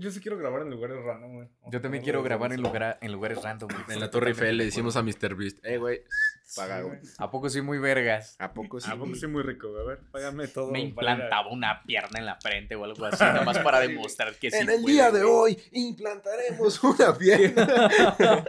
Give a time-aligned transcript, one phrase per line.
[0.00, 1.48] Yo sí quiero grabar en lugares random, güey.
[1.72, 3.68] Yo también quiero grabar en, lugar, en lugares random.
[3.70, 3.84] güey.
[3.96, 5.34] En la Torre Eiffel le decimos a Mr.
[5.34, 6.02] Beast, eh, güey,
[6.54, 6.98] paga, Sí, güey.
[7.18, 8.36] ¿A poco soy muy vergas?
[8.38, 8.88] ¿A poco sí?
[8.92, 9.82] Ah, porque soy muy rico, güey.
[9.82, 10.70] A ver, págame todo.
[10.70, 14.50] Me a- implantaba una pierna en la frente o algo así, nomás para demostrar que
[14.52, 15.54] sí en el puede, día de güey.
[15.54, 18.44] hoy implantaremos una pierna.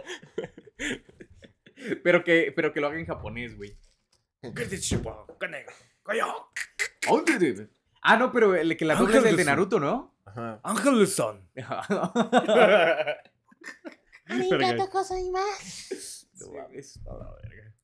[2.04, 3.74] Pero que, pero que lo haga en japonés, güey.
[8.02, 10.14] Ah, no, pero el que la doble es el de Naruto, ¿no?
[10.30, 10.60] Ajá.
[10.62, 11.44] Ángelson.
[14.28, 16.28] Arigato gozaimasu.
[16.38, 17.74] No mames, a la verga.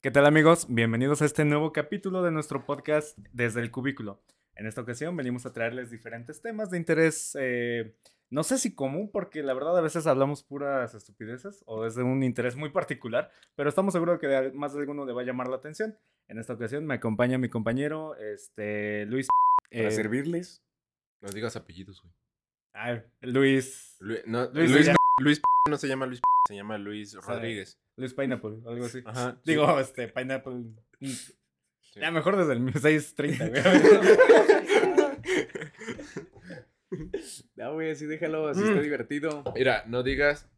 [0.00, 0.66] ¿Qué tal amigos?
[0.68, 4.22] Bienvenidos a este nuevo capítulo de nuestro podcast desde el cubículo.
[4.54, 7.96] En esta ocasión venimos a traerles diferentes temas de interés, eh,
[8.30, 12.02] no sé si común, porque la verdad a veces hablamos puras estupideces o es de
[12.04, 15.24] un interés muy particular, pero estamos seguros que de- más de alguno le va a
[15.24, 15.98] llamar la atención.
[16.28, 19.26] En esta ocasión me acompaña mi compañero, este, Luis.
[19.70, 20.62] Para eh, servirles.
[21.20, 22.14] No digas apellidos, güey.
[22.72, 23.96] ay, Luis.
[24.00, 27.78] Lu- no, Luis Luis, Luis, no se llama Luis, se llama Luis Rodríguez.
[27.96, 29.02] Luis Pineapple, algo así.
[29.04, 29.32] Ajá.
[29.44, 29.50] sí.
[29.50, 30.64] Digo, este, Pineapple.
[31.00, 32.00] Sí.
[32.00, 33.62] Ya mejor desde el 630, güey.
[37.60, 38.68] No, güey, así déjalo, así Mm.
[38.68, 39.44] está divertido.
[39.54, 40.48] Mira, no digas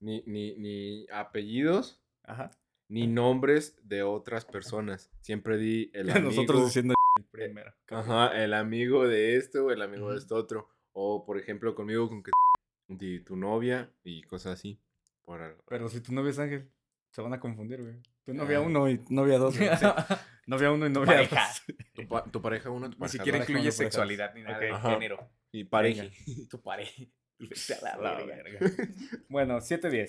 [0.00, 2.50] ni, ni, ni apellidos Ajá.
[2.88, 5.10] ni nombres de otras personas.
[5.20, 6.30] Siempre di el amigo.
[6.30, 7.72] Nosotros diciendo el primero.
[7.90, 10.18] Ajá, el amigo de esto o el amigo de Ujú.
[10.18, 10.68] esto otro.
[10.92, 12.30] O, por ejemplo, conmigo con que
[12.88, 14.78] di tu novia y cosas así.
[15.24, 15.56] Por.
[15.68, 16.68] Pero si tu novia es Ángel,
[17.12, 17.96] se van a confundir, güey.
[18.24, 18.60] Tu novia Ah.
[18.60, 19.56] uno y novia dos.
[19.56, 19.70] güey.
[20.44, 20.50] Sí.
[20.50, 21.48] Novia uno y novia Pareja.
[21.48, 21.76] dos.
[21.94, 23.48] Tu, pa- tu pareja uno, tu Ni pareja siquiera dos.
[23.48, 23.76] incluye parejas.
[23.76, 24.76] sexualidad ni nada de Ok.
[24.78, 24.90] Ajá.
[24.92, 25.30] género.
[25.52, 26.04] Y pareja.
[26.50, 27.02] Tu pareja.
[27.82, 28.42] La La verga.
[28.58, 28.88] verga.
[29.28, 30.08] Bueno, 7-10.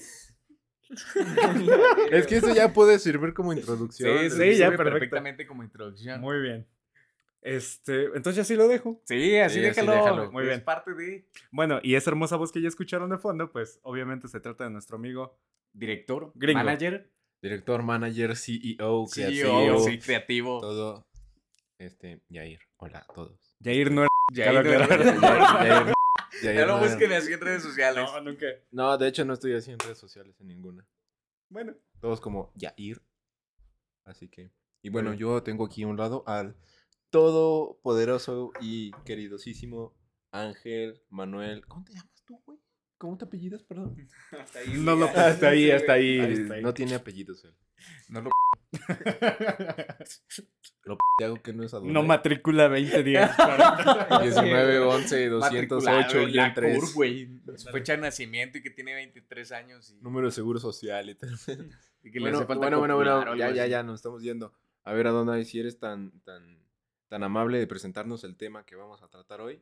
[2.11, 4.17] es que eso ya puede servir como introducción.
[4.19, 4.92] Sí, sí, sí, ya, perfecto.
[4.92, 6.22] perfectamente como introducción.
[6.22, 6.67] Muy bien.
[7.42, 9.02] Este, entonces ya sí lo dejo.
[9.05, 9.92] Sí, así Sí, déjalo.
[9.94, 10.31] déjalo.
[10.31, 10.64] Muy Es bien.
[10.64, 14.39] parte de Bueno, y esa hermosa voz que ya escucharon de fondo, pues obviamente se
[14.39, 15.38] trata de nuestro amigo.
[15.73, 16.59] director, Gringo.
[16.64, 17.11] manager,
[17.45, 20.61] Director, manager, CEO, CEO, creativo, sí, creativo.
[20.61, 21.06] todo.
[21.78, 22.60] Este, Yair.
[22.78, 23.56] Hola a todos.
[23.64, 24.10] Jair no era.
[24.33, 25.94] Ya, Cabe ahí no-
[26.42, 28.04] Yair Ya lo no- busquen así en redes sociales.
[28.04, 28.48] No, nunca.
[28.72, 30.88] No, de hecho no estoy así en redes sociales en ninguna.
[31.52, 31.76] Bueno.
[32.02, 33.00] Todos como Yair.
[34.06, 34.50] Así que.
[34.82, 36.56] Y bueno, yo tengo aquí a un lado al
[37.12, 39.94] todopoderoso y queridosísimo
[40.32, 41.64] Ángel Manuel.
[41.67, 42.58] ¿Cómo te llamas tú, güey?
[42.98, 44.08] ¿Cómo te apellidas, perdón?
[44.39, 45.06] Hasta ahí, No lo-.
[45.08, 46.20] Hasta ahí, hasta ahí.
[46.20, 46.61] Ahí ahí.
[46.61, 47.56] No tiene apellidos él.
[48.10, 48.30] No lo
[50.83, 51.94] Lo p hago que no es adulto.
[51.94, 53.32] No matrícula 2010.
[53.36, 54.20] 40.
[54.22, 56.80] 19, 11, 208, matriculado en la guion 3.
[56.80, 57.30] CUR, güey.
[57.56, 59.92] Su fecha de nacimiento y que tiene 23 años.
[59.92, 61.30] Y, Número de seguro social y tal.
[62.04, 64.54] y que le bueno, hace falta bueno, bueno, bueno, ya, ya, ya, nos estamos yendo.
[64.83, 66.60] A ver, Adonai, si eres tan, tan,
[67.08, 69.60] tan amable de presentarnos el tema que vamos a tratar hoy.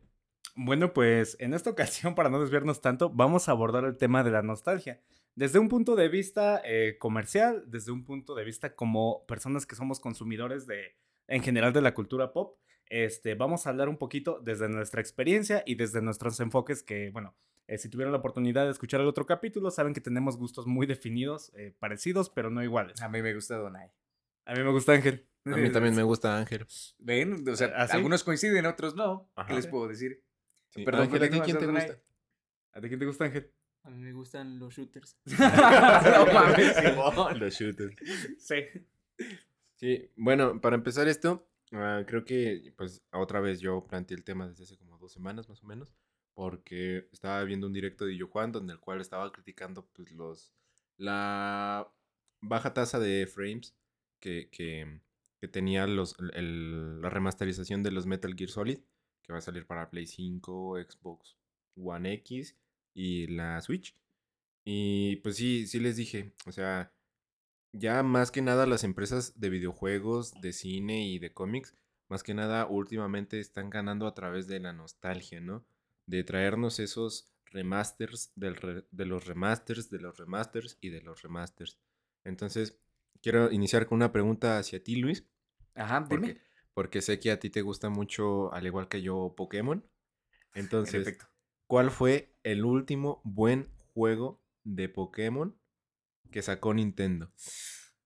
[0.55, 4.31] Bueno, pues en esta ocasión, para no desviarnos tanto, vamos a abordar el tema de
[4.31, 5.01] la nostalgia.
[5.35, 9.75] Desde un punto de vista eh, comercial, desde un punto de vista como personas que
[9.75, 10.95] somos consumidores de,
[11.27, 15.63] en general de la cultura pop, este, vamos a hablar un poquito desde nuestra experiencia
[15.65, 17.35] y desde nuestros enfoques que, bueno,
[17.67, 20.85] eh, si tuvieron la oportunidad de escuchar el otro capítulo, saben que tenemos gustos muy
[20.85, 23.01] definidos, eh, parecidos, pero no iguales.
[23.01, 23.91] A mí me gusta Donai.
[24.45, 25.27] A mí me gusta Ángel.
[25.45, 26.67] A mí también me gusta Ángel.
[26.99, 27.47] ¿Ven?
[27.49, 29.31] O sea, ¿Ah, algunos coinciden, otros no.
[29.35, 29.47] Ajá.
[29.47, 30.23] ¿Qué les puedo decir?
[30.73, 30.83] Sí.
[30.83, 31.99] Perdón, Ángel, ¿a ti quién te gusta?
[32.73, 33.51] ¿A ti quién te gusta, Ángel?
[33.83, 35.17] A mí me gustan los shooters.
[35.25, 37.39] no mames, Simón.
[37.39, 37.95] Los shooters.
[38.39, 38.55] Sí.
[39.75, 44.47] Sí, bueno, para empezar esto, ah, creo que pues otra vez yo planteé el tema
[44.47, 45.93] desde hace como dos semanas más o menos,
[46.33, 50.53] porque estaba viendo un directo de Yo Juan, donde el cual estaba criticando pues los
[50.97, 51.91] la
[52.41, 53.75] baja tasa de frames
[54.19, 55.01] que, que,
[55.39, 58.79] que tenía los, el- la remasterización de los Metal Gear Solid,
[59.23, 61.37] que va a salir para Play 5, Xbox
[61.75, 62.55] One X
[62.93, 63.95] y la Switch.
[64.65, 66.93] Y pues sí, sí les dije, o sea,
[67.71, 71.75] ya más que nada las empresas de videojuegos, de cine y de cómics,
[72.09, 75.65] más que nada últimamente están ganando a través de la nostalgia, ¿no?
[76.05, 81.21] De traernos esos remasters del re- de los remasters, de los remasters y de los
[81.21, 81.79] remasters.
[82.23, 82.79] Entonces,
[83.21, 85.25] quiero iniciar con una pregunta hacia ti, Luis,
[85.75, 86.27] Ajá, dime.
[86.27, 86.39] porque
[87.01, 89.85] sé que a ti te gusta mucho, al igual que yo, Pokémon.
[90.55, 91.17] En Entonces.
[91.65, 95.57] ¿cuál fue el último buen juego de Pokémon
[96.29, 97.31] que sacó Nintendo?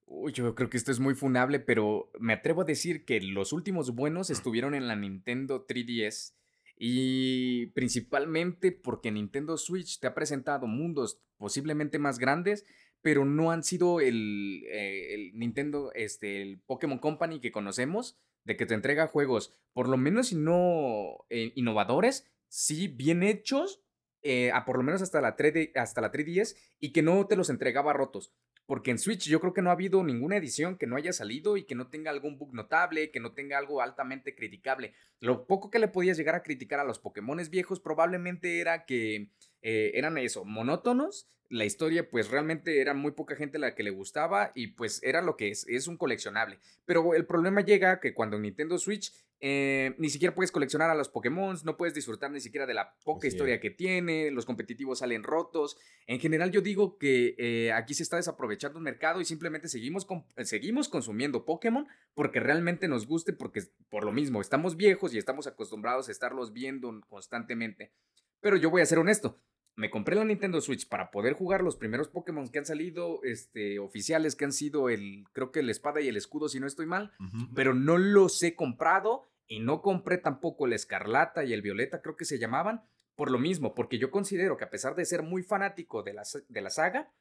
[0.06, 3.52] Uy, yo creo que esto es muy funable, pero me atrevo a decir que los
[3.52, 6.32] últimos buenos estuvieron en la Nintendo 3DS
[6.78, 12.64] y principalmente porque Nintendo Switch te ha presentado mundos posiblemente más grandes,
[13.02, 18.56] pero no han sido el, eh, el Nintendo, este, el Pokémon Company que conocemos, de
[18.56, 23.82] que te entrega juegos, por lo menos si no eh, innovadores, sí bien hechos,
[24.22, 27.36] eh, a por lo menos hasta la, 3D, hasta la 3DS, y que no te
[27.36, 28.32] los entregaba rotos.
[28.66, 31.56] Porque en Switch yo creo que no ha habido ninguna edición que no haya salido
[31.56, 34.92] y que no tenga algún bug notable, que no tenga algo altamente criticable.
[35.20, 39.30] Lo poco que le podías llegar a criticar a los Pokémon viejos probablemente era que
[39.62, 41.28] eh, eran eso, monótonos.
[41.50, 45.22] La historia, pues realmente era muy poca gente la que le gustaba y pues era
[45.22, 46.58] lo que es, es un coleccionable.
[46.84, 51.08] Pero el problema llega que cuando Nintendo Switch eh, ni siquiera puedes coleccionar a los
[51.08, 55.22] Pokémon, no puedes disfrutar ni siquiera de la poca historia que tiene, los competitivos salen
[55.22, 55.76] rotos.
[56.06, 60.06] En general yo digo que eh, aquí se está desaprovechando un mercado y simplemente seguimos,
[60.42, 65.46] seguimos consumiendo Pokémon porque realmente nos guste, porque por lo mismo estamos viejos y estamos
[65.46, 67.92] acostumbrados a estarlos viendo constantemente.
[68.40, 69.40] Pero yo voy a ser honesto,
[69.78, 73.78] me compré la Nintendo Switch para poder jugar los primeros Pokémon que han salido, este,
[73.78, 76.86] oficiales, que han sido el, creo que el espada y el escudo, si no estoy
[76.86, 77.12] mal,
[77.54, 82.16] pero no los he comprado y no compré tampoco el escarlata y el violeta, creo
[82.16, 82.82] que se llamaban,
[83.14, 86.24] por lo mismo, porque yo considero que a pesar de ser muy fanático de la,
[86.48, 87.12] de la saga,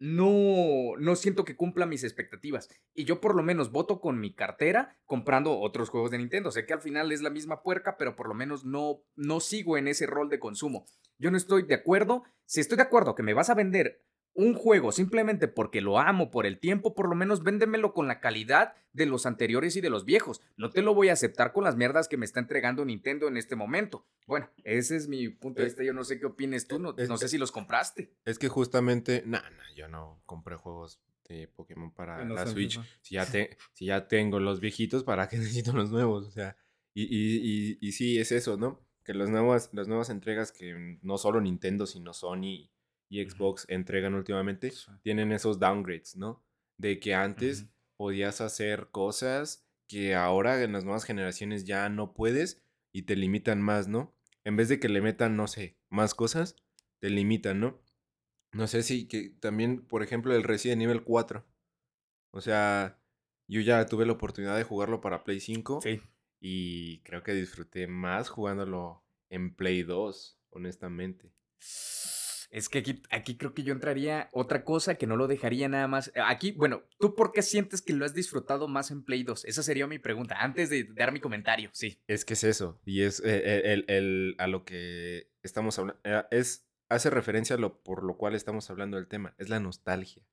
[0.00, 2.68] no, no siento que cumpla mis expectativas.
[2.94, 6.50] Y yo por lo menos voto con mi cartera comprando otros juegos de Nintendo.
[6.50, 9.76] Sé que al final es la misma puerca, pero por lo menos no, no sigo
[9.76, 10.86] en ese rol de consumo.
[11.18, 12.24] Yo no estoy de acuerdo.
[12.46, 14.02] Si estoy de acuerdo que me vas a vender
[14.34, 18.20] un juego simplemente porque lo amo por el tiempo, por lo menos véndemelo con la
[18.20, 20.40] calidad de los anteriores y de los viejos.
[20.56, 23.36] No te lo voy a aceptar con las mierdas que me está entregando Nintendo en
[23.36, 24.06] este momento.
[24.26, 25.82] Bueno, ese es mi punto de vista.
[25.82, 28.12] Yo no sé qué opines tú, no, no sé si los compraste.
[28.24, 32.80] Es que justamente, no, no, yo no compré juegos de Pokémon para la Switch.
[33.02, 36.26] Si ya, te, si ya tengo los viejitos, ¿para qué necesito los nuevos?
[36.26, 36.56] O sea,
[36.94, 38.80] y, y, y, y sí, es eso, ¿no?
[39.04, 42.70] Que las nuevas, las nuevas entregas que no solo Nintendo, sino Sony
[43.10, 44.72] y Xbox entregan últimamente,
[45.02, 46.42] tienen esos downgrades, ¿no?
[46.78, 47.66] De que antes
[47.96, 52.62] podías hacer cosas que ahora en las nuevas generaciones ya no puedes
[52.92, 54.14] y te limitan más, ¿no?
[54.44, 56.56] En vez de que le metan, no sé, más cosas,
[57.00, 57.82] te limitan, ¿no?
[58.52, 61.44] No sé si que también, por ejemplo, el Resident nivel 4.
[62.30, 63.00] O sea,
[63.48, 65.80] yo ya tuve la oportunidad de jugarlo para Play 5.
[65.82, 66.00] Sí.
[66.40, 71.32] Y creo que disfruté más jugándolo en Play 2, honestamente.
[72.50, 75.86] Es que aquí, aquí creo que yo entraría otra cosa que no lo dejaría nada
[75.86, 76.08] más.
[76.08, 79.44] Eh, aquí, bueno, ¿tú por qué sientes que lo has disfrutado más en Play 2?
[79.44, 82.00] Esa sería mi pregunta, antes de dar mi comentario, sí.
[82.08, 86.24] Es que es eso, y es eh, el, el, a lo que estamos hablando, eh,
[86.32, 90.26] es, hace referencia a lo por lo cual estamos hablando del tema, es la nostalgia.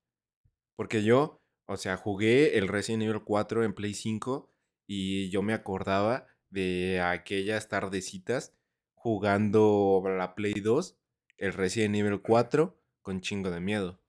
[0.76, 4.52] Porque yo, o sea, jugué el Resident Evil 4 en Play 5
[4.88, 8.56] y yo me acordaba de aquellas tardecitas
[8.94, 10.98] jugando la Play 2
[11.38, 14.02] el Resident Evil 4 con chingo de miedo.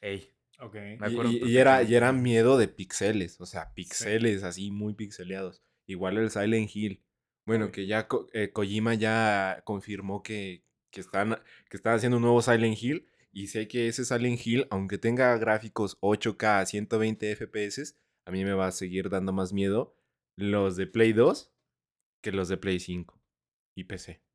[0.00, 0.32] Ey.
[0.58, 0.76] Ok.
[1.30, 5.62] Y, y, era, y era miedo de pixeles, o sea, pixeles así muy pixeleados.
[5.86, 7.02] Igual el Silent Hill.
[7.46, 11.38] Bueno, que ya eh, Kojima ya confirmó que, que, están,
[11.70, 13.06] que están haciendo un nuevo Silent Hill.
[13.32, 18.54] Y sé que ese Silent Hill, aunque tenga gráficos 8K 120 FPS, a mí me
[18.54, 19.94] va a seguir dando más miedo
[20.36, 21.52] los de Play 2
[22.22, 23.22] que los de Play 5
[23.76, 24.25] y PC.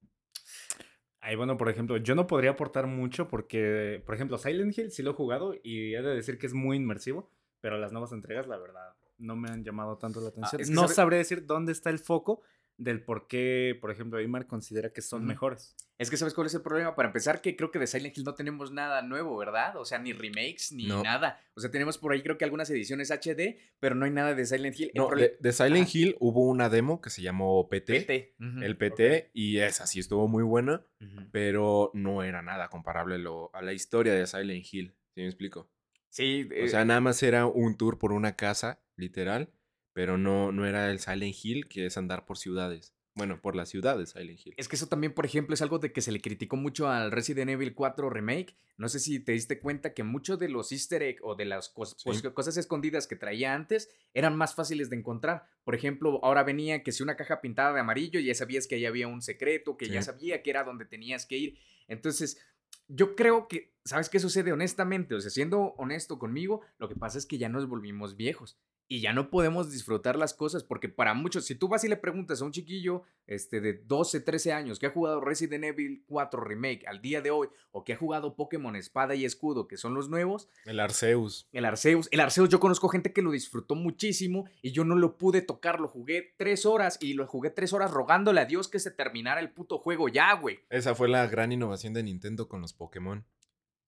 [1.21, 5.03] Ahí, bueno, por ejemplo, yo no podría aportar mucho porque, por ejemplo, Silent Hill sí
[5.03, 7.29] lo he jugado y he de decir que es muy inmersivo,
[7.59, 10.73] pero las nuevas entregas, la verdad, no me han llamado tanto la ah, atención.
[10.73, 12.41] no sabré decir dónde está el foco,
[12.81, 15.75] del por qué, por ejemplo, Aymar considera que son mejores.
[15.99, 16.95] Es que sabes cuál es el problema.
[16.95, 19.77] Para empezar, que creo que de Silent Hill no tenemos nada nuevo, ¿verdad?
[19.77, 21.39] O sea, ni remakes, ni nada.
[21.53, 24.45] O sea, tenemos por ahí creo que algunas ediciones HD, pero no hay nada de
[24.45, 24.91] Silent Hill.
[24.95, 28.33] No, de, Silent Hill hubo una demo que se llamó PT.
[28.39, 30.83] El PT, y esa sí estuvo muy buena,
[31.31, 34.95] pero no era nada comparable lo, a la historia de Silent Hill.
[35.13, 35.69] ¿Sí me explico?
[36.09, 36.49] Sí.
[36.63, 39.49] o sea, eh nada más era un tour por una casa, literal
[39.93, 42.93] pero no, no era el Silent Hill, que es andar por ciudades.
[43.13, 44.53] Bueno, por las ciudades Silent Hill.
[44.55, 47.11] Es que eso también, por ejemplo, es algo de que se le criticó mucho al
[47.11, 48.55] Resident Evil 4 Remake.
[48.77, 51.67] No sé si te diste cuenta que muchos de los easter egg o de las
[51.69, 55.45] cosas escondidas que traía antes eran más fáciles de encontrar.
[55.65, 58.85] Por ejemplo, ahora venía que si una caja pintada de amarillo, ya sabías que ahí
[58.85, 61.59] había un secreto, que ya sabía que era donde tenías que ir.
[61.89, 62.39] Entonces,
[62.87, 65.15] yo creo que, ¿sabes qué sucede honestamente?
[65.15, 68.57] O sea, siendo honesto conmigo, lo que pasa es que ya nos volvimos viejos
[68.91, 71.95] y ya no podemos disfrutar las cosas porque para muchos, si tú vas y le
[71.95, 76.43] preguntas a un chiquillo este, de 12, 13 años que ha jugado Resident Evil 4
[76.43, 79.93] Remake al día de hoy o que ha jugado Pokémon Espada y Escudo, que son
[79.93, 80.49] los nuevos.
[80.65, 81.47] El Arceus.
[81.53, 82.09] El Arceus.
[82.11, 85.79] El Arceus, yo conozco gente que lo disfrutó muchísimo y yo no lo pude tocar,
[85.79, 89.39] lo jugué tres horas y lo jugué tres horas rogándole a Dios que se terminara
[89.39, 90.59] el puto juego ya, güey.
[90.69, 93.25] Esa fue la gran innovación de Nintendo con los Pokémon.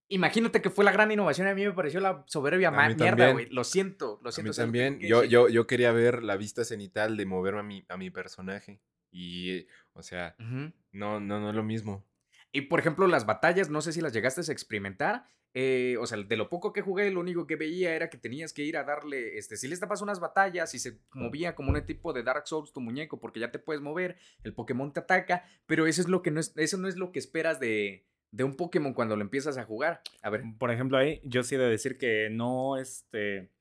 [0.09, 1.47] Imagínate que fue la gran innovación.
[1.47, 3.47] A mí me pareció la soberbia A mí mierda, güey.
[3.49, 4.43] Lo siento, lo A siento.
[4.43, 4.99] mí lo tengo también.
[4.99, 8.09] que Yo, yo, yo quería ver la vista cenital de moverme a mi, a mi
[8.09, 8.79] personaje.
[9.11, 10.35] Y, o sea,
[10.91, 12.05] no, no, no es lo mismo.
[12.51, 15.25] Y por ejemplo, las batallas, no sé si las llegaste a experimentar.
[15.55, 18.53] eh, o sea, de lo poco que jugué, lo único que veía era que tenías
[18.53, 21.85] que ir a darle, este, si le estabas unas batallas y se movía como un
[21.85, 25.43] tipo de Dark Souls tu muñeco, porque ya te puedes mover, el Pokémon te ataca,
[25.67, 28.03] pero eso es lo que no es, eso no es lo que esperas de,
[28.33, 30.01] de un Pokémon cuando lo empiezas a jugar.
[30.23, 30.43] A ver.
[30.57, 33.51] Por ejemplo, ahí yo sí he de decir que no, este,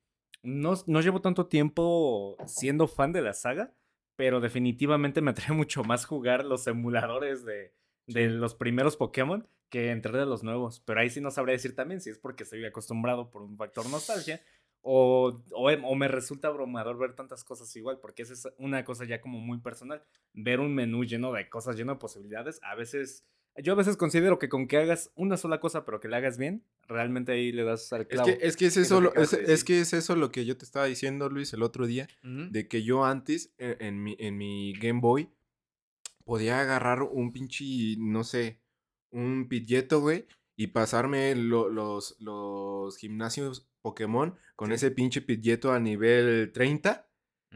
[0.41, 3.71] no, no llevo tanto tiempo siendo fan de la saga,
[4.15, 7.71] pero definitivamente me atrae mucho más jugar los emuladores de,
[8.07, 10.79] de los primeros Pokémon que entrar de los nuevos.
[10.79, 13.87] Pero ahí sí no sabré decir también si es porque estoy acostumbrado por un factor
[13.89, 14.41] nostalgia
[14.81, 18.83] o, o, em- o me resulta abrumador ver tantas cosas igual, porque esa es una
[18.83, 20.03] cosa ya como muy personal.
[20.33, 23.23] Ver un menú lleno de cosas, lleno de posibilidades, a veces...
[23.61, 26.37] Yo a veces considero que con que hagas una sola cosa, pero que la hagas
[26.39, 28.25] bien, realmente ahí le das al Es clavo.
[28.25, 30.31] que, es que es Es lo eso, que lo- es, es que es eso lo
[30.31, 32.07] que yo te estaba diciendo, Luis, el otro día.
[32.23, 35.29] De que yo antes, en, en mi, en mi Game Boy,
[36.25, 38.59] podía agarrar un pinche, no sé,
[39.11, 40.25] un Pidgeotto, güey,
[40.57, 44.75] y pasarme lo- los, los gimnasios Pokémon con Sí.
[44.75, 47.07] ese pinche Pidgeotto a nivel 30.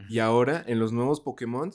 [0.08, 1.72] Y ahora, en los nuevos Pokémon,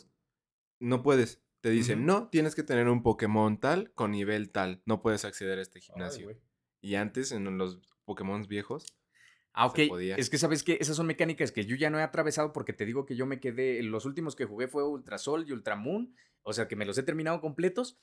[0.79, 1.42] no puedes.
[1.63, 4.81] Te dicen, no, tienes que tener un Pokémon tal con nivel tal.
[4.85, 6.37] No puedes acceder a este gimnasio.
[6.81, 8.85] y antes, en los Pokémon viejos,
[9.53, 9.87] Ah, se ok.
[9.89, 10.15] podía.
[10.17, 12.85] Es que sabes que esas son mecánicas que yo ya no he atravesado porque te
[12.85, 13.81] digo que yo me quedé.
[13.81, 16.13] Los últimos que jugué fue Ultra Sol y Ultra Moon.
[16.41, 17.97] O sea que me los he terminado completos.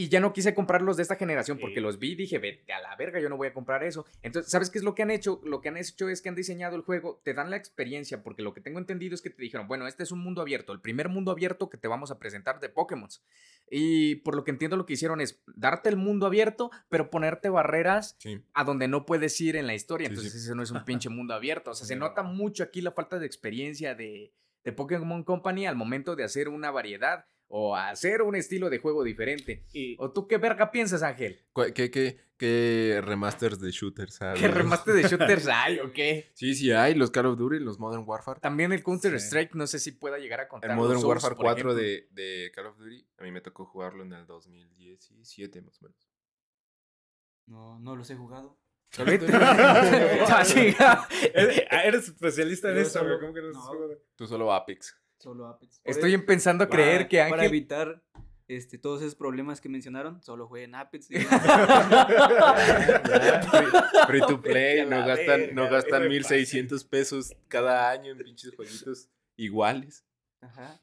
[0.00, 1.80] Y ya no quise comprarlos de esta generación porque Sí.
[1.80, 4.06] los vi y dije, vete a la verga, yo no voy a comprar eso.
[4.22, 5.40] Entonces, ¿sabes qué es lo que han hecho?
[5.44, 8.42] Lo que han hecho es que han diseñado el juego, te dan la experiencia, porque
[8.42, 10.80] lo que tengo entendido es que te dijeron, bueno, este es un mundo abierto, el
[10.80, 13.08] primer mundo abierto que te vamos a presentar de Pokémon.
[13.70, 17.48] Y por lo que entiendo lo que hicieron es darte el mundo abierto, pero ponerte
[17.48, 18.40] barreras sí.
[18.54, 20.08] a donde no puedes ir en la historia.
[20.08, 20.14] Sí.
[20.14, 21.72] Entonces, ese no es un pinche mundo abierto.
[21.72, 22.08] O sea, se No.
[22.08, 24.32] nota mucho aquí la falta de experiencia de,
[24.64, 29.02] de Pokémon Company al momento de hacer una variedad o hacer un estilo de juego
[29.02, 29.64] diferente.
[29.72, 31.40] Y, ¿O tú qué verga piensas, Ángel?
[31.52, 34.38] ¿Cuál- ¿Qué, qué, qué remasters de shooters hay?
[34.38, 36.30] ¿Qué remaste de shooters hay o qué?
[36.34, 38.38] Sí, sí hay, los Call of Duty, los Modern Warfare.
[38.40, 39.26] También el Counter Sí.
[39.26, 40.70] Strike, no sé si pueda llegar a contar.
[40.70, 41.74] El los Modern Souls, Warfare por 4 ejemplo.
[41.74, 45.86] de, de Call of Duty, a mí me tocó jugarlo en el 2017 más o
[45.86, 46.08] menos.
[47.46, 48.58] No, no los he jugado.
[50.30, 51.08] Ah,
[51.84, 53.94] eres, especialista en eso, solo- ¿Cómo que no no.
[54.16, 54.94] Tú solo Apex.
[55.18, 55.80] Solo Apex.
[55.84, 57.46] Estoy eso, empezando a para- creer que Para Ángel...
[57.46, 58.02] evitar
[58.46, 61.10] este, todos esos problemas que mencionaron, solo jueguen Apex.
[61.10, 61.18] y-
[64.06, 69.08] Free to play, no gastan, no gastan me 1600 pesos cada año en pinches jueguitos
[69.36, 70.04] iguales.
[70.40, 70.80] Ajá.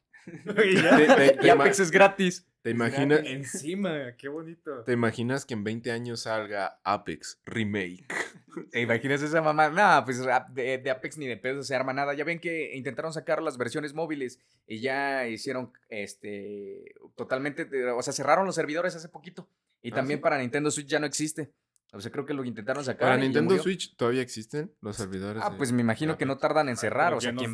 [0.65, 0.98] Y ya.
[0.98, 2.48] ¿Te, te- te Y ima- Apex es gratis.
[2.65, 3.22] Te imaginas.
[3.24, 4.84] Encima, qué bonito.
[4.84, 8.05] ¿Te imaginas que en 20 años salga Apex Remake?
[8.72, 9.69] ¿Te imaginas esa mamá?
[9.69, 12.15] Nada, pues a- de, de Apex ni de pedo se arma nada.
[12.15, 18.13] Ya ven que intentaron sacar las versiones móviles y ya hicieron este totalmente, o sea,
[18.13, 19.48] cerraron los servidores hace poquito.
[19.84, 20.24] Y Ah, también ¿sí?
[20.24, 21.51] para Nintendo Switch ya no existe.
[21.93, 23.10] O sea, creo que lo intentaron sacar.
[23.10, 23.57] Para Nintendo.
[23.60, 25.41] Switch todavía existen los servidores.
[25.45, 27.10] Ah, de- pues me imagino que no tardan en cerrar.
[27.10, 27.53] Como O sea, ¿quién,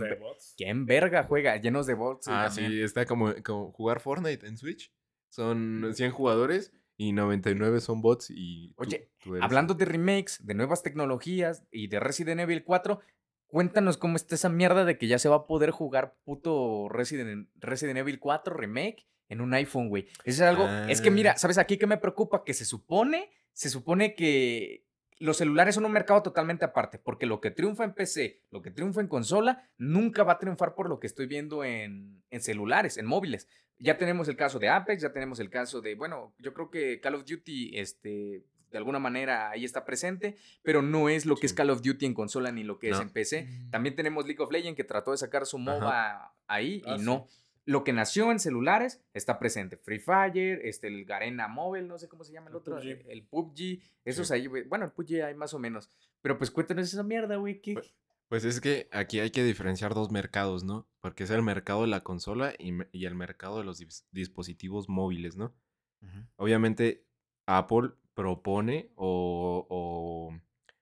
[0.57, 1.57] quién verga juega?
[1.57, 2.27] Llenos de bots.
[2.27, 2.71] Ah, también.
[2.71, 4.91] sí, está como, como jugar Fortnite en Switch.
[5.31, 5.93] Son Mm.
[5.93, 10.83] 100 jugadores y 99 son bots y Oye, tú eres- Hablando de remakes, de nuevas
[10.83, 12.99] tecnologías y de Resident Evil 4,
[13.47, 17.49] cuéntanos cómo está esa mierda de que ya se va a poder jugar puto Resident,
[17.55, 20.03] Resident Evil 4 remake en un iPhone, güey.
[20.25, 20.67] Eso es algo.
[20.89, 21.37] Es que mira, Ah.
[21.37, 22.43] ¿sabes aquí qué me preocupa?
[22.43, 24.85] Que se supone, se supone que
[25.19, 28.71] los celulares son un mercado totalmente aparte, porque lo que triunfa en PC, lo que
[28.71, 32.97] triunfa en consola, nunca va a triunfar por lo que estoy viendo en, en celulares,
[32.97, 33.47] en móviles.
[33.81, 36.99] Ya tenemos el caso de Apex, ya tenemos el caso de, bueno, yo creo que
[37.01, 41.47] Call of Duty, este, de alguna manera ahí está presente, pero no es lo que
[41.47, 41.53] es.
[41.53, 43.01] Call of Duty en consola ni lo que es No.
[43.03, 43.47] en PC.
[43.71, 47.05] También tenemos League of Legends que trató de sacar su MOBA ahí Ah, y sí.
[47.05, 47.27] no.
[47.65, 49.77] Lo que nació en celulares está presente.
[49.77, 52.75] Free Fire, este, el Garena Mobile, no sé cómo se llama el El otro.
[52.77, 53.05] PUBG.
[53.07, 53.81] El PUBG.
[54.03, 54.33] Esos Sí.
[54.33, 54.63] ahí, güey.
[54.63, 55.89] Bueno, el PUBG hay más o menos.
[56.23, 57.61] Pero pues cuéntanos esa mierda, güey.
[57.61, 57.93] ¿qué- Pues-
[58.31, 60.87] Pues es que aquí hay que diferenciar dos mercados, ¿no?
[61.01, 62.71] Porque es el mercado de la consola y,
[63.05, 65.53] el mercado de los dis- dispositivos móviles, ¿no?
[66.37, 67.05] Obviamente
[67.45, 70.39] Apple propone o, o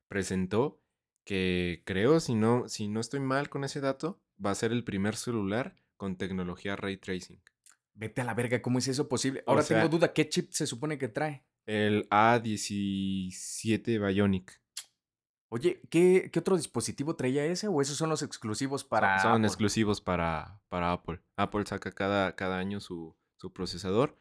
[0.07, 0.79] presentó
[1.25, 4.83] que creo, si no, si no estoy mal con ese dato, va a ser el
[4.83, 7.41] primer celular con tecnología ray tracing.
[7.95, 9.41] Vete a la verga, ¿cómo es eso posible?
[9.47, 11.43] O Ahora sea- tengo duda, ¿qué chip se supone que trae?
[11.65, 14.61] El A17 Bionic.
[15.51, 17.67] Oye, ¿qué, qué otro dispositivo traía ese?
[17.67, 19.19] ¿O esos son los exclusivos Son- para.
[19.19, 19.47] son Apple?
[19.47, 21.19] exclusivos para, para Apple.
[21.37, 24.15] Apple saca cada, cada año su, su procesador.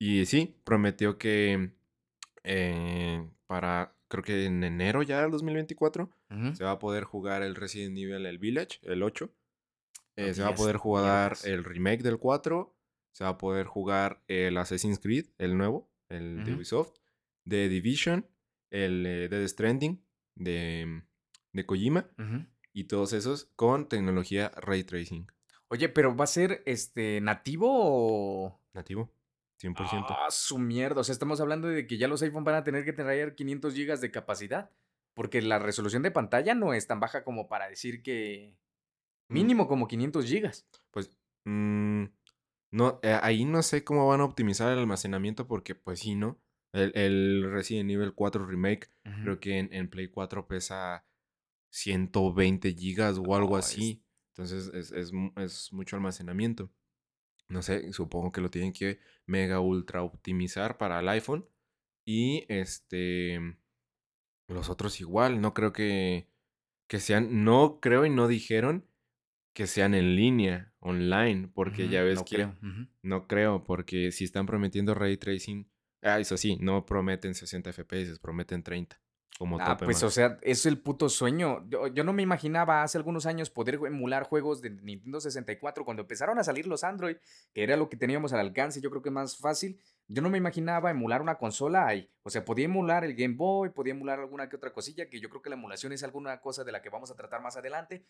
[0.00, 1.72] Y sí, prometió que
[2.44, 6.54] eh, para creo que en enero ya del 2024, Ujú.
[6.54, 9.30] se va a poder jugar el Resident Evil, el Village, el 8.
[10.16, 12.74] Eh, No se va a poder jugar el remake del 4.
[13.12, 16.54] Se va a poder jugar el Assassin's Creed, el nuevo, el de.
[16.54, 16.92] Ubisoft.
[17.48, 18.26] The Division,
[18.70, 20.04] el eh, Dead Stranding
[20.38, 21.02] de,
[21.52, 22.10] de Kojima.
[22.72, 25.26] Y todos esos con tecnología Ray Tracing.
[25.68, 28.60] Oye, pero ¿va a ser este nativo o...?
[28.72, 29.10] Nativo.
[29.60, 30.06] 100%.
[30.08, 31.00] Ah, su mierda.
[31.00, 33.74] O sea, estamos hablando de que ya los iPhone van a tener que traer 500
[33.74, 34.70] gigas de capacidad.
[35.14, 38.56] Porque la resolución de pantalla no es tan baja como para decir que...
[39.28, 39.34] Mm.
[39.34, 40.66] Mínimo como 500 gigas.
[40.90, 41.10] Pues
[41.44, 42.04] mm,
[42.70, 46.38] no, eh, ahí no sé cómo van a optimizar el almacenamiento porque pues sí, ¿no?
[46.72, 48.88] El, el Resident Evil 4 Remake
[49.22, 51.04] creo que en, en Play 4 pesa
[51.70, 54.02] 120 gigas o algo es- así.
[54.34, 56.70] Entonces es, es es mucho almacenamiento.
[57.48, 61.48] No sé, supongo que lo tienen que mega ultra optimizar para el iPhone.
[62.06, 63.40] Y este.
[64.48, 65.40] Los otros igual.
[65.40, 66.28] No creo que.
[66.88, 67.44] Que sean.
[67.44, 68.86] No creo y no dijeron
[69.54, 71.48] que sean en línea, online.
[71.52, 72.34] Porque ya ves no que.
[72.36, 72.56] creo.
[73.02, 75.68] No creo, porque si están prometiendo ray tracing.
[76.02, 79.00] Ah, eso sí, no prometen 60 FPS, prometen 30.
[79.38, 80.08] Como Ah, pues máximo.
[80.08, 81.64] o sea, es el puto sueño.
[81.68, 86.02] Yo, yo no me imaginaba hace algunos años poder emular juegos de Nintendo 64 cuando
[86.02, 87.18] empezaron a salir los Android,
[87.54, 89.78] que era lo que teníamos al alcance, yo creo que más fácil.
[90.08, 92.10] Yo no me imaginaba emular una consola ahí.
[92.24, 95.28] O sea, podía emular el Game Boy, podía emular alguna que otra cosilla, que yo
[95.28, 98.06] creo que la emulación es alguna cosa de la que vamos a tratar más adelante.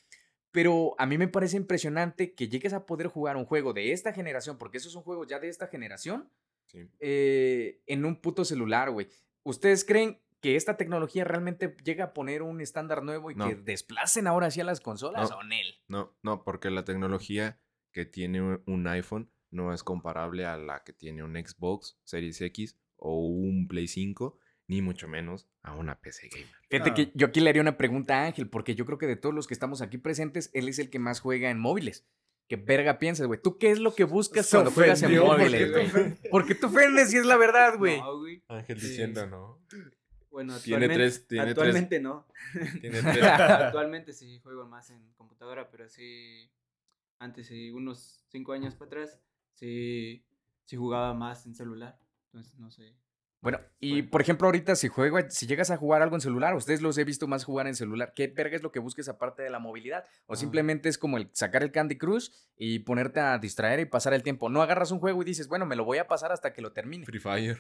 [0.50, 4.14] Pero a mí me parece impresionante que llegues a poder jugar un juego de esta
[4.14, 6.30] generación, porque esos son juegos ya de esta generación,
[6.68, 6.88] Sí.
[7.00, 9.08] eh, en un puto celular, güey.
[9.42, 13.48] ¿Ustedes creen que esta tecnología realmente llega a poner un estándar nuevo y No.
[13.48, 15.30] que desplacen ahora sí a las consolas?
[15.30, 15.38] No.
[15.38, 15.74] ¿O Nel?
[15.88, 17.60] No, no, porque la tecnología
[17.92, 22.40] que tiene un- un iPhone no es comparable a la que tiene un Xbox Series
[22.42, 26.46] X o un Play 5, ni mucho menos a una PC gamer.
[26.68, 26.94] Fíjate Ah.
[26.94, 29.34] que yo aquí le haría una pregunta a Ángel, porque yo creo que de todos
[29.34, 32.06] los que estamos aquí presentes, él es el que más juega en móviles.
[32.48, 33.40] ¿Qué verga piensas, güey?
[33.40, 35.86] ¿Tú qué es lo que buscas Se cuando juegas en ¿por móviles, qué güey?
[35.86, 36.20] ofendes?
[36.30, 38.00] Porque te ofendes y es la verdad, güey.
[38.00, 38.42] No, güey.
[38.48, 39.26] Ángel Sí, diciendo.
[39.26, 39.58] ¿no?
[40.30, 42.26] Bueno, Tiene actualmente, tres- tiene tres- actualmente no.
[42.80, 43.22] Tiene tres.
[43.22, 46.50] actualmente sí juego más en computadora, pero sí,
[47.18, 49.20] antes, sí, unos cinco años para atrás,
[49.54, 50.24] sí,
[50.64, 51.98] sí jugaba más en celular.
[52.26, 52.94] Entonces, no sé.
[53.40, 56.82] Bueno, y por ejemplo, ahorita si juega, si llegas a jugar algo en celular, ustedes
[56.82, 58.12] los he visto más jugar en celular.
[58.16, 60.04] ¿Qué verga es lo que busques aparte de la movilidad?
[60.26, 60.36] O Ah.
[60.36, 64.24] simplemente es como el sacar el Candy Crush y ponerte a distraer y pasar el
[64.24, 64.48] tiempo.
[64.48, 66.72] No agarras un juego y dices, bueno, me lo voy a pasar hasta que lo
[66.72, 67.06] termine.
[67.06, 67.58] Free Fire.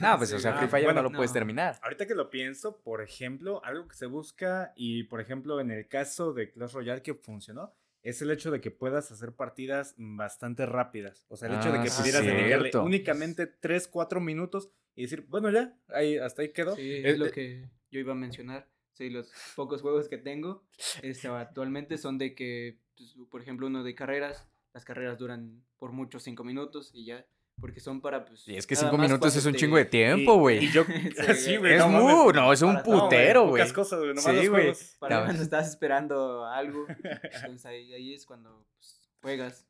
[0.00, 1.80] No, pues o sea, ah, Free Fire bueno, no lo puedes terminar.
[1.82, 5.88] Ahorita que lo pienso, por ejemplo, algo que se busca y, por ejemplo, en el
[5.88, 10.64] caso de Clash Royale que funcionó, es el hecho de que puedas hacer partidas bastante
[10.64, 11.26] rápidas.
[11.28, 12.84] O sea, el hecho de Ah, que pudieras dedicarle cierto.
[12.84, 16.74] únicamente 3, 4 minutos y decir, bueno, ya, ahí, hasta ahí quedó.
[16.76, 18.68] Sí, Es- es lo eh, que yo iba a mencionar.
[18.92, 20.64] Sí, los pocos juegos que tengo
[21.02, 24.46] este, actualmente son de que, pues, por ejemplo, uno de carreras.
[24.74, 27.24] Las carreras duran por mucho cinco minutos y ya.
[27.60, 28.46] Porque son para, pues.
[28.46, 30.64] Y es que cinco minutos es un te- chingo de tiempo, güey.
[30.66, 30.84] Y, yo,
[31.36, 31.74] Sí, güey.
[31.74, 32.34] Es no mu, mames.
[32.34, 33.62] no, es un para todo, güey, putero, güey.
[33.62, 34.16] Pocas cosas, güey.
[34.16, 34.72] Sí, güey.
[35.00, 35.24] Para No.
[35.26, 36.86] cuando estás esperando algo.
[36.88, 39.66] Entonces ahí, ahí es cuando pues, juegas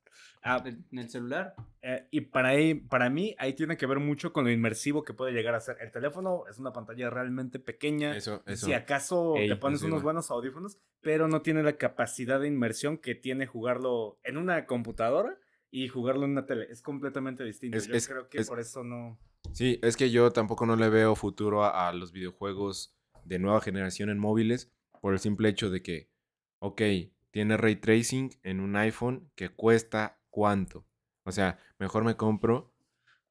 [0.48, 1.54] Ah, en el celular.
[1.82, 5.14] Eh, y para, ahí, para mí, ahí tiene que ver mucho con lo inmersivo que
[5.14, 5.76] puede llegar a ser.
[5.80, 8.16] El teléfono es una pantalla realmente pequeña.
[8.16, 8.66] Eso, eso.
[8.66, 12.98] Si acaso Ey, te pones unos buenos audífonos, pero no tiene la capacidad de inmersión
[12.98, 15.38] que tiene jugarlo en una computadora
[15.70, 16.66] y jugarlo en una tele.
[16.70, 17.76] Es completamente distinto.
[17.78, 19.18] Es- Yo es- creo que es- por eso no.
[19.52, 23.60] Sí, es que yo tampoco no le veo futuro a, a los videojuegos de nueva
[23.60, 26.10] generación en móviles por el simple hecho de que,
[26.58, 26.82] ok,
[27.30, 30.84] tiene ray tracing en un iPhone que cuesta cuánto.
[31.24, 32.72] O sea, mejor me compro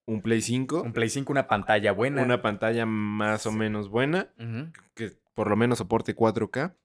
[0.05, 2.21] un Play 5, Un Play 5, una pantalla buena.
[2.23, 4.33] una pantalla más o menos buena,
[4.93, 6.75] que por lo menos soporte 4K,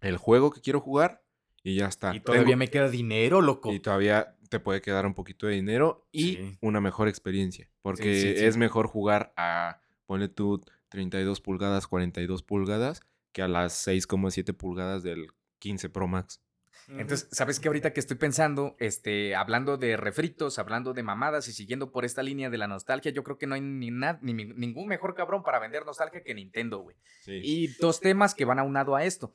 [0.00, 1.22] el juego que quiero jugar
[1.62, 2.14] y ya está.
[2.14, 3.72] Y todavía Tengo- me queda dinero, loco.
[3.72, 6.58] y todavía te puede quedar un poquito de dinero y Sí.
[6.62, 7.68] una mejor experiencia.
[7.82, 8.44] Porque sí.
[8.44, 15.02] es mejor jugar a, ponle tú, 32 pulgadas, 42 pulgadas, que a las 6,7 pulgadas
[15.02, 15.26] del
[15.58, 16.40] 15 Pro Max.
[16.88, 17.68] Entonces, ¿sabes qué?
[17.68, 22.22] Ahorita que estoy pensando, este, hablando de refritos, hablando de mamadas y siguiendo por esta
[22.22, 25.42] línea de la nostalgia, yo creo que no hay ni, na- ni ningún mejor cabrón
[25.42, 26.96] para vender nostalgia que Nintendo, güey.
[27.22, 27.40] Sí.
[27.42, 29.34] Y dos temas que van aunado a esto.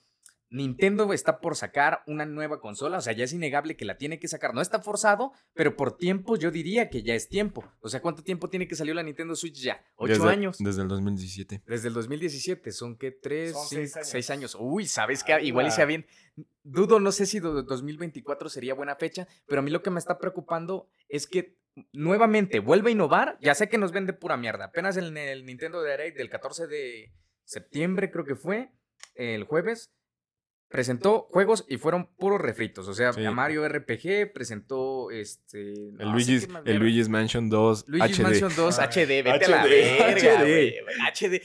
[0.51, 4.19] Nintendo está por sacar una nueva consola, o sea, ya es innegable que la tiene
[4.19, 4.53] que sacar.
[4.53, 7.63] No está forzado, pero por tiempo yo diría que ya es tiempo.
[7.79, 9.81] O sea, ¿cuánto tiempo tiene que salió la Nintendo Switch ya?
[9.95, 10.57] ¿Ocho Desde- años?
[10.59, 11.63] Desde el 2017.
[11.65, 13.11] Desde el 2017, ¿son qué?
[13.11, 13.53] ¿Tres?
[13.53, 14.07] Son cinco, seis años.
[14.09, 14.57] seis años.
[14.59, 15.41] Uy, ¿sabes qué?
[15.41, 16.05] Igual y sea bien.
[16.63, 19.99] Dudo, no sé si do- 2024 sería buena fecha, pero a mí lo que me
[19.99, 21.57] está preocupando es que
[21.93, 23.37] nuevamente vuelve a innovar.
[23.41, 24.65] Ya sé que nos vende pura mierda.
[24.65, 27.13] Apenas en el Nintendo Direct del 14 de,
[27.45, 28.71] septiembre, creo que fue,
[29.15, 29.91] el jueves,
[30.71, 32.87] presentó juegos y fueron puros refritos.
[32.87, 33.21] O sea, Sí.
[33.21, 35.73] Mario RPG presentó este.
[35.73, 36.77] El, no Luigi's, el.
[36.77, 38.23] Luigi's Mansion 2 Luigi's HD.
[38.23, 40.73] Mansion 2 Ah, HD, vete a la HD, verga, HD.
[41.13, 41.41] HD.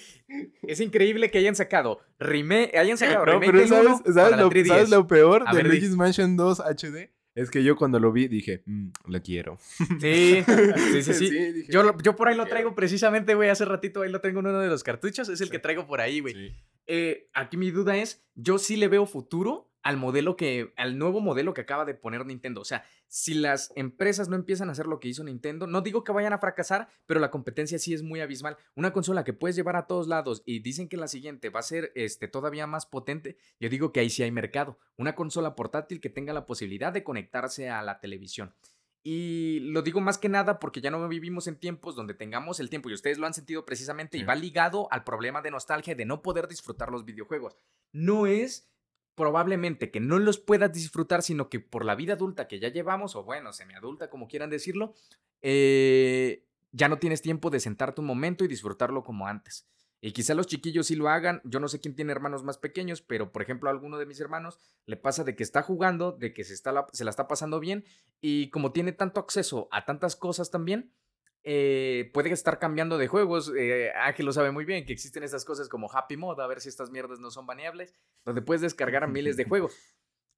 [0.62, 4.66] Es increíble que hayan sacado remake, hayan sacado No, remake pero ¿sabes, sabes lo, 3DS.
[4.68, 5.66] sabes lo peor A de ver.
[5.66, 7.10] Luigi's Mansion 2 HD?
[7.36, 9.58] Es que yo cuando lo vi dije, "Mm, lo quiero.
[10.00, 10.42] Sí,
[10.92, 11.30] sí, sí, sí.
[11.52, 13.50] dije, Yo, lo- yo por ahí lo traigo precisamente, güey.
[13.50, 15.28] Hace ratito ahí lo tengo en uno de los cartuchos.
[15.28, 15.52] Es el Sí.
[15.52, 16.52] que traigo por ahí, güey.
[16.88, 21.20] Eh, aquí mi duda es, yo sí le veo futuro al modelo que, al nuevo
[21.20, 22.60] modelo que acaba de poner Nintendo.
[22.60, 26.02] O sea, si las empresas no empiezan a hacer lo que hizo Nintendo, no digo
[26.02, 28.56] que vayan a fracasar, pero la competencia sí es muy abismal.
[28.74, 31.62] Una consola que puedes llevar a todos lados y dicen que la siguiente va a
[31.62, 34.76] ser este, todavía más potente, yo digo que ahí sí hay mercado.
[34.96, 38.56] Una consola portátil que tenga la posibilidad de conectarse a la televisión.
[39.04, 42.70] Y lo digo más que nada porque ya no vivimos en tiempos donde tengamos el
[42.70, 46.04] tiempo y ustedes lo han sentido precisamente y va ligado al problema de nostalgia de
[46.04, 47.56] no poder disfrutar los videojuegos.
[47.92, 48.68] No es
[49.16, 53.16] probablemente que no los puedas disfrutar, sino que por la vida adulta que ya llevamos,
[53.16, 54.94] o bueno, semiadulta, como quieran decirlo,
[55.42, 59.66] eh, ya no tienes tiempo de sentarte un momento y disfrutarlo como antes.
[60.02, 61.40] Y quizá los chiquillos sí lo hagan.
[61.44, 64.20] Yo no sé quién tiene hermanos más pequeños, pero por ejemplo a alguno de mis
[64.20, 67.26] hermanos le pasa de que está jugando, de que se, está la, se la está
[67.26, 67.84] pasando bien
[68.20, 70.92] y como tiene tanto acceso a tantas cosas también,
[71.48, 73.52] eh, puede estar cambiando de juegos.
[73.56, 76.60] Eh, Ángel lo sabe muy bien que existen estas cosas como Happy Mode, a ver
[76.60, 79.72] si estas mierdas no son baneables, donde puedes descargar miles de juegos.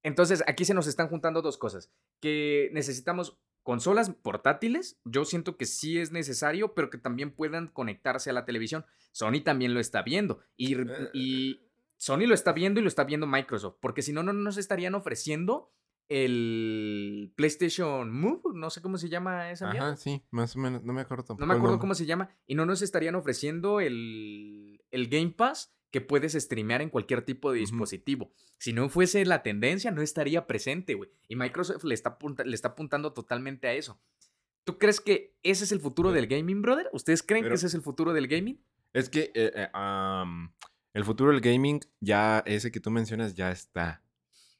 [0.03, 1.91] Entonces aquí se nos están juntando dos cosas,
[2.21, 8.29] que necesitamos consolas portátiles, yo siento que sí es necesario, pero que también puedan conectarse
[8.29, 8.85] a la televisión.
[9.11, 10.77] Sony también lo está viendo y,
[11.13, 11.67] y
[11.97, 14.93] Sony lo está viendo y lo está viendo Microsoft, porque si no, no nos estarían
[14.93, 15.71] ofreciendo
[16.09, 19.89] el PlayStation Move, no sé cómo se llama esa mierda.
[19.89, 20.83] Ajá, sí, más o menos.
[20.83, 21.45] No me acuerdo tampoco.
[21.45, 22.29] No me acuerdo cómo se llama.
[22.45, 27.51] Y no nos estarían ofreciendo el, el Game Pass que puedes streamear en cualquier tipo
[27.51, 28.31] de dispositivo.
[28.57, 31.09] Si no fuese la tendencia, no estaría presente, güey.
[31.27, 33.99] Y Microsoft le está, le está apuntando totalmente a eso.
[34.65, 36.89] ¿Tú crees que ese es el futuro Pero- del gaming, brother?
[36.93, 38.61] ¿Ustedes creen pero- que ese es el futuro del gaming?
[38.93, 39.67] Es que eh, eh,
[40.93, 44.03] el futuro del gaming, ya ese que tú mencionas, ya está.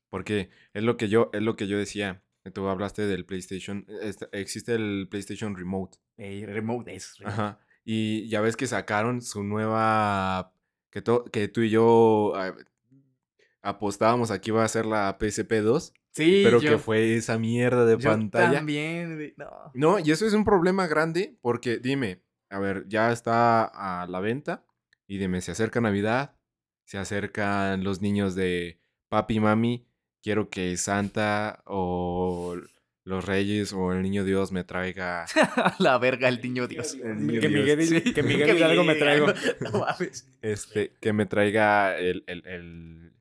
[0.09, 2.23] Porque es lo que yo, es lo que yo decía.
[2.53, 3.85] Tú hablaste del PlayStation.
[4.01, 5.97] este, existe el PlayStation Remote.
[6.17, 7.15] remote es.
[7.23, 7.59] Ajá.
[7.85, 10.53] Y ya ves que sacaron su nueva.
[10.89, 12.55] Que, to- que tú y yo ah,
[13.61, 15.93] apostábamos aquí iba a ser la PSP 2.
[16.11, 18.53] Sí, pero yo, que fue esa mierda de yo pantalla.
[18.57, 19.71] también, no.
[19.75, 24.19] No, y eso es un problema grande porque dime, a ver, ya está a la
[24.19, 24.65] venta
[25.07, 26.35] y dime, se acerca Navidad,
[26.85, 29.87] se acercan los niños de papi y mami,
[30.23, 32.55] quiero que Santa o
[33.05, 35.25] los Reyes o el Niño Dios me traiga
[35.79, 36.93] la verga, el niño Dios.
[36.93, 37.61] El niño Que Dios.
[37.61, 38.13] Miguel, Sí.
[38.13, 39.27] que Miguel Hidalgo me traigo.
[39.61, 40.27] No mames.
[40.41, 43.13] este, que me traiga el, el- el-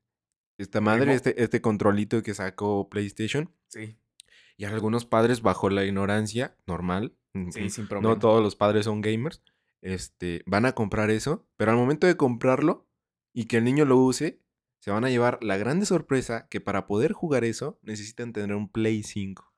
[0.58, 3.50] esta madre, este, este controlito que sacó PlayStation.
[3.68, 3.96] Sí,
[4.56, 7.14] Y algunos padres, bajo la ignorancia normal,
[7.52, 8.14] sí, sin problema.
[8.14, 9.40] no todos los padres son gamers,
[9.82, 12.88] este, van a comprar eso, pero al momento de comprarlo
[13.32, 14.40] y que el niño lo use,
[14.80, 18.70] se van a llevar la grande sorpresa que para poder jugar eso necesitan tener un
[18.70, 19.52] Play 5.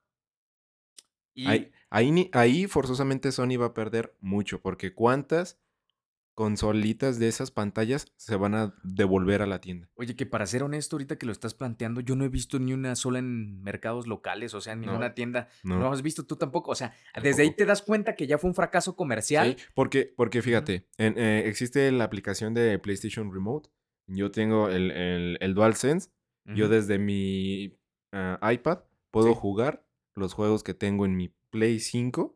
[1.34, 5.58] Y- Ahí, ahí, ni- ahí forzosamente Sony va a perder mucho, porque ¿cuántas
[6.34, 9.88] consolitas de esas pantallas se van a devolver a la tienda?
[9.94, 12.72] Oye, que para ser honesto, ahorita que lo estás planteando, yo no he visto ni
[12.72, 14.86] una sola en mercados locales, o sea, en No.
[14.88, 15.48] ninguna tienda.
[15.62, 15.78] No.
[15.78, 15.92] No.
[15.92, 16.70] has visto tú tampoco.
[16.70, 19.56] O sea, desde ahí te das cuenta que ya fue un fracaso comercial.
[19.58, 23.68] Sí, porque, porque fíjate, en- eh, existe la aplicación de PlayStation Remote.
[24.12, 26.10] Yo tengo el, el, el DualSense.
[26.46, 27.78] Yo desde mi
[28.12, 28.80] ah, iPad
[29.12, 29.34] puedo Sí.
[29.38, 32.34] jugar los juegos que tengo en mi Play 5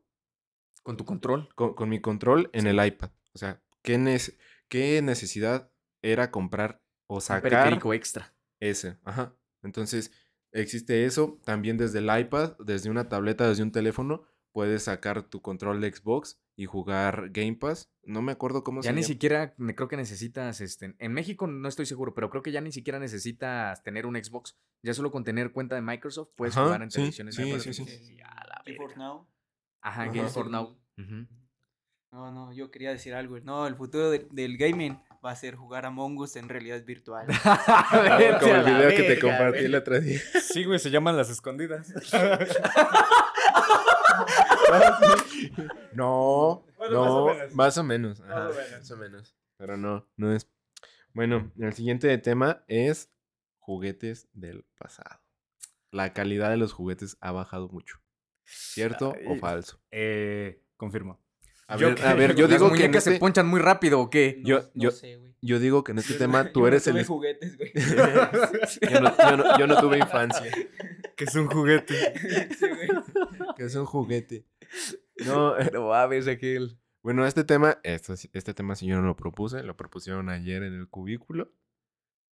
[0.85, 1.49] Con tu control.
[1.57, 2.69] con, con mi control en Sí.
[2.69, 3.11] el iPad.
[3.35, 4.37] O sea, ¿qué, nece-
[4.69, 5.71] ¿qué necesidad
[6.03, 8.35] era comprar o Un sacar periférico extra.
[8.61, 8.99] ese?
[9.05, 9.35] Ajá.
[9.63, 10.13] Entonces,
[10.53, 11.41] existe eso.
[11.45, 15.93] También desde el iPad, desde una tableta, desde un teléfono, puedes sacar tu control de
[15.93, 17.91] Xbox y jugar Game Pass.
[18.05, 19.09] No me acuerdo cómo Ya se ni llama.
[19.09, 22.61] siquiera, me creo que necesitas, este, en México no estoy seguro, pero creo que ya
[22.61, 24.57] ni siquiera necesitas tener un Xbox.
[24.83, 27.35] Ya solo con tener cuenta de Microsoft puedes Ajá, jugar en sí, televisiones.
[27.35, 28.21] sí, sí, sí.
[28.23, 28.97] a la GeForce.
[28.99, 29.27] Now.
[29.81, 30.13] Ajá, Ajá.
[30.13, 30.79] Games for el- Now.
[30.99, 31.27] Ujú.
[32.13, 33.41] No, no, yo quería decir algo.
[33.41, 37.27] No, el futuro del, del gaming va a ser jugar a Us en realidad virtual.
[37.27, 37.35] Vete
[38.41, 40.21] Como el video que te compartí el otro día.
[40.41, 41.93] Sí, güey, se llaman las escondidas.
[45.93, 47.55] No, Bueno, más o no, menos.
[47.55, 48.21] más o menos.
[48.21, 48.71] Más ajá, o menos.
[48.73, 49.37] Más o menos.
[49.57, 50.51] Pero no, no es.
[51.13, 53.11] Bueno, el siguiente tema es
[53.59, 55.21] juguetes del pasado.
[55.91, 57.99] La calidad de los juguetes ha bajado mucho.
[58.45, 59.81] ¿Cierto o falso?
[59.93, 61.21] Eh, confirmo.
[61.67, 63.59] A Yo ver, que- a ver, yo ¿Las digo que en se este- ponchan muy
[63.61, 64.37] rápido o qué?
[64.43, 65.35] No, Yo- no yo- sé, güey.
[65.41, 66.93] yo digo que en este Yo tema no- tú yo no eres el...
[66.93, 67.73] tuve es- juguetes, güey.
[68.93, 70.51] yo, no, yo no- yo no tuve infancia.
[71.17, 71.95] Que es un juguete.
[72.59, 72.89] Sí, güey.
[73.57, 74.45] Que es un juguete.
[75.27, 76.79] No, eh, No mames, aquel.
[77.03, 80.63] bueno, este tema, esto sí- este tema sí yo no lo propuse, lo propusieron ayer
[80.63, 81.53] en el cubículo.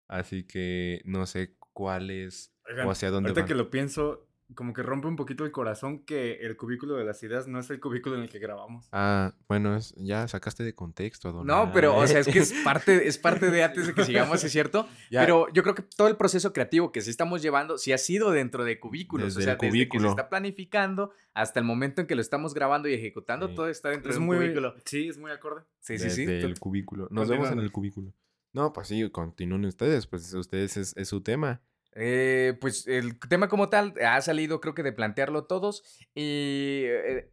[0.08, 3.48] Así que no sé cuál es Oigan, o hacia dónde Ahorita van.
[3.48, 7.22] que lo pienso, como que rompe un poquito el corazón que el cubículo de las
[7.22, 8.88] ideas no es el cubículo en el que grabamos.
[8.92, 11.46] Ah, bueno, es- ya sacaste de contexto, don.
[11.46, 14.42] No, pero, o sea, es que es parte, es parte de antes de que sigamos,
[14.42, 14.88] es cierto.
[15.10, 17.98] Ya, Pero yo creo que todo el proceso creativo que sí estamos llevando, sí ha
[17.98, 19.34] sido dentro de cubículos.
[19.34, 20.10] Desde o sea, el desde que se cubículo.
[20.10, 23.54] está planificando hasta el momento en que lo estamos grabando y ejecutando, Sí.
[23.54, 24.74] todo está dentro Es de un muy, cubículo.
[24.84, 25.62] sí, es muy acorde.
[25.80, 26.26] Sí, sí, sí.
[26.26, 27.08] desde el cubículo.
[27.10, 28.12] Nos vemos en el cubículo.
[28.52, 31.62] No, pues sí, continúen ustedes, pues ustedes es, es su tema.
[31.92, 35.82] Eh, pues el tema como tal ha salido creo que de plantearlo todos
[36.14, 37.32] y eh,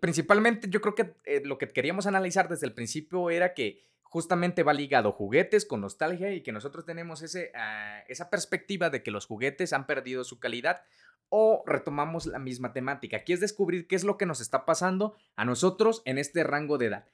[0.00, 4.64] principalmente yo creo que eh, lo que queríamos analizar desde el principio era que justamente
[4.64, 9.12] va ligado juguetes con nostalgia y que nosotros tenemos ese, ah, esa perspectiva de que
[9.12, 10.82] los juguetes han perdido su calidad
[11.28, 13.18] o retomamos la misma temática.
[13.18, 16.76] Aquí es descubrir qué es lo que nos está pasando a nosotros en este rango
[16.76, 17.08] de edad.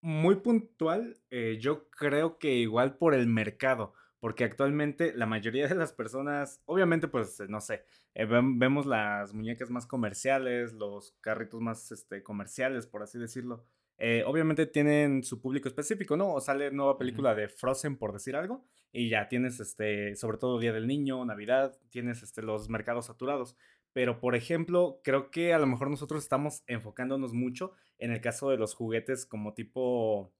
[0.00, 1.18] Muy puntual,
[1.58, 7.08] yo creo que igual por el mercado, porque actualmente la mayoría de las personas, obviamente
[7.08, 13.02] pues no sé, eh, vemos las muñecas más comerciales, los carritos más este, comerciales, por
[13.02, 13.64] así decirlo.
[13.98, 16.34] eh, obviamente tienen su público específico, ¿no?
[16.34, 20.58] O sale nueva película de Frozen, por decir algo, y ya tienes, este, sobre todo
[20.58, 23.56] Día del Niño, Navidad, tienes este, los mercados saturados.
[23.92, 28.50] Pero, por ejemplo, creo que a lo mejor nosotros estamos enfocándonos mucho en el caso
[28.50, 30.34] de los juguetes como tipo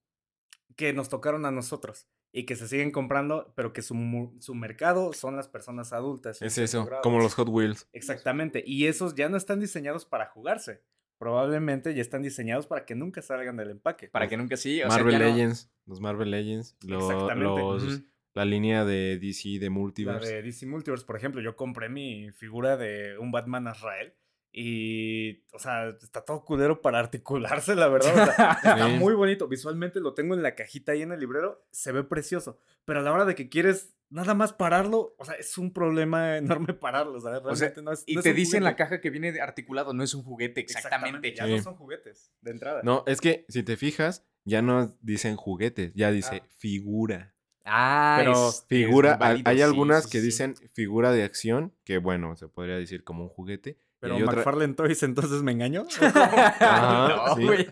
[0.77, 4.55] que nos tocaron a nosotros y que se siguen comprando, pero que su, mu- su
[4.55, 6.41] mercado son las personas adultas.
[6.41, 7.89] Es eso, como los Hot Wheels.
[7.93, 10.81] Exactamente, y esos ya no están diseñados para jugarse.
[11.19, 14.07] Probablemente ya están diseñados para que nunca salgan del empaque.
[14.09, 17.43] Para que nunca sí, o sea, Marvel no- Legends, los Marvel Legends, lo- Exactamente.
[17.43, 18.01] los,
[18.35, 20.31] la línea de DC de La Multiverse.
[20.31, 24.13] de DC Multiverse, por ejemplo, yo compré mi figura de un Batman Azrael
[24.59, 28.11] y, o sea, está todo culero para articularse, la verdad.
[28.29, 28.93] o sea, está Sí.
[28.97, 29.47] muy bonito.
[29.47, 32.59] Visualmente lo tengo en la cajita ahí en el librero, se ve precioso.
[32.85, 36.37] Pero a la hora de que quieres nada más pararlo, o sea, es un problema
[36.37, 37.41] enorme pararlo, ¿sabes?
[37.43, 38.03] O sea, no es.
[38.07, 40.61] Y no es te dice en la caja que viene articulado, no es un juguete,
[40.61, 41.33] exactamente.
[41.35, 41.51] Ya Sí.
[41.57, 42.81] no son juguetes de entrada.
[42.83, 46.47] No, es que si te fijas, ya no dicen juguetes, ya dice Ah.
[46.57, 47.33] figura.
[47.69, 50.25] Ah, Pero es- es Figura, hay- válido, hay sí, algunas sí, que sí.
[50.27, 53.77] dicen figura de acción, que bueno, se podría decir como un juguete.
[53.97, 55.85] Y Pero hay otra- McFarlane Toys entonces me engañó.
[56.01, 57.43] Ajá, no, sí.
[57.43, 57.67] güey.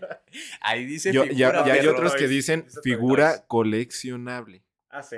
[0.62, 4.64] Ahí dice Yo- figura, ya- y hay otros que dicen figura coleccionable.
[4.90, 5.18] ah, sí.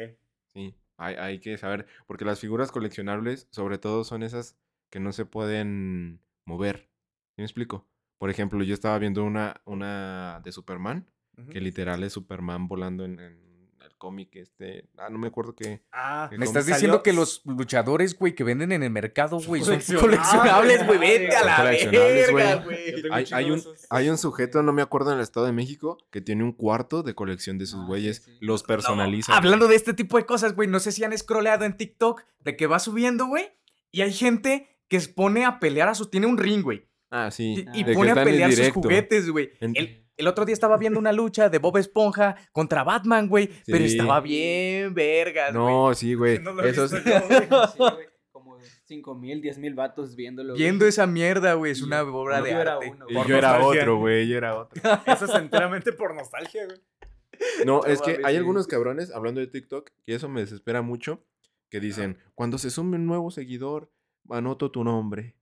[0.53, 4.57] Sí, hay, hay que saber, porque las figuras coleccionables, sobre todo, son esas
[4.89, 6.89] que no se pueden mover.
[7.35, 7.87] ¿Sí me explico?
[8.17, 11.05] Por ejemplo, yo estaba viendo una, una de Superman,
[11.51, 13.46] que literal es Superman volando en, en
[13.97, 14.87] cómic este.
[14.97, 15.81] Ah, no me acuerdo qué.
[15.91, 18.89] Ah, Me Me ¿Cómo estás salió- diciendo que los luchadores, güey, que venden en el
[18.91, 20.99] mercado, güey, son coleccionables, güey.
[20.99, 22.77] Vete a la coleccionables, verga, güey.
[23.11, 26.21] Hay, un hay un, hay sujeto, no me acuerdo, en el Estado de México, que
[26.21, 28.23] tiene un cuarto de colección de sus Ah, sí, güeyes.
[28.23, 28.37] sí.
[28.41, 29.35] Los personaliza.
[29.35, 32.55] hablando de este tipo de cosas, güey, no sé si han scrolleado en TikTok de
[32.55, 33.49] que va subiendo, güey,
[33.91, 36.05] y hay gente que se pone a pelear a su...
[36.09, 36.87] Tiene un ring, güey.
[37.09, 37.55] Ah, sí.
[37.57, 37.71] Y, Ah.
[37.73, 39.51] y que pone a pelear sus juguetes, güey.
[39.59, 43.49] En- El, el otro día estaba viendo una lucha de Bob Esponja contra Batman, güey.
[43.65, 45.65] Pero estaba bien vergas, güey.
[45.73, 46.39] No, sí, güey.
[46.39, 46.89] No yo, güey.
[46.89, 46.97] Sí,
[47.77, 50.53] güey, Como 5 mil, 10 mil vatos viéndolo.
[50.53, 50.61] güey.
[50.63, 51.71] Viendo esa mierda, güey.
[51.71, 52.91] Es una yo- obra yo de era arte.
[52.91, 54.27] uno, Y yo era otro, güey.
[54.27, 54.81] Yo era otro.
[55.05, 56.77] Eso es enteramente por nostalgia, güey.
[57.65, 61.23] No, No es que hay algunos cabrones, hablando de TikTok, y eso me desespera mucho,
[61.69, 63.91] que dicen, cuando se sume un nuevo seguidor,
[64.27, 65.35] anoto tu nombre.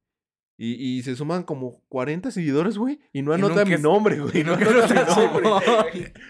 [0.58, 4.20] Y, y se suman como 40 seguidores, güey, y no Y anota nunca mi nombre,
[4.20, 4.40] güey.
[4.40, 5.50] Y No no anota mi nombre.
[5.50, 6.14] güey.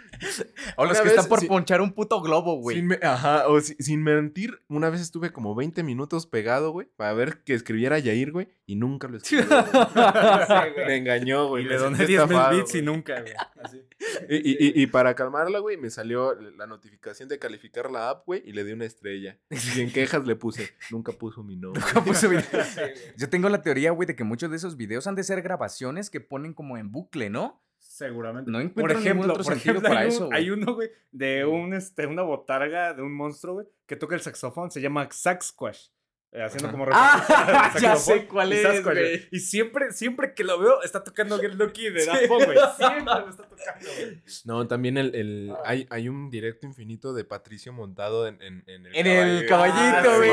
[0.78, 2.78] O los Una que vez están por ponchar un puto globo, güey.
[2.78, 6.88] Sin me- ajá, o si- sin mentir, una vez estuve como 20 minutos pegado, güey,
[6.96, 9.46] para ver que escribiera Yair, güey, y nunca lo escribió.
[10.88, 11.66] me engañó, güey.
[11.66, 13.34] Y le doné sentí 10 mil bits y nunca, güey.
[13.62, 13.82] Así.
[14.30, 18.26] Y, y- y- y para calmarla, güey, me salió la notificación de calificar la app,
[18.26, 19.38] güey, y le di una estrella.
[19.76, 21.84] Y en quejas le puse, nunca puso mi nombre.
[22.06, 22.42] Puso video.
[22.66, 22.94] Sí, güey.
[23.18, 26.10] Yo tengo la teoría, güey, de que muchos de esos videos han de ser grabaciones
[26.10, 27.62] que ponen como en bucle, ¿no?
[27.78, 28.50] Seguramente.
[28.52, 30.38] No por encuentro ningún ejemplo, otro por sentido ejemplo, para hay, un- eso, güey.
[30.38, 34.22] hay uno, güey, de un, este, una botarga de un monstruo, güey, que toca el
[34.22, 34.72] saxofón.
[34.72, 35.90] Se llama Saxquash.
[36.36, 39.28] Eh, haciendo como Ah, ya sé cuál y es, güey.
[39.32, 42.58] Y siempre, siempre que lo veo, está tocando Get Lucky de Daft Punk, güey.
[42.78, 44.22] Siempre lo está tocando, güey.
[44.46, 48.86] No, también el, el- hay, hay un directo infinito de Patricio montado en, en, en
[48.88, 50.30] el En el caballo- caballito, Ah, güey.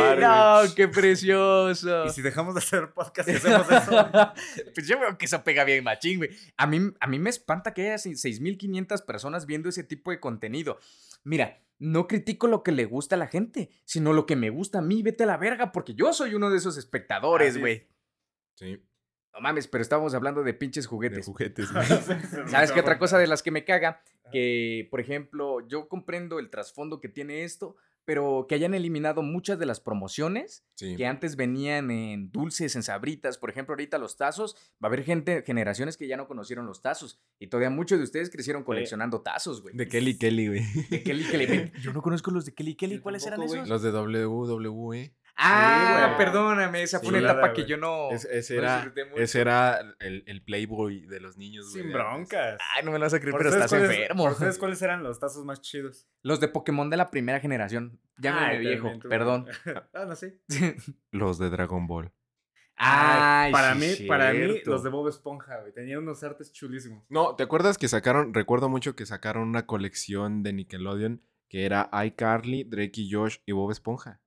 [0.66, 2.06] sí, no, qué precioso.
[2.06, 4.10] Y si dejamos de hacer podcast y hacemos eso,
[4.74, 6.30] pues yo veo que eso pega bien machín, güey.
[6.56, 10.20] A mí, a mí me espanta que haya seis- 6.500 personas viendo ese tipo de
[10.20, 10.78] contenido.
[11.24, 14.78] Mira, no critico lo que le gusta a la gente, sino lo que me gusta
[14.78, 17.88] a mí, vete a la verga, porque yo soy uno de esos espectadores, güey.
[18.54, 18.80] Sí,
[19.34, 21.26] No mames, pero estábamos hablando de pinches de juguetes.
[21.26, 21.68] juguetes.
[22.46, 24.00] ¿Sabes qué otra cosa de las que me caga?
[24.30, 29.58] Que, por ejemplo, yo comprendo el trasfondo que tiene esto, pero que hayan eliminado muchas
[29.58, 30.96] de las promociones Sí.
[30.96, 33.38] que antes venían en dulces, en sabritas.
[33.38, 36.82] Por ejemplo, ahorita los tazos, va a haber gente, generaciones que ya no conocieron los
[36.82, 37.20] tazos.
[37.38, 39.76] Y todavía muchos de ustedes crecieron coleccionando tazos, güey.
[39.76, 40.62] De Kelly Kelly, güey.
[40.90, 41.72] De Kelly Kelly.
[41.82, 42.98] Yo no conozco los de Kelly Kelly.
[42.98, 43.68] ¿Cuáles eran esos?
[43.68, 45.14] Los de WWE.
[45.36, 46.18] Ah, güey.
[46.26, 48.10] perdóname, esa fue Sí, una etapa que yo no.
[48.10, 49.22] Es- ese, no era, disfruté mucho.
[49.22, 51.82] ese era el, el Playboy de los niños, güey.
[51.82, 52.58] Sin broncas.
[52.76, 54.22] Ay, no me lo vas a creer, ¿Por pero estás cuáles- enfermo.
[54.24, 56.06] ¿Por ustedes cuáles eran los tazos más chidos?
[56.22, 57.98] Los de Pokémon de la primera generación.
[58.18, 59.46] Llámame Ay, viejo, perdón.
[59.94, 60.40] ah, no sé.
[61.10, 62.12] Los de Dragon Ball.
[62.76, 65.72] Ay, para sí, mí, para mí, los de Bob Esponja, güey.
[65.72, 67.04] Tenían unos artes chulísimos.
[67.10, 68.32] No, ¿te acuerdas que sacaron?
[68.34, 73.52] Recuerdo mucho que sacaron una colección de Nickelodeon que era iCarly, Drake y Josh y
[73.52, 74.21] Bob Esponja.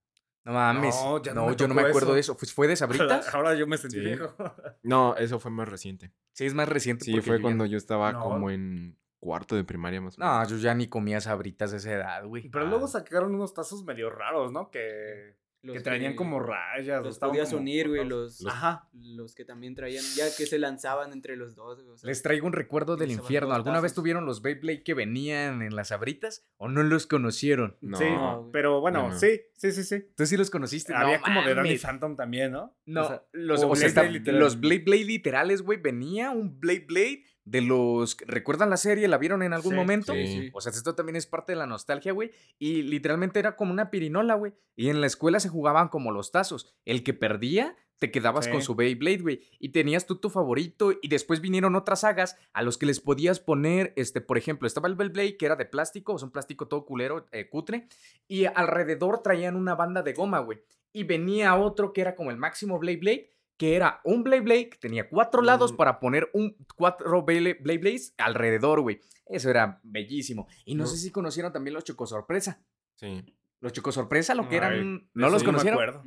[0.45, 0.95] No mames.
[0.95, 2.13] No, No, ya no yo no me acuerdo eso.
[2.13, 2.37] de eso.
[2.37, 3.27] Pues fue de Sabritas.
[3.35, 4.01] Ahora yo me sentí Sí.
[4.05, 4.33] viejo.
[4.83, 6.11] No, eso fue más reciente.
[6.33, 7.03] Sí, es más reciente.
[7.05, 8.21] Sí, fue yo cuando no- yo estaba No.
[8.23, 10.49] como en cuarto de primaria más o No, menos.
[10.49, 12.47] yo ya ni comía Sabritas a esa edad, güey.
[12.49, 12.69] Pero Ah.
[12.69, 14.69] luego sacaron unos tazos medio raros, ¿no?
[14.69, 17.03] Que, Los que traían como rayas.
[17.03, 18.87] Los podías como unir, güey, los, Ajá.
[18.93, 22.21] los que también traían, ya que se lanzaban entre los dos, güey, o sea, Les
[22.21, 23.53] traigo un recuerdo del infierno.
[23.53, 27.77] ¿Alguna vez tuvieron los Beyblade que venían en las Sabritas o no los conocieron?
[27.81, 27.97] No.
[27.97, 28.51] Sí, güey.
[28.53, 29.19] pero bueno, No, no.
[29.19, 30.05] sí, sí, sí, sí.
[30.15, 30.93] ¿Tú sí los conociste?
[30.93, 31.77] Había como de Danny.
[31.77, 32.77] Phantom también, ¿no?
[32.85, 34.39] No, O sea, los, o o sea, Blade está- Blade literal.
[34.39, 38.17] los Blade Blade literales, güey, venía un Blade Blade de los...
[38.25, 39.07] ¿Recuerdan la serie?
[39.07, 40.13] ¿La vieron en algún Sí, momento?
[40.13, 40.27] sí.
[40.27, 40.49] sí.
[40.53, 42.31] O sea, esto también es parte de la nostalgia, güey.
[42.59, 44.53] Y literalmente era como una pirinola, güey.
[44.75, 46.75] Y en la escuela se jugaban como los tazos.
[46.85, 49.41] El que perdía, te quedabas con su Beyblade, güey.
[49.59, 50.91] Y tenías tú tu favorito.
[51.01, 54.87] Y después vinieron otras sagas a los que les podías poner, este, por ejemplo, estaba
[54.89, 57.87] el Beyblade que era de plástico, o sea, un plástico todo culero, eh, cutre.
[58.27, 60.59] Y alrededor traían una banda de goma, güey.
[60.91, 64.69] Y venía otro que era como el máximo Blade Blade, que era un Blade Blade
[64.69, 65.75] que tenía cuatro lados Mm.
[65.77, 68.99] para poner un cuatro Blade Blade Blades alrededor, güey.
[69.27, 70.47] Eso era bellísimo.
[70.65, 70.89] Y no, No.
[70.89, 72.61] sé si conocieron también los Choco Sorpresa.
[72.95, 73.23] Sí.
[73.61, 74.97] Los Choco Sorpresa, lo que Ay, eran.
[74.99, 75.79] de ¿No los me conocieron?
[75.81, 76.03] acuerdo.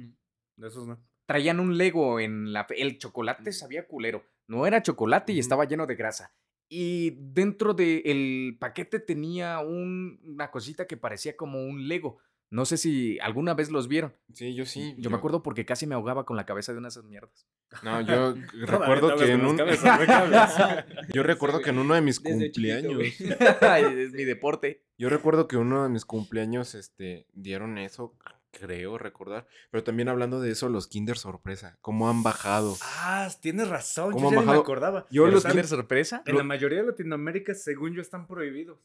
[0.57, 1.03] De esos no.
[1.27, 2.67] Traían un Lego en la.
[2.71, 4.23] El chocolate sabía culero.
[4.47, 6.33] No era chocolate y estaba lleno de grasa.
[6.71, 12.19] Y dentro del paquete tenía un- una cosita que parecía como un Lego.
[12.51, 14.15] No sé si alguna vez los vieron.
[14.33, 14.95] Sí, yo sí.
[14.99, 17.47] Yo, me acuerdo porque casi me ahogaba con la cabeza de una de esas mierdas.
[17.83, 18.35] No, yo
[18.67, 19.59] recuerdo que en un.
[21.13, 23.03] Yo recuerdo Sí, que en uno de mis desde cumpleaños.
[23.99, 24.83] Es mi deporte.
[24.97, 28.17] Yo recuerdo que uno de mis cumpleaños, este, dieron eso,
[28.51, 29.47] creo recordar.
[29.71, 32.77] Pero también hablando de eso, los Kinder Sorpresa, cómo han bajado.
[32.83, 34.13] Ah, tienes razón.
[34.13, 34.63] ¿Cómo Yo ya han ni me bajado?
[34.63, 35.07] acordaba.
[35.11, 36.23] Yo ¿Los Kinder sorpresa?
[36.27, 38.79] En la mayoría de Latinoamérica, según yo, están prohibidos.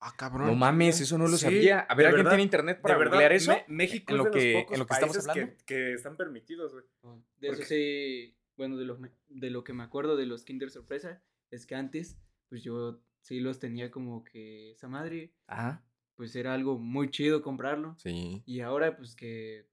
[0.00, 0.46] Ah, cabrón.
[0.46, 1.80] No mames, eso no lo Sí, sabía.
[1.80, 3.52] A ver, ¿alguien verdad, tiene internet para googlear eso?
[3.52, 5.56] Me- México en lo es de que- los pocos en lo que estamos países hablando.
[5.58, 6.84] Que, que están permitidos, güey.
[7.38, 10.70] De eso Porque- sí, bueno, de, me- de lo que me acuerdo de los Kinder
[10.70, 15.84] Sorpresa, es que antes, pues yo sí los tenía como que esa madre, Ajá.
[16.16, 17.94] pues era algo muy chido comprarlo.
[17.98, 18.42] Sí.
[18.46, 19.66] Y ahora, pues que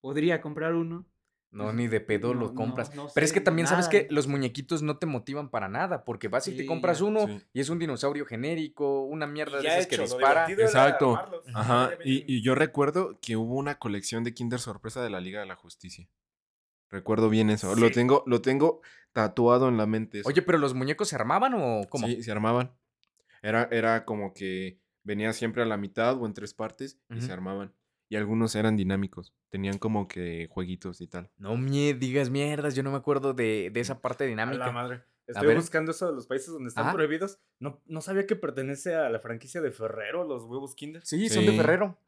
[0.00, 1.06] podría comprar uno.
[1.50, 2.94] No, ni de pedo no- lo compras.
[2.94, 6.04] no- no Pero es que también sabes que los muñequitos no te motivan para nada,
[6.04, 7.40] porque vas y te compras uno Sí.
[7.54, 10.46] y es un dinosaurio genérico, una mierda de ya esas que hecho, dispara.
[10.50, 11.16] Exacto.
[11.16, 11.44] armarlos.
[11.54, 11.90] Ajá.
[12.04, 15.56] Y, yo recuerdo que hubo una colección de Kinder Sorpresa de la Liga de la
[15.56, 16.08] Justicia.
[16.90, 17.74] Recuerdo bien eso.
[17.76, 18.80] Lo tengo, lo tengo
[19.12, 20.20] tatuado en la mente.
[20.20, 20.28] eso.
[20.28, 22.06] Oye, pero los muñecos se armaban o cómo?
[22.06, 22.72] Sí, se armaban.
[23.42, 27.32] Era, era como que venía siempre a la mitad o en tres partes y se
[27.32, 27.72] armaban.
[28.08, 29.34] Y algunos eran dinámicos.
[29.50, 31.30] Tenían como que jueguitos y tal.
[31.36, 34.72] No me digas mierdas, yo no me acuerdo de, de esa parte A la dinámica.
[34.72, 35.02] madre.
[35.26, 36.94] Estoy buscando eso de los países donde están Ajá.
[36.94, 37.38] prohibidos.
[37.60, 41.04] No, no sabía que pertenece a la franquicia de Ferrero, los huevos Kinder.
[41.04, 41.52] Sí, son de.
[41.52, 41.98] Ferrero.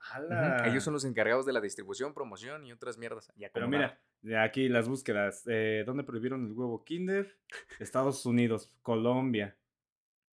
[0.65, 3.31] Ellos son los encargados de la distribución, promoción y otras mierdas.
[3.37, 5.43] Y Pero mira, de aquí las búsquedas.
[5.49, 7.37] Eh, ¿Dónde prohibieron el huevo Kinder?
[7.79, 9.55] Estados Unidos, Colombia.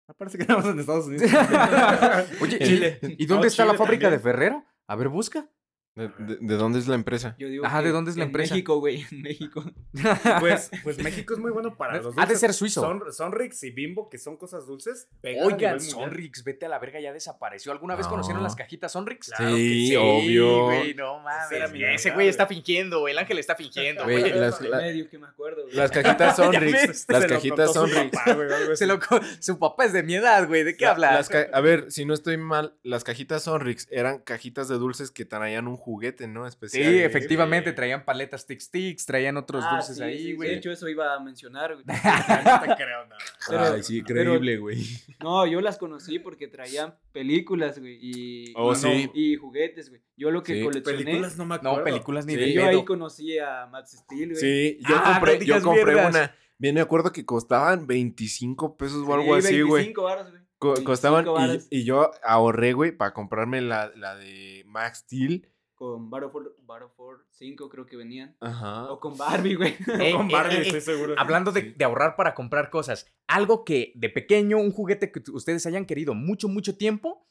[0.09, 1.31] Ah, parece que estamos en Estados Unidos.
[2.41, 2.99] Oye, ¿y- Chile.
[3.03, 4.19] ¿y, dónde No, está la fábrica de.
[4.19, 4.65] Ferrero?
[4.89, 5.49] A ver, busca.
[5.95, 7.37] ¿De, de- de dónde es la empresa?
[7.39, 8.55] Yo digo Ajá, ¿de dónde es la en empresa?
[8.55, 9.63] México, güey, en México.
[10.41, 12.23] Pues, pues México es muy bueno para los dulces.
[12.23, 12.81] Ha de ser suizo.
[12.81, 15.09] Son, Sonrix y Bimbo, que son cosas dulces.
[15.45, 15.81] Oigan.
[15.81, 17.73] Sonrix, vete a la verga, ya desapareció.
[17.73, 18.11] ¿Alguna vez No.
[18.13, 19.29] conocieron las cajitas Sonrix?
[19.37, 20.65] Claro que sí, obvio.
[20.65, 21.71] güey, no mames.
[21.75, 23.13] Ese güey está fingiendo, güey.
[23.13, 24.33] El ángel está fingiendo, Güey, güey.
[24.33, 25.65] las- la- medio que me acuerdo.
[25.65, 25.75] güey.
[25.77, 27.05] Las cajitas Sonrix.
[27.09, 28.11] las Se lo cajitas su Sonrix.
[28.17, 28.87] papá, güey, algo Se así.
[28.87, 30.65] lo co- Su papá es de mi edad, güey.
[30.65, 31.31] ¿De qué La- hablas?
[31.53, 35.69] a ver, si no estoy mal, las cajitas Sonrix eran cajitas de dulces que traían
[35.69, 36.45] un juguete, ¿no?
[36.45, 36.95] Sí, Especial.
[36.95, 37.77] efectivamente, güey.
[37.77, 40.49] traían paletas Tic Tics, traían otros Ah, dulces sí, ahí, sí, sí, güey.
[40.51, 41.85] De hecho, eso iba a mencionar, güey.
[41.87, 43.19] no te creo nada.
[43.49, 44.85] Pero- Ay, sí, increíble, güey.
[45.23, 49.11] No, yo las conocí porque traían películas, güey, y, Oh, y- sí.
[49.15, 50.01] y juguetes, güey.
[50.17, 50.63] Yo lo que Sí.
[50.65, 51.79] coleccioné, Películas no me acuerdo.
[51.79, 54.41] No, películas ni Sí, de yo ahí conocí a Matt Steel, güey.
[54.41, 56.11] Sí, yo Ah, no compré, yo compré mierdas.
[56.15, 56.35] una.
[56.59, 59.83] Bien, me acuerdo que costaban 25 pesos o Sí, algo así, güey.
[59.85, 60.43] 25 varos, güey.
[60.59, 61.27] Co- 25 costaban
[61.71, 65.49] y yo ahorré, güey, para comprarme la, la de Max Steel.
[65.83, 68.37] Con Battlefield, Battlefield 5 creo que venían.
[68.39, 68.85] Ajá.
[68.93, 69.75] O con Barbie, güey.
[70.01, 71.17] Eh, Con eh, Barbie, eh, estoy seguro.
[71.19, 71.75] Hablando de, Sí.
[71.77, 76.15] de ahorrar para comprar cosas, algo que de pequeño, un juguete que ustedes hayan querido
[76.15, 77.27] mucho, mucho tiempo,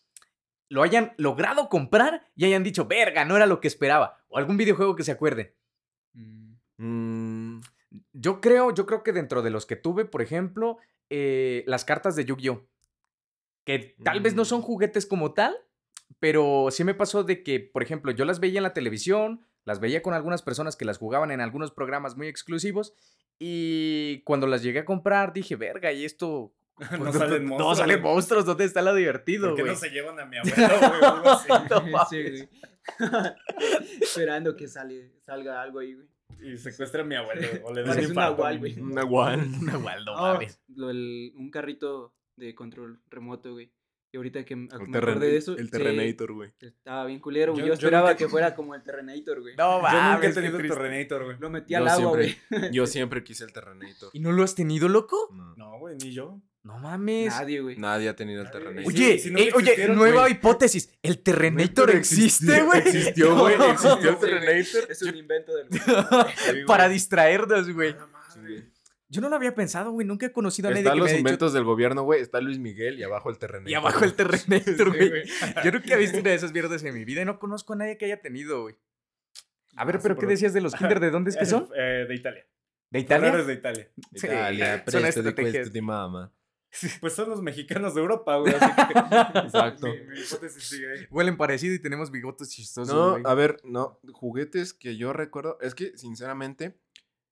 [0.68, 4.18] lo hayan logrado comprar y hayan dicho, verga, no era lo que esperaba.
[4.28, 5.54] O algún videojuego que se acuerden.
[6.14, 7.62] Mm, Mm,
[8.12, 10.78] Yo creo, yo creo que dentro de los que tuve, por ejemplo,
[11.10, 12.68] eh, las cartas de Yu-Gi-Oh!
[13.66, 14.64] Que tal vez no son Mm.
[14.64, 15.56] juguetes como tal,
[16.22, 19.82] pero sí me pasó de que, por ejemplo, yo las veía en la televisión, las
[19.82, 22.94] veía con algunas personas que las jugaban en algunos programas muy exclusivos,
[23.40, 26.54] y cuando las llegué a comprar dije, verga, ¿y esto?
[27.00, 28.14] No salen No monstruos, salen güey.
[28.14, 29.74] monstruos, ¿dónde está lo divertido, ¿Por qué güey?
[29.74, 31.02] no se llevan a mi abuelo, güey?
[31.02, 31.48] o algo así?
[31.50, 32.50] No sí, mames.
[34.02, 36.08] Esperando que sale, salga algo ahí, güey.
[36.44, 37.48] Y secuestra a mi abuelo.
[37.66, 38.80] O le da Parece un un nahual, güey.
[38.80, 39.40] un nahual.
[39.62, 40.60] Una Waldo, Ah, mames.
[40.76, 43.72] lo del- un carrito de control remoto, güey.
[44.14, 45.58] Y ahorita que me acordé de eso.
[45.58, 46.52] el Terrenator, güey.
[46.60, 47.62] Estaba bien culero, güey.
[47.62, 49.56] Yo- Yo, yo esperaba nunca- que fuera como el Terrenator, güey.
[49.56, 50.68] No Yo nunca he tenido el.
[50.68, 51.38] Terrenator, güey.
[51.40, 52.38] Lo metí Yo al agua, güey.
[52.74, 54.10] yo siempre quise el Terrenator.
[54.12, 55.30] ¿Y no lo has tenido, loco?
[55.34, 55.56] No.
[55.56, 56.42] No, güey, ni yo.
[56.64, 57.34] No mames.
[57.34, 57.78] Nadie, güey.
[57.78, 58.52] Nadie ha tenido el.
[58.52, 58.86] Terrenator.
[58.94, 60.92] Oye, si no eh, oye, nueva hipótesis.
[61.02, 62.80] ¿El Terrenator existe, güey?
[62.80, 63.58] Existió, güey.
[63.58, 63.66] No.
[63.72, 64.18] Existió el.
[64.18, 64.92] Terrenator.
[64.92, 65.68] Es un invento del
[66.68, 67.96] Para distraernos, güey.
[69.12, 69.16] Sí.
[69.16, 70.08] Yo no lo había pensado, güey.
[70.08, 71.20] Nunca he conocido a nadie Están que me los dicho...
[71.20, 72.22] inventos del gobierno, güey.
[72.22, 73.70] Está Luis Miguel y abajo el Terrenator.
[73.72, 75.10] Y abajo el Terrenator, Sí, güey.
[75.10, 75.24] güey.
[75.64, 77.76] Yo nunca he visto una de esas mierdas en mi vida y no conozco a
[77.76, 78.76] nadie que haya tenido, güey.
[79.76, 81.00] A ver, Ah, pero sí, ¿qué decías de los Kinder?
[81.00, 81.68] ¿De dónde es que son?
[81.78, 82.46] Eh, de Italia.
[82.90, 83.42] ¿De Italia Italia?
[83.42, 83.92] es de Italia.
[84.16, 85.54] Sí, Italia, son di estrategias.
[85.54, 86.34] questo di mamá.
[87.02, 88.54] Pues son los mexicanos de Europa, güey.
[88.54, 89.00] Así que.
[89.40, 89.88] Exacto.
[89.88, 91.06] Mi, mi hipótesis sigue ahí.
[91.10, 93.24] Huelen parecido y tenemos bigotes chistosos, No, güey.
[93.26, 96.78] a ver, no, juguetes que yo recuerdo, es que sinceramente,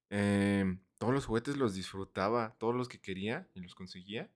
[0.09, 4.29] eh, todos los juguetes los disfrutaba, todos los que quería y los conseguía,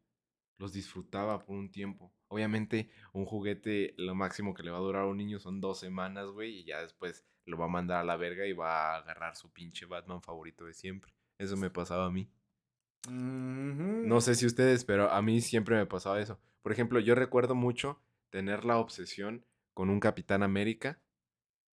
[0.58, 2.14] los disfrutaba por un tiempo.
[2.30, 5.80] Obviamente, un juguete, lo máximo que le va a durar a un niño son dos
[5.80, 8.98] semanas, güey, y ya después lo va a mandar a la verga y va a
[8.98, 11.14] agarrar su pinche Batman favorito de siempre.
[11.38, 12.32] Eso me pasaba a mí.
[13.10, 16.40] No sé si ustedes, pero a mí siempre me pasaba eso.
[16.62, 21.02] Por ejemplo, yo recuerdo mucho tener la obsesión con un Capitán América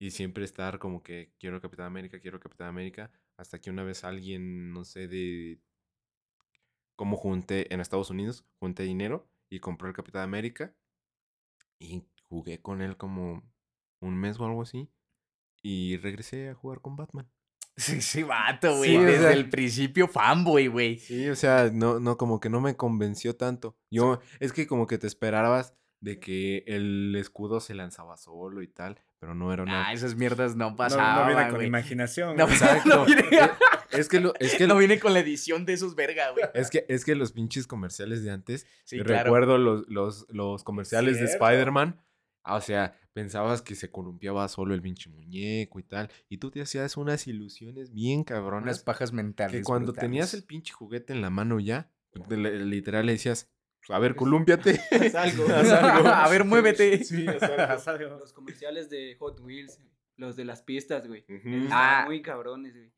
[0.00, 4.02] y siempre estar como que quiero Capitán América, quiero Capitán América, hasta que una vez
[4.02, 5.60] alguien, no sé, de
[6.96, 10.74] cómo junté en Estados Unidos, junté dinero y compré el Capitán América
[11.78, 13.42] y jugué con él como
[14.00, 14.88] un mes o algo así
[15.62, 17.30] y regresé a jugar con Batman.
[17.76, 18.90] Sí, sí, vato, güey.
[18.90, 20.98] Sí, Desde sea- el principio fanboy, güey.
[20.98, 23.74] Sí, o sea, no, no, como que no me convenció tanto.
[23.90, 28.68] Yo, es que como que te esperabas de que el escudo se lanzaba solo y
[28.68, 29.86] tal, pero no era una...
[29.88, 31.66] Ah, esas mierdas no No, pasaban, no viene con güey.
[31.68, 32.36] imaginación.
[32.36, 32.44] No.
[32.48, 32.88] Exacto.
[32.88, 33.22] no viene,
[33.92, 36.46] Es que, lo, es, que no viene con la edición de esos verga, güey.
[36.54, 39.24] es que es que los pinches comerciales de antes, Sí, claro.
[39.24, 41.26] recuerdo los, los, los comerciales de.
[41.26, 42.00] Spider-Man,
[42.44, 46.50] ah, o sea, pensabas que se columpiaba solo el pinche muñeco y tal, y tú
[46.50, 49.56] te hacías unas ilusiones bien Unas cabronas pajas mentales.
[49.58, 50.08] que cuando brutales.
[50.08, 51.90] tenías el pinche juguete en la mano ya,
[52.28, 53.50] literal le decías,
[53.88, 54.80] a ver, colúmpiate.
[54.90, 55.44] Haz algo.
[55.52, 56.08] Haz algo.
[56.08, 57.02] A ver, muévete.
[57.04, 57.62] Sí, haz algo.
[57.62, 58.18] Haz algo.
[58.18, 59.80] Los comerciales de Hot Wheels,
[60.16, 61.24] los de las pistas, güey.
[61.28, 62.02] Estaban Ah.
[62.06, 62.90] muy cabrones, güey.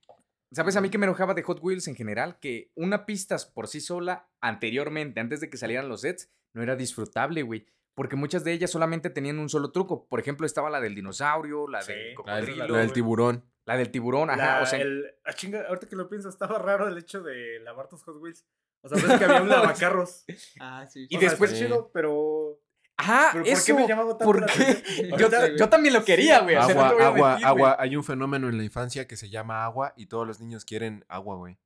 [0.50, 2.38] ¿Sabes a mí que me enojaba de Hot Wheels en general?
[2.38, 6.76] Que una pista por sí sola, anteriormente, antes de que salieran los sets, no era
[6.76, 7.66] disfrutable, güey.
[7.94, 10.06] Porque muchas de ellas solamente tenían un solo truco.
[10.08, 13.44] Por ejemplo, estaba la del dinosaurio, la Sí, del cocodrilo, la del tiburón.
[13.66, 14.56] la del tiburón, ajá.
[14.58, 17.58] La- o sea, el, ah, chinga, ahorita que lo pienso, estaba raro el hecho de
[17.60, 18.44] lavar tus Hot Wheels.
[18.82, 20.24] O sea, ves que había un lavacarros.
[20.60, 21.06] Ah, sí.
[21.08, 22.58] Y O sea, después- chido, pero.
[22.96, 23.64] ajá, ¿Pero por eso.
[23.66, 24.82] qué me llamaba tanto ¿Por qué?
[25.58, 26.56] Yo, también lo quería, güey.
[26.56, 27.76] o sea, no Agua, agua, agua.
[27.78, 31.04] Hay un fenómeno en la infancia que se llama agua y todos los niños quieren
[31.08, 31.56] agua, güey.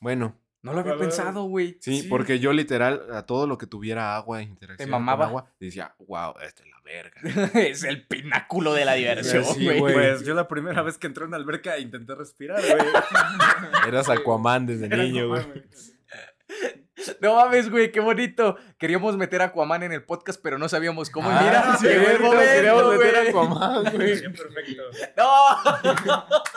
[0.00, 1.76] Bueno, No lo había pensado, güey.
[1.80, 2.08] sí, Sí.
[2.08, 5.26] porque yo literal a todo lo que tuviera agua e interacción con mamaba?
[5.26, 7.20] agua, decía, wow, esta es la verga.
[7.60, 9.80] es el pináculo de la diversión, Sí, güey.
[9.80, 13.88] Pues yo la primera vez que entré a una alberca intenté respirar, güey.
[13.88, 15.42] Eras Aquaman desde Era niño, güey.
[17.20, 18.56] No mames, güey, qué bonito.
[18.78, 21.28] Queríamos meter a Aquaman en el podcast, pero no sabíamos cómo.
[21.30, 23.28] Ah, mira, sí, cierto, momento, queríamos meter a güey.
[23.30, 24.22] Aquaman, güey.
[24.22, 24.82] Perfecto.
[25.16, 26.24] ¡No!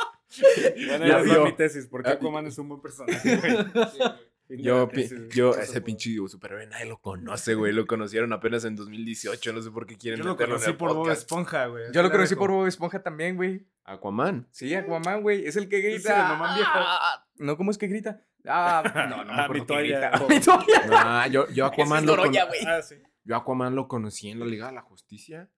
[0.87, 1.45] Bueno, Ya vio.
[1.45, 3.51] mi tesis, porque Ah, Aquaman es un buen personaje, güey.
[3.51, 4.11] Sí, güey.
[4.49, 7.73] Yo, pi- yo ese pinche superhéroe nadie lo conoce, güey.
[7.73, 9.51] Lo conocieron apenas en 2018.
[9.53, 11.09] No sé por qué quieren Yo lo conocí por Bob.
[11.09, 11.91] Esponja, güey.
[11.93, 13.65] Yo lo conocí por Bob Esponja también, güey.
[13.83, 14.47] Aquaman.
[14.51, 15.45] Sí, Aquaman, güey.
[15.45, 15.97] Es el que grita.
[15.97, 16.71] Es el Aquaman viejo.
[17.39, 18.21] No, ¿cómo es que grita?
[18.47, 20.11] Ah, no, no me Ah, acuerdo toalla.
[20.27, 20.59] grita.
[20.91, 22.61] Ah, yo, yo Aquaman es lo con- Noroña, güey.
[22.65, 22.95] Ah, sí.
[23.25, 25.49] Yo Aquaman lo conocí en la Liga de la Justicia.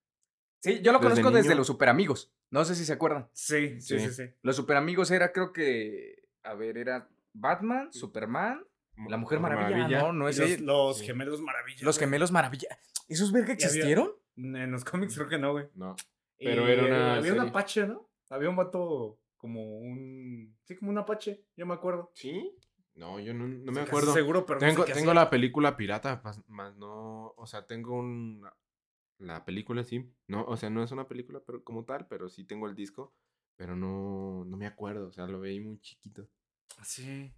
[0.62, 2.34] Sí, yo lo Desde conozco desde los superamigos.
[2.50, 3.30] No sé si se acuerdan.
[3.32, 4.14] Sí, sí, sí, Sí.
[4.26, 4.34] sí.
[4.42, 6.28] Los superamigos era, creo que.
[6.44, 8.66] A ver, era Batman, Superman,
[9.08, 10.02] la Mujer Maravilla.
[10.02, 10.66] No, no es los, él.
[10.66, 11.06] los Sí.
[11.06, 11.84] gemelos maravillas.
[11.84, 12.68] Los gemelos maravilla.
[13.08, 14.12] ¿Esos verga había- existieron?
[14.36, 15.68] En los cómics creo que no, güey.
[15.76, 15.96] No.
[16.38, 18.10] Pero era una Había un apache, ¿no?
[18.30, 20.58] Había un vato como un...
[20.64, 22.12] Sí, como un apache, yo me acuerdo.
[22.14, 22.56] ¿Sí?
[22.96, 24.14] No, yo no, no me acuerdo.
[24.14, 28.46] seguro, pero no sé Tengo, tengo la película pirata, más no, o sea, tengo un,
[29.20, 32.44] la película sí, no, o sea, no es una película pero como tal, pero sí
[32.44, 33.16] tengo el disco,
[33.56, 36.28] pero no, no me acuerdo, o sea, lo veí muy chiquito.
[36.84, 37.34] Sí.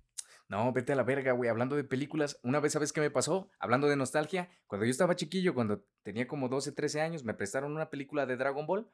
[0.52, 1.49] No, vete a la verga, güey.
[1.49, 3.49] Hablando de películas, una vez, ¿sabes qué me pasó?
[3.58, 7.72] Hablando de nostalgia, cuando yo estaba chiquillo, cuando tenía como 12, 13 años, me prestaron
[7.72, 8.91] una película de Dragon Ball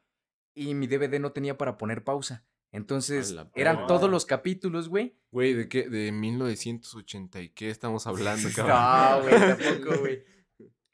[0.54, 2.46] y mi DVD no tenía para poner pausa.
[2.70, 5.18] Entonces, eran todos los capítulos, güey.
[5.32, 5.88] Güey, ¿de qué?
[5.88, 8.76] De 1980 y qué estamos hablando, cabrón.
[8.76, 10.24] No, güey, tampoco, güey.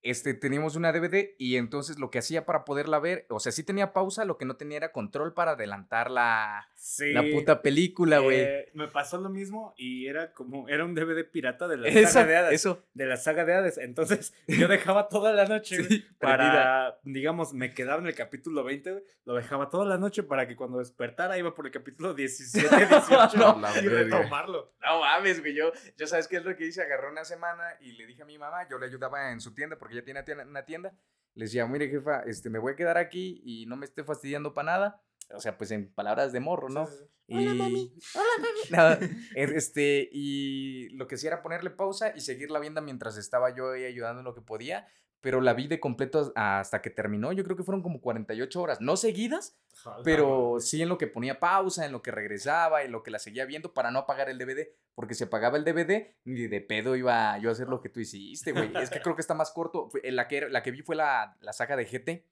[0.04, 3.64] Este, teníamos una DVD y entonces lo que hacía para poderla ver, o sea, sí
[3.64, 7.12] tenía pausa, lo que no tenía era control para adelantar la, Sí.
[7.12, 8.40] la puta película, güey.
[8.40, 12.08] Eh, me pasó lo mismo y era como, era un DVD pirata de la Esa-
[12.10, 12.52] saga de Hades.
[12.54, 12.84] eso.
[12.92, 13.78] De la saga de Hades.
[13.78, 18.90] Entonces, yo dejaba toda la noche Sí, para, digamos, me quedaba en el capítulo 20,
[18.92, 22.68] güey, lo dejaba toda la noche para que cuando despertara iba por el capítulo 17,
[22.86, 24.74] 18 No, la y retomarlo.
[24.82, 25.54] No mames, güey.
[25.54, 26.82] Yo, yo sabes qué es lo que hice.
[26.82, 29.76] Agarré una semana y le dije a mi mamá, yo le ayudaba en su tienda
[29.78, 30.96] porque ella tiene tienda- una tienda.
[31.34, 34.54] Le decía, mire, jefa, este, me voy a quedar aquí y no me esté fastidiando
[34.54, 35.02] para nada.
[35.34, 36.86] O sea, pues en palabras de morro, ¿no?
[36.86, 37.34] Sí, sí, sí.
[37.36, 37.92] Hola, mami.
[38.14, 39.10] Hola, mami.
[39.34, 43.84] este, y lo que hacía era ponerle pausa y seguirla viendo mientras estaba yo ahí
[43.84, 44.86] ayudando en lo que podía.
[45.24, 47.32] Pero la vi de completo hasta que terminó.
[47.32, 48.80] Yo creo que fueron como 48 horas.
[48.80, 49.58] No seguidas,
[50.04, 53.18] pero sí en lo que ponía pausa, en lo que regresaba, en lo que la
[53.18, 54.68] seguía viendo para no apagar el DVD.
[54.94, 57.98] Porque si apagaba el DVD, ni de pedo iba yo a hacer lo que tú
[57.98, 58.70] hiciste, güey.
[58.76, 59.88] Es que creo que está más corto.
[59.90, 62.24] Fue- La que, la que vi fue la, la saga de GT.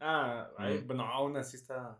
[0.00, 0.86] Ah, Mm.
[0.86, 1.96] bueno, aún así está.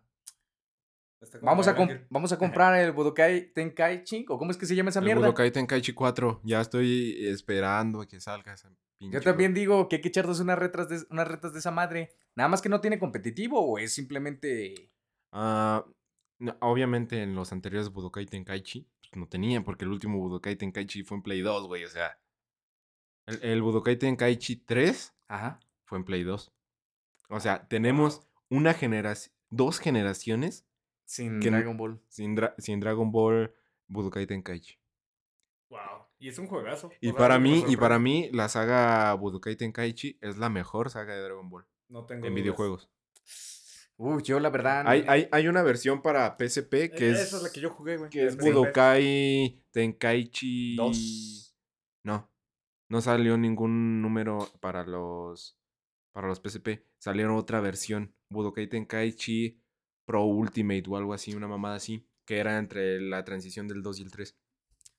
[1.40, 1.74] Vamos a,
[2.10, 5.22] vamos a comprar el Budokai Tenkaichi, o cómo es que se llama esa El mierda.
[5.22, 9.14] Budokai Tenkaichi 4, ya estoy esperando a que salga esa pinche.
[9.14, 12.10] Yo también digo que hay que echarnos unas retas, de, unas retas de esa madre.
[12.34, 14.90] Nada más que no tiene competitivo o es simplemente...
[15.32, 15.84] Ah,
[16.38, 21.04] no, obviamente en los anteriores Budokai Tenkaichi pues, no tenían, porque el último Budokai Tenkaichi
[21.04, 22.18] fue en Play 2, güey, o sea.
[23.26, 25.60] El, el Budokai Tenkaichi 3 Ajá.
[25.84, 26.52] fue en Play 2.
[27.28, 30.66] O sea, tenemos una generación, dos generaciones
[31.12, 32.00] Sin Que Dragon Ball.
[32.08, 33.52] sin, Dra- sin Dragon Ball
[33.86, 34.78] Budokai Tenkaichi.
[35.68, 36.06] Wow.
[36.18, 36.90] Y es un juegazo.
[37.02, 40.88] Y O sea, para mí, y para mí, la saga Budokai Tenkaichi es la mejor
[40.88, 42.42] saga de Dragon Ball No tengo en dudas.
[42.42, 42.90] videojuegos.
[43.98, 44.84] Uy, yo la verdad...
[44.86, 47.68] Hay, hay, hay una versión para PSP Eh, que es, Esa es la que yo
[47.70, 48.08] jugué, güey.
[48.08, 48.52] que es en PSP.
[48.54, 51.54] Budokai Tenkaichi Dos.
[52.04, 52.30] No,
[52.88, 55.58] no salió ningún número para los
[56.12, 56.84] para los PSP.
[56.98, 59.61] Salieron otra versión, Budokai Tenkaichi
[60.04, 64.00] Pro Ultimate o algo así, una mamada así, que era entre la transición del 2
[64.00, 64.36] y el 3.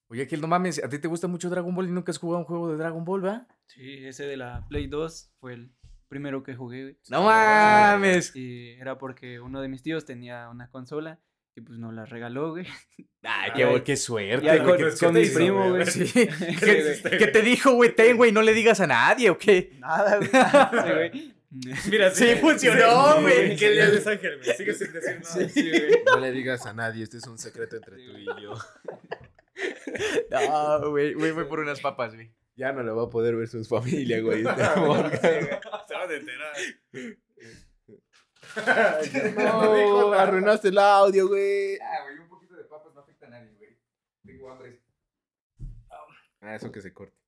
[0.08, 2.40] Oye, Gil, no mames, ¿a ti te gusta mucho Dragon Ball y nunca has jugado
[2.40, 3.48] un juego de Dragon Ball, va?
[3.68, 5.72] Sí, ese de la Play 2 fue el
[6.08, 6.98] primero que jugué, güey.
[7.10, 8.36] ¡No mames!
[8.36, 11.20] Y era porque uno de mis tíos tenía una consola
[11.56, 12.68] y pues nos la regaló, güey.
[13.24, 15.36] Ay, qué qué, bu- qué suerte, Ya güey, con, que- ¿qué con te mi hizo,
[15.36, 15.72] primo, güey?
[15.72, 15.86] güey.
[15.88, 16.28] Sí, Sí,
[16.60, 17.18] ¿Qué, güey.
[17.18, 17.96] qué te dijo, güey?
[17.96, 19.72] Ten, güey, no le digas a nadie, ¿o qué?
[19.80, 21.34] Nada, güey.
[21.62, 21.72] Sí.
[21.92, 23.56] Mira, Sí, funcionó, güey.
[23.56, 24.58] ¿Qué le Luis Ángel, güey?
[24.58, 25.50] Sigue sin decir nada.
[25.50, 26.04] Sí, güey.
[26.06, 28.56] No le digas a nadie, este es un secreto entre tú y yo.
[30.32, 32.34] No, güey, güey, voy por unas papas, güey.
[32.56, 34.44] Ya no le va a poder ver su familia, güey.
[34.44, 35.60] este Sí, güey.
[35.88, 36.56] Se van a enterar.
[39.36, 41.78] No, arruinaste el audio, güey.
[41.80, 43.78] Ah, güey, un poquito de papas no afecta a nadie, güey.
[44.26, 44.82] Tengo hambre.
[46.42, 47.23] Ah, eso que se corte.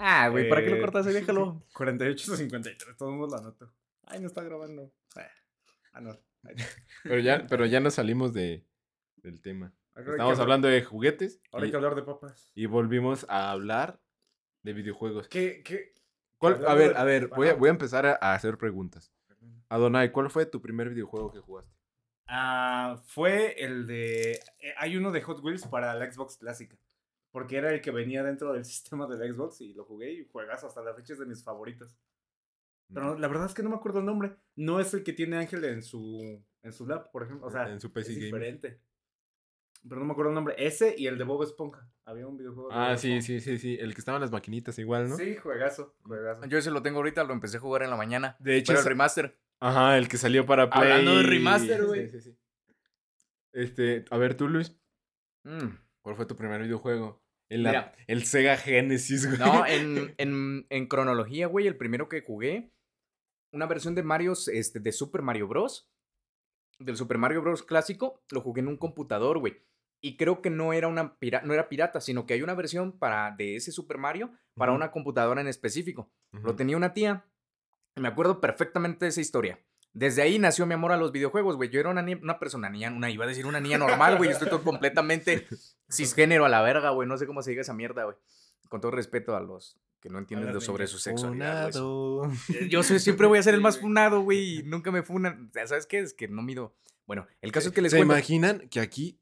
[0.00, 1.06] Ah, güey, ¿para qué lo Eh, cortas?
[1.06, 1.62] Déjalo.
[1.74, 3.72] 48 53, todo el mundo la nota.
[4.06, 4.92] Ay, no está grabando.
[5.92, 6.16] Ah, no.
[6.44, 6.54] Ay,
[7.02, 8.64] Pero ya, pero ya nos salimos de,
[9.16, 9.72] del tema.
[9.94, 12.52] ahora Estamos hablando de juguetes Ahora hay que hablar de papas.
[12.54, 14.00] y volvimos a hablar
[14.62, 15.28] de videojuegos.
[15.28, 15.62] ¿Qué?
[15.64, 15.94] ¿Qué?
[16.38, 19.12] ¿Cuál- a ver, a ver, voy a, voy a empezar a, a hacer preguntas.
[19.68, 21.74] Adonai, ¿cuál fue tu primer videojuego que jugaste?
[22.28, 24.32] Ah, fue el de.
[24.60, 26.76] eh, hay uno de Hot Wheels para la Xbox clásica.
[27.38, 30.64] Porque era el que venía dentro del sistema del Xbox y lo jugué y juegas
[30.64, 31.96] hasta la fecha es de mis favoritos.
[32.92, 34.34] Pero la verdad es que no me acuerdo el nombre.
[34.56, 37.46] No es el que tiene Ángel en su, en su lap, por ejemplo.
[37.46, 38.80] O sea, En su PC es diferente.
[39.88, 40.54] pero no me acuerdo el nombre.
[40.58, 41.88] Ese y el de Bob Esponja.
[42.06, 42.70] Había un videojuego.
[42.70, 43.76] de Ah, Bob sí, sí, sí, sí.
[43.78, 45.16] El que estaba en las maquinitas igual, ¿no?
[45.16, 46.46] Sí, juegazo, juegazo.
[46.46, 48.36] Yo ese lo tengo ahorita, lo empecé a jugar en la mañana.
[48.40, 49.38] De hecho, Pero el remaster.
[49.60, 50.90] Ajá, el que salió para Play.
[50.90, 52.08] Hablando de remaster, güey.
[52.08, 52.38] Sí, sí, sí.
[53.52, 54.74] Este, a ver tú, Luis,
[55.44, 55.68] Mm.
[56.02, 57.22] ¿cuál fue tu primer videojuego?
[57.50, 57.94] Mira.
[58.06, 59.38] el Sega Genesis, güey.
[59.38, 62.70] No, en, en, en cronología, güey, el primero que jugué,
[63.54, 65.88] una versión de Mario, este, de Super Mario Bros.
[66.80, 67.62] Del Super Mario Bros.
[67.64, 69.62] clásico, lo jugué en un computador, güey.
[70.00, 72.96] Y creo que no era una pira- no era pirata, sino que hay una versión
[72.96, 76.12] para, de ese Super Mario para una computadora en específico.
[76.44, 77.26] Lo tenía una tía.
[77.96, 79.58] Me acuerdo perfectamente de esa historia.
[79.98, 81.70] Desde ahí nació mi amor a los videojuegos, güey.
[81.70, 84.30] Yo era una, una persona, niña, una, iba a decir una niña normal, güey.
[84.30, 85.48] Yo estoy todo completamente
[85.90, 87.08] cisgénero a la verga, güey.
[87.08, 88.16] No sé cómo se diga esa mierda, güey.
[88.68, 91.72] Con todo respeto a los que no entienden sobre su sexualidad.
[91.72, 92.30] Funado.
[92.70, 94.58] Yo soy- siempre voy a ser el más funado, güey.
[94.58, 95.48] Y nunca me funan.
[95.48, 95.98] O sea, ¿Sabes qué?
[95.98, 96.76] Es que no mido.
[97.04, 98.14] Bueno, el caso es que les ¿Se cuento.
[98.14, 99.18] imaginan que aquí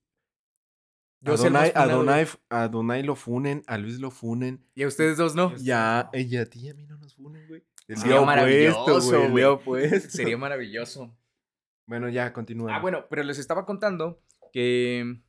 [1.22, 2.06] Yo a soy el más Donai, a, funado, güey.
[2.06, 4.62] Donai, a Donai lo funen, a Luis lo funen?
[4.74, 5.56] Y a ustedes dos no.
[5.56, 7.64] Ya, ella a ti y a mí no nos funen, güey.
[7.88, 9.44] El Sería maravilloso, opuesto, güey.
[9.44, 10.10] opuesto.
[10.10, 11.16] Sería maravilloso.
[11.86, 12.74] Bueno, ya, continúa.
[12.74, 14.20] Ah, bueno, pero les estaba contando
[14.52, 15.20] que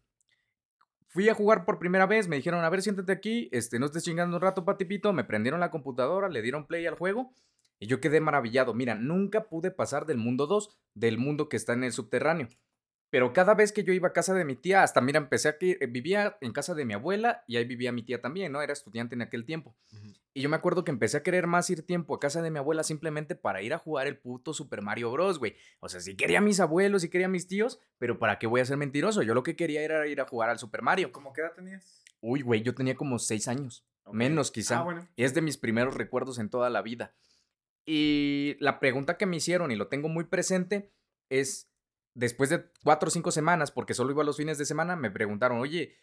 [1.07, 4.03] fui a jugar por primera vez, me dijeron, a ver, siéntate aquí, este, no estés
[4.03, 7.31] chingando un rato, patipito, me prendieron la computadora, le dieron play al juego
[7.79, 8.73] y yo quedé maravillado.
[8.73, 12.49] Mira, nunca pude pasar del mundo 2, del mundo que está en el subterráneo.
[13.09, 15.57] Pero cada vez que yo iba a casa de mi tía, hasta mira, empecé a
[15.57, 18.61] que vivía en casa de mi abuela y ahí vivía mi tía también, ¿no?
[18.61, 19.75] Era estudiante en aquel tiempo.
[19.93, 20.13] Ujú.
[20.37, 22.59] Y yo me acuerdo que empecé a querer más ir tiempo a casa de mi
[22.59, 25.55] abuela simplemente para ir a jugar el puto Super Mario Bros, güey.
[25.79, 28.45] O sea, sí quería a mis abuelos, sí quería a mis tíos, pero ¿para qué
[28.45, 29.23] voy a ser mentiroso?
[29.23, 31.11] Yo lo que quería era ir a jugar al Super Mario.
[31.11, 32.03] ¿Cómo qué edad tenías?
[32.21, 33.83] Uy, güey, yo tenía como seis años.
[34.11, 34.81] Menos quizá.
[34.81, 35.07] Ah, bueno.
[35.15, 37.15] Y es de mis primeros recuerdos en toda la vida.
[37.83, 40.91] Y la pregunta que me hicieron, y lo tengo muy presente,
[41.29, 41.71] es,
[42.13, 45.57] después de cuatro o cinco semanas, porque solo iba los fines de semana, me preguntaron,
[45.57, 45.95] oye,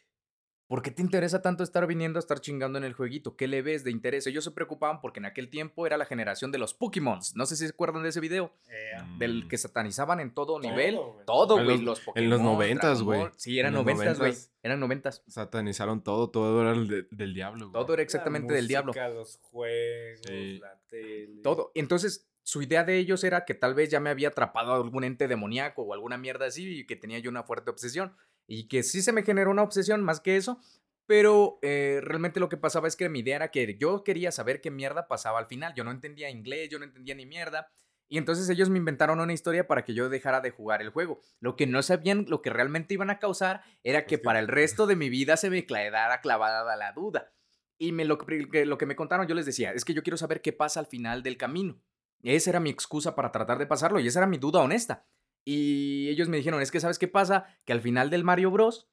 [0.67, 3.37] ¿por qué te interesa tanto estar viniendo a estar chingando en el jueguito?
[3.37, 4.27] ¿Qué le ves de interés?
[4.27, 7.21] Ellos se preocupaban porque en aquel tiempo era la generación de los Pokémon.
[7.35, 9.49] No sé si se acuerdan de ese video, Eh, del Mm.
[9.49, 10.99] que satanizaban en todo, Todo, nivel.
[11.27, 11.79] Todo, En güey.
[11.83, 13.27] los- Los en los noventas, güey.
[13.37, 14.35] Sí, eran noventas, güey.
[14.63, 15.23] Eran noventas.
[15.29, 17.73] Satanizaron todo, todo era el de- del diablo, güey.
[17.83, 18.93] Todo era La exactamente del diablo.
[18.95, 20.59] Los juegos, Sí.
[20.59, 21.43] la tele.
[21.43, 21.71] Todo.
[21.75, 25.05] Entonces, su idea de ellos era que tal vez ya me había atrapado a algún
[25.05, 28.15] ente demoníaco o alguna mierda así y que tenía yo una fuerte obsesión.
[28.47, 30.59] Y que sí se me generó una obsesión más que eso.
[31.07, 34.61] Pero eh, realmente lo que pasaba es que mi idea era que yo quería saber
[34.61, 35.75] qué mierda pasaba al final.
[35.75, 37.69] Yo no entendía inglés, yo no entendía ni mierda.
[38.09, 41.21] Y entonces ellos me inventaron una historia para que yo dejara de jugar el juego.
[41.41, 44.87] Lo que no sabían, lo que realmente iban a causar, era que para el resto
[44.87, 47.33] de mi vida se me quedara clavada la duda.
[47.77, 50.43] Y me, lo, lo que me contaron, yo les decía, es que yo quiero saber
[50.43, 51.81] qué pasa al final del camino.
[52.23, 55.07] Esa era mi excusa para tratar de pasarlo y esa era mi duda honesta.
[55.45, 58.89] Y ellos me dijeron, es que sabes qué pasa, que al final del Mario Bros.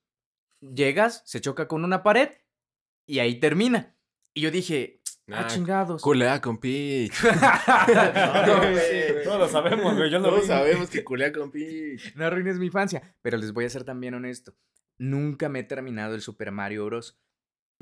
[0.59, 2.29] llegas, se choca con una pared
[3.05, 3.95] y ahí termina.
[4.33, 6.01] Y yo dije, ah, Ah, chingados.
[6.01, 7.13] Culea con Peach.
[9.23, 10.09] Todos lo sabemos, güey.
[10.11, 12.15] Yo lo Todos sabemos que culea con Peach.
[12.15, 13.15] No arruines mi infancia.
[13.21, 14.53] Pero les voy a ser también honesto.
[14.97, 17.19] Nunca me he terminado el Super Mario Bros.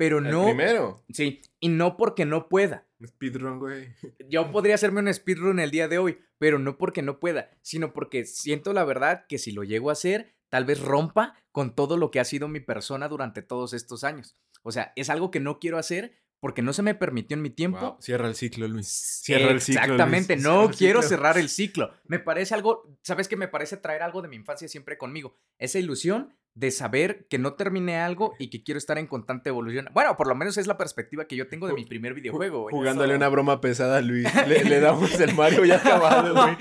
[0.00, 0.46] Pero El no.
[0.46, 1.04] primero.
[1.12, 2.86] Sí, y no porque no pueda.
[3.00, 3.94] Un Speedrun, güey.
[4.30, 7.92] Yo podría hacerme un speedrun el día de hoy, pero no porque no pueda, sino
[7.92, 11.98] porque siento la verdad que si lo llego a hacer, tal vez rompa con todo
[11.98, 14.36] lo que ha sido mi persona durante todos estos años.
[14.62, 17.50] O sea, es algo que no quiero hacer porque no se me permitió en mi
[17.50, 17.78] tiempo.
[17.80, 18.88] Wow, Cierra el ciclo, Luis.
[19.22, 19.82] Cierra el ciclo.
[19.82, 19.90] Luis.
[19.90, 21.08] Exactamente, no Cierra el quiero ciclo.
[21.18, 21.92] cerrar el ciclo.
[22.06, 23.36] Me parece algo, ¿sabes qué?
[23.36, 25.36] Me parece traer algo de mi infancia siempre conmigo.
[25.58, 29.88] Esa ilusión de saber que no terminé algo y que quiero estar en constante evolución.
[29.92, 32.62] Bueno, por lo menos es la perspectiva que yo tengo de mi primer videojuego.
[32.62, 32.72] güey.
[32.74, 34.26] Jugándole una broma pesada a Luis.
[34.48, 36.56] Le, le damos el Mario ya acabado, güey.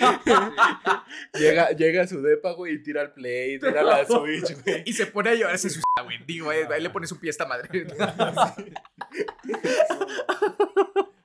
[1.34, 4.84] llega, llega a su depa, güey, y tira el play, tira la Switch, güey.
[4.86, 6.18] Y se pone a llorar, se asusta, güey.
[6.26, 7.70] Digo, eh, ahí le pone su pie a esta madre.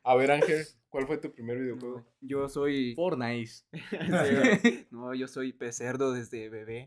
[0.07, 2.05] A ver, Ángel, ¿cuál fue tu primer videojuego?
[2.21, 2.95] Yo soy.
[2.95, 3.51] Fortnite.
[3.51, 6.85] Sí, no, yo soy pecerdo desde bebé.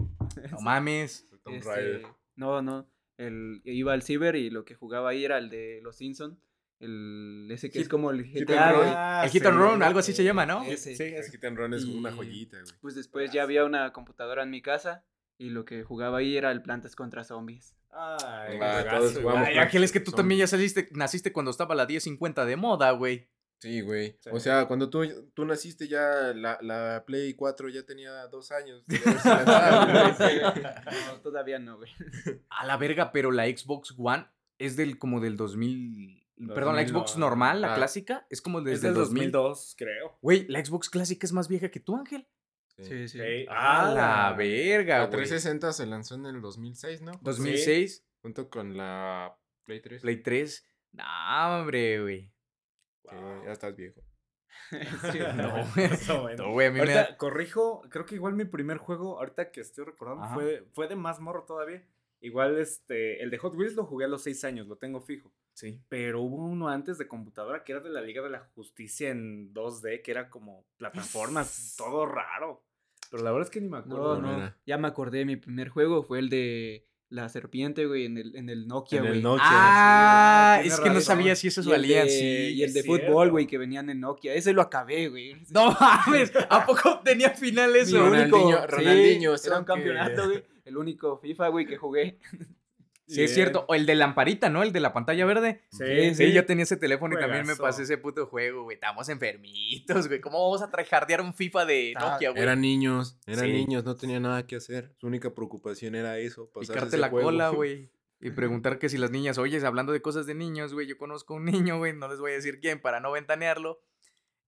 [0.52, 1.26] No mames.
[1.48, 2.02] Tomb Este, Raider.
[2.36, 2.88] no, no.
[3.18, 6.40] El, iba al ciber y lo que jugaba ahí era el de los Simpson.
[6.80, 8.72] El, ese que es como el Hit GTA.
[8.72, 9.24] Run.
[9.26, 10.64] el Hit and Run, algo así se llama, ¿no?
[10.64, 10.96] Ese.
[10.96, 12.74] Sí, El es- Hit and Run es una Y- joyita, güey.
[12.82, 15.04] Pues después ya había una computadora en mi casa
[15.40, 17.76] y lo que jugaba ahí era el Plantas contra Zombies.
[17.90, 21.74] Ay, Ah, todos jugamos Ay, Ángel, es que tú también ya saliste, naciste cuando estaba
[21.74, 23.28] la 1050 de moda, güey.
[23.60, 24.16] Sí, güey.
[24.20, 24.30] Sí.
[24.32, 25.02] O sea, cuando tú,
[25.34, 28.84] tú naciste ya la, la Play 4 ya tenía dos años.
[28.88, 30.64] de güey.
[31.08, 31.92] No, todavía no, güey.
[32.50, 34.28] A la verga, pero la Xbox One
[34.60, 36.24] es del como del 2000.
[36.54, 37.26] Perdón, la 2000 Xbox no.
[37.26, 37.76] normal, la Ah.
[37.76, 39.32] clásica, es como Es desde del el 2000.
[39.32, 40.18] 2002, creo.
[40.22, 42.28] Güey, la Xbox clásica es más vieja que tú, Ángel.
[42.78, 43.20] Sí, sí.
[43.20, 43.50] Ok.
[43.50, 45.18] ¡A la Ah, verga, La güey!
[45.18, 47.12] 360 se lanzó en el 2006, ¿no?
[47.24, 50.02] 2006, Junto con la Play 3.
[50.02, 50.68] Play 3.
[50.92, 51.04] No,
[51.60, 52.32] hombre, güey.
[53.10, 54.02] Sí, ya estás viejo.
[55.12, 55.20] Sí.
[55.36, 55.66] No,
[56.22, 56.36] bueno.
[56.38, 57.18] no, güey, a mí me Ahorita, da...
[57.18, 60.34] corrijo, creo que igual mi primer juego, ahorita que estoy recordando, Ajá.
[60.34, 61.86] fue, fue de más morro todavía.
[62.20, 65.32] Igual este, el de Hot Wheels lo jugué a los 6 años, lo tengo fijo.
[65.54, 65.80] Sí.
[65.90, 69.54] Pero hubo uno antes de computadora que era de la Liga de la Justicia en
[69.54, 72.64] 2D, que era como plataformas, todo raro.
[73.12, 74.20] Pero la verdad es que ni me acuerdo.
[74.20, 74.54] No, no.
[74.66, 78.50] Ya me acordé, mi primer juego fue el de la serpiente, güey, en el, en
[78.50, 79.22] el Nokia, En el güey.
[79.24, 79.46] Nokia.
[79.46, 82.26] Ah, es que no sabía si esos valían, sí.
[82.54, 84.34] Y el de fútbol, güey, que venían en Nokia.
[84.34, 85.36] Ese lo acabé, güey.
[85.50, 88.00] No mames, ¿a poco tenía final Mi eso?
[88.00, 90.44] Ronaldinho, único- Ronaldinho, sí, era un campeonato, güey.
[90.66, 92.20] El único FIFA, güey, que jugué.
[93.08, 93.66] Sí, es cierto.
[93.70, 94.64] O el de lamparita, ¿no?
[94.64, 95.62] El de la pantalla verde.
[95.72, 98.76] Sí, Sí, yo tenía ese teléfono y también me pasé ese puto juego, güey.
[98.76, 100.20] Estamos enfermitos, güey.
[100.20, 102.44] ¿Cómo vamos a tryhardear un FIFA de Ah, Nokia, güey?
[102.44, 103.52] Eran niños, eran Sí.
[103.54, 104.94] niños, no tenía nada que hacer.
[104.98, 107.28] Su única preocupación era eso, Picarte la juego.
[107.28, 107.90] cola, güey.
[108.20, 111.36] Y preguntar que si las niñas, oyes, hablando de cosas de niños, güey, yo conozco
[111.36, 113.80] un niño, güey, no les voy a decir quién para no ventanearlo.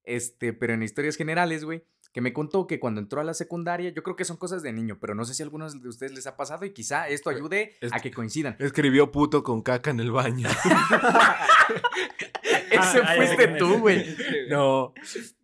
[0.04, 3.92] Este, pero en historias generales, güey, que me contó que cuando entró a la secundaria,
[3.92, 6.12] yo creo que son cosas de niño, pero no sé si a algunos de ustedes
[6.14, 8.56] les ha pasado y quizá esto ayude Es- a que coincidan.
[8.60, 10.50] Escribió puto con caca en el baño.
[12.72, 14.06] Ese ah, ya sé fuiste tú, güey.
[14.50, 14.94] no,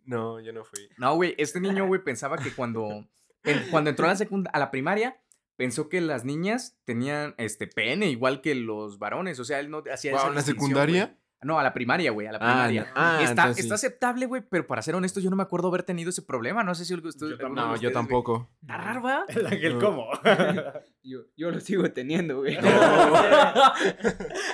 [0.04, 0.88] no, yo no fui.
[0.96, 3.06] No, güey, este niño, güey, pensaba que cuando,
[3.44, 5.20] en- cuando entró a la, secunda, a la primaria,
[5.56, 9.38] pensó que las niñas tenían este pene igual que los varones.
[9.40, 11.16] O sea, él no hacía Wow, esa ¿en la secundaria?
[11.42, 12.92] No, a la primaria, güey, a la Ah, primaria.
[12.96, 15.82] Ah, está, entonces está aceptable, güey, pero para ser honesto, yo no me acuerdo haber
[15.82, 16.64] tenido ese problema.
[16.64, 17.92] No sé si ustedes- Yo de No, yo ustedes, güey.
[17.92, 18.50] tampoco.
[18.62, 19.24] Está raro, ¿va?
[19.28, 19.84] El ángel, No.
[19.84, 20.08] ¿cómo?
[21.02, 22.56] Yo, yo lo sigo teniendo, güey.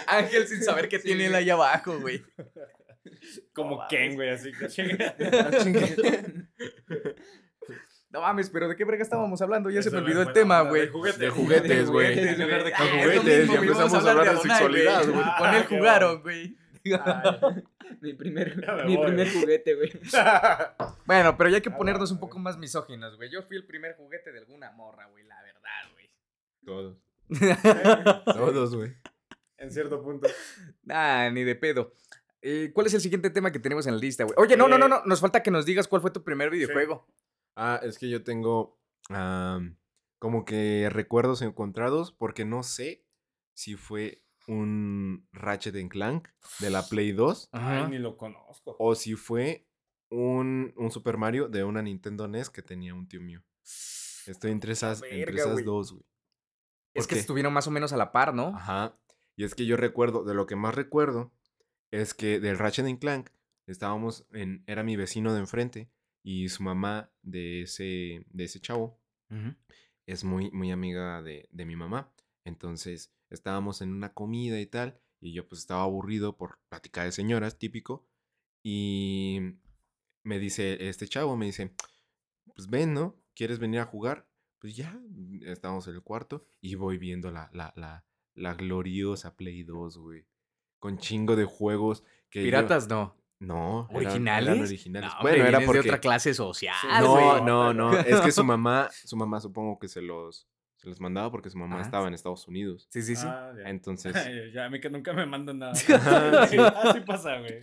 [0.07, 1.45] Ángel sin saber qué Sí, tiene él güey.
[1.45, 2.23] ahí abajo, güey.
[3.55, 4.51] Como No Ken, güey, así.
[8.11, 9.71] No mames, pero ¿de qué verga estábamos hablando?
[9.71, 10.89] Ya se me olvidó el tema, de güey.
[10.89, 11.19] juguetes.
[11.19, 12.15] De juguetes, güey.
[12.15, 15.07] juguetes, en lugar de- De Ah, juguetes, ya güey, empezamos a hablar de Adonai, sexualidad,
[15.09, 15.25] güey.
[15.39, 16.57] Con él qué jugaron, güey.
[18.01, 18.57] mi primer,
[18.87, 19.07] mi voy.
[19.07, 19.91] primer juguete, güey.
[21.07, 23.31] Bueno, pero ya hay que ponernos un poco más misóginos, güey.
[23.31, 26.11] Yo fui el primer juguete de alguna morra, güey, la verdad, güey.
[26.65, 26.97] Todos.
[28.25, 28.95] Todos, güey.
[29.59, 30.29] en cierto punto.
[30.83, 31.95] Nah, ni de pedo.
[32.41, 34.35] Eh, ¿Cuál es el siguiente tema que tenemos en la lista, güey?
[34.37, 35.05] Oye, no, no, no, Eh, no.
[35.05, 37.07] Nos falta que nos digas cuál fue tu primer videojuego.
[37.57, 38.79] Ah, es que yo tengo
[40.19, 43.05] como que recuerdos encontrados porque no sé
[43.55, 46.29] si fue un Ratchet and Clank
[46.61, 48.77] de la Play 2 Ay, ni lo conozco.
[48.79, 49.67] o si fue
[50.11, 53.43] un, un Super Mario de una Nintendo NES que tenía un tío mío.
[54.27, 56.05] Estoy entre esas, entre esas dos, güey.
[56.95, 58.49] Es ¿Por que estuvieron más o menos a la par, ¿no?
[58.49, 58.99] Ajá.
[59.37, 61.33] Y es que yo recuerdo, de lo que más recuerdo,
[61.91, 63.31] es que del Ratchet and Clank
[63.67, 65.91] estábamos en, era mi vecino de enfrente
[66.23, 69.01] y su mamá de ese, de ese chavo
[70.05, 72.13] es muy, muy amiga de, de mi mamá.
[72.45, 77.13] Entonces estábamos en una comida y tal, y yo pues estaba aburrido por platicar de
[77.13, 78.07] señoras, típico,
[78.63, 79.41] y
[80.25, 81.75] me dice este chavo, me dice,
[82.55, 83.17] pues ven, ¿no?
[83.35, 84.29] ¿Quieres venir a jugar?
[84.61, 84.97] Pues ya,
[85.43, 88.05] estamos en el cuarto y voy viendo la, la, la,
[88.35, 90.27] la gloriosa Play 2, güey.
[90.79, 93.17] Con chingo de juegos que yo- Piratas, no.
[93.41, 94.49] No, eran- ¿Originales?
[94.55, 95.11] eran originales.
[95.15, 95.83] No, bueno, era porque...
[95.83, 97.43] de otra clase social, No, güey.
[97.43, 97.99] no, no.
[97.99, 100.49] Es que su mamá, su mamá supongo que se los,
[100.83, 102.09] se los mandaba porque su mamá Ah, estaba sí.
[102.09, 102.89] en Estados Unidos.
[102.91, 103.25] Sí, sí, sí.
[103.27, 103.71] Ah, ya.
[103.71, 104.13] Entonces,
[104.53, 105.73] ya, a mí que nunca me mandan nada.
[105.73, 106.57] Ajá, sí.
[106.77, 107.61] Así pasa, güey.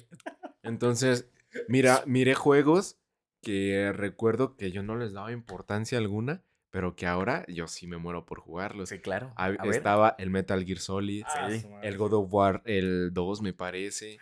[0.63, 1.29] entonces,
[1.67, 2.97] mira, miré juegos
[3.41, 7.97] que recuerdo que yo no les daba importancia alguna, pero que ahora yo sí me
[7.97, 8.89] muero por jugarlos.
[8.89, 9.31] Sí, claro.
[9.35, 9.75] Hab- A ver.
[9.75, 11.65] Estaba el Metal Gear Solid, Ah, Sí.
[11.81, 14.17] el God of War, el 2 me parece,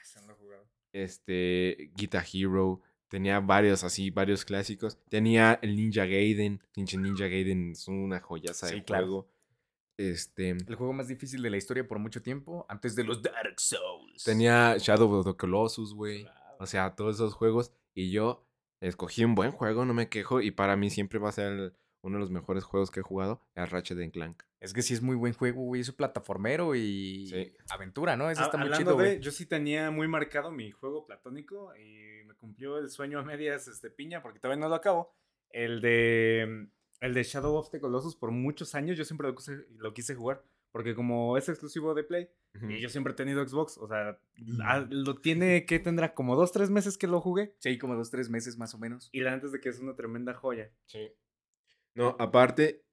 [0.94, 4.98] este, Guitar Hero, tenía varios así, varios clásicos.
[5.10, 9.06] Tenía el Ninja Gaiden, pinche Ninja Gaiden es una joyaza de Sí, claro.
[9.06, 9.28] juego.
[9.98, 13.60] Este, El juego más difícil de la historia por mucho tiempo, antes de los Dark
[13.60, 14.24] Souls.
[14.24, 16.28] tenía Shadow of the Colossus, güey.
[16.60, 17.72] O sea, todos esos juegos.
[17.96, 18.46] Y yo
[18.80, 20.40] escogí un buen juego, no me quejo.
[20.42, 21.74] Y para mí siempre va a ser el-
[22.08, 24.44] uno de los mejores juegos que he jugado, el Ratchet and Clank.
[24.60, 25.82] Es que sí es muy buen juego, güey.
[25.82, 27.54] Es un plataformero y Sí.
[27.70, 28.30] aventura, ¿no?
[28.32, 29.20] Eso está muy Hablando chido, de, güey.
[29.22, 33.68] yo sí tenía muy marcado mi juego platónico y me cumplió el sueño a medias
[33.68, 35.14] este piña porque todavía no lo acabo.
[35.52, 39.66] El de el de Shadow of the Colossus por muchos años yo siempre lo quise,
[39.78, 42.28] lo quise jugar porque como es exclusivo de Play
[42.70, 44.20] y yo siempre he tenido Xbox, o sea,
[44.64, 48.10] ah, lo tiene que tendrá como dos tres meses que lo jugué Sí, como dos,
[48.10, 49.10] tres meses más o menos.
[49.12, 50.72] y la antes de que es una tremenda joya.
[50.88, 51.08] Sí.
[51.98, 52.86] No, aparte,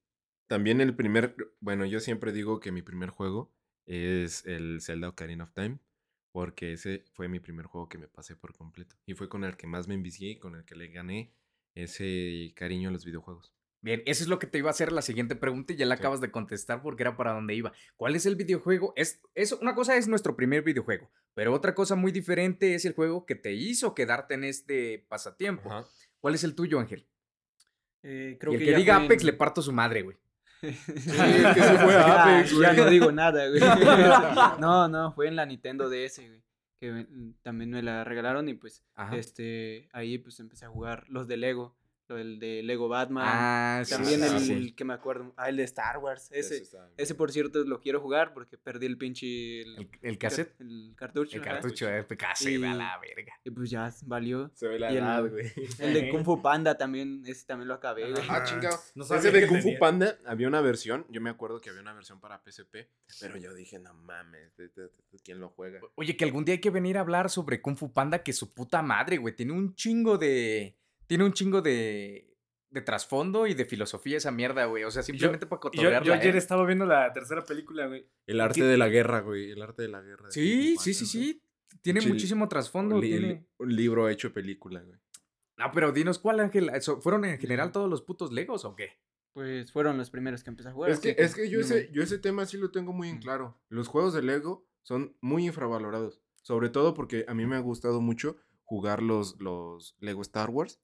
[0.47, 1.35] también el primer.
[1.59, 3.53] Bueno, yo siempre digo que mi primer juego
[3.85, 5.79] es el Zelda Ocarina of Time.
[6.31, 8.97] Porque ese fue mi primer juego que me pasé por completo.
[9.05, 11.33] Y fue con el que más me envicié y con el que le gané
[11.75, 13.53] ese cariño a los videojuegos.
[13.81, 15.95] Bien, eso es lo que te iba a hacer la siguiente pregunta y ya la
[15.95, 16.01] Sí.
[16.01, 17.71] acabas de contestar porque era para donde iba.
[17.95, 18.91] ¿Cuál es el videojuego?
[18.97, 22.93] Es, eso, una cosa es nuestro primer videojuego, pero otra cosa muy diferente es el
[22.93, 25.71] juego que te hizo quedarte en este pasatiempo.
[25.71, 25.87] Ajá.
[26.19, 27.07] ¿Cuál es el tuyo, Ángel?
[28.07, 30.15] Eh, creo y el que que, ya diga Apex en- le parto su madre, güey.
[30.61, 32.77] que se fue a Apex, Ya güey.
[32.77, 33.59] no digo nada, güey.
[34.59, 36.41] no, no, fue en la Nintendo DS, güey.
[36.79, 37.07] Que me-
[37.41, 39.15] también me la regalaron y pues Ajá.
[39.15, 41.75] este ahí pues empecé a jugar los de Lego,
[42.07, 43.23] lo del de Lego Batman.
[43.27, 44.71] Ah, sí, también sí, el sí.
[44.73, 46.63] que me acuerdo, ah, el de Star Wars, ese.
[46.97, 50.53] Ese por cierto lo quiero jugar porque perdí el pinche el, ¿El, el cassette?
[50.61, 51.37] el cartucho.
[51.37, 53.33] El cartucho de cassette, a Y- la verga.
[53.43, 54.51] Y pues ya valió.
[54.53, 55.51] Se ve la Y el- edad, güey.
[55.79, 58.23] El de Kung Fu Panda también, ese también lo acabé, güey.
[58.29, 58.77] Ah, chingado.
[58.93, 59.69] No Ese de Kung Fu.
[59.79, 61.05] Panda había una versión.
[61.09, 62.87] Yo me acuerdo que había una versión para PSP.
[63.19, 65.79] Pero yo dije, no mames, ¿de- de- de- de ¿quién lo juega?
[65.95, 68.53] Oye, que algún día hay que venir a hablar sobre Kung Fu Panda, que su
[68.53, 69.35] puta madre, güey.
[69.35, 70.75] Tiene un chingo de.
[71.07, 72.31] Tiene un chingo de.
[72.71, 74.83] De trasfondo y de filosofía esa mierda, güey.
[74.83, 76.05] O sea, simplemente para Yo, cotorrearla.
[76.05, 76.37] yo ayer ¿eh?
[76.37, 78.05] estaba viendo la tercera película, güey.
[78.27, 78.65] El arte ¿Qué?
[78.65, 79.51] de la guerra, güey.
[79.51, 80.29] El arte de la guerra.
[80.29, 81.41] Sí, sí, sí, sí.
[81.81, 82.95] Tiene muchísimo trasfondo.
[82.95, 84.99] Un, li- tiene- un libro hecho película, güey.
[85.57, 86.67] No, pero dinos cuál, Ángel.
[86.69, 88.89] ¿Eso- ¿Fueron en general todos los putos Legos o qué?
[89.31, 90.91] Pues fueron los primeros que empecé a jugar.
[90.91, 93.07] Es que, es que yo, no me- ese, yo ese tema sí lo tengo muy
[93.07, 93.57] en claro.
[93.69, 96.19] Los juegos de Lego son muy infravalorados.
[96.41, 98.35] Sobre todo porque a mí me ha gustado mucho
[98.65, 100.81] jugar los, los Lego Star Wars.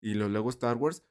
[0.00, 1.04] Y los Lego Star Wars,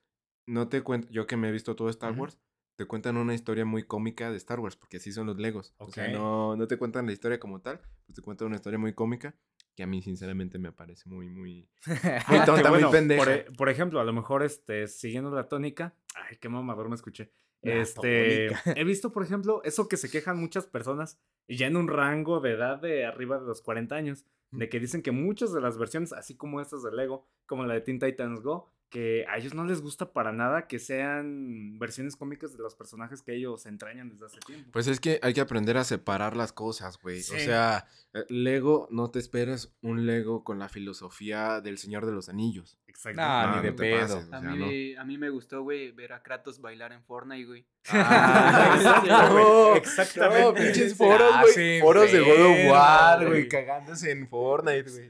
[0.45, 2.21] no te cuento, yo que me he visto todo Star Ujú.
[2.21, 2.39] Wars,
[2.75, 5.73] te cuentan una historia muy cómica de Star Wars, porque así son los Legos.
[5.77, 8.77] O sea, no, no te cuentan la historia como tal, pues te cuentan una historia
[8.79, 9.35] muy cómica
[9.75, 11.69] que a mí sinceramente me parece muy, muy...
[12.29, 13.23] Muy Ah, tonta, muy bueno, pendeja.
[13.25, 15.93] Por, e- por ejemplo, a lo mejor, este, siguiendo la tónica.
[16.15, 17.31] Ay, qué mamador me escuché.
[17.61, 18.63] La Este, tónica.
[18.73, 21.19] he visto, por ejemplo, eso que se quejan muchas personas,
[21.49, 25.01] ya en un rango de edad de arriba de los 40 años, de que dicen
[25.01, 28.39] que muchas de las versiones, así como estas de Lego, como la de Teen Titans
[28.41, 32.75] Go, que a ellos no les gusta para nada que sean versiones cómicas de los
[32.75, 34.69] personajes que ellos entrañan desde hace tiempo.
[34.71, 37.19] Pues es que hay que aprender a separar las cosas, güey.
[37.19, 37.41] O Sí.
[37.41, 42.29] sea, eh, Lego, no te esperes un Lego con la filosofía del Señor de los
[42.29, 42.77] Anillos.
[42.87, 43.19] Exacto.
[43.19, 43.99] Nah, No, ni de no pedo.
[43.99, 47.03] pases, o A sea, mí, a mí me gustó, güey, ver a Kratos bailar en
[47.03, 47.65] Fortnite, güey.
[47.89, 50.41] Ah, no, exactamente.
[50.41, 50.95] No, pinches Sí.
[50.95, 51.53] foros, Ah, güey.
[51.53, 53.29] sí, foros de God of War, güey.
[53.29, 53.47] güey.
[53.49, 55.09] Cagándose en Fortnite, güey.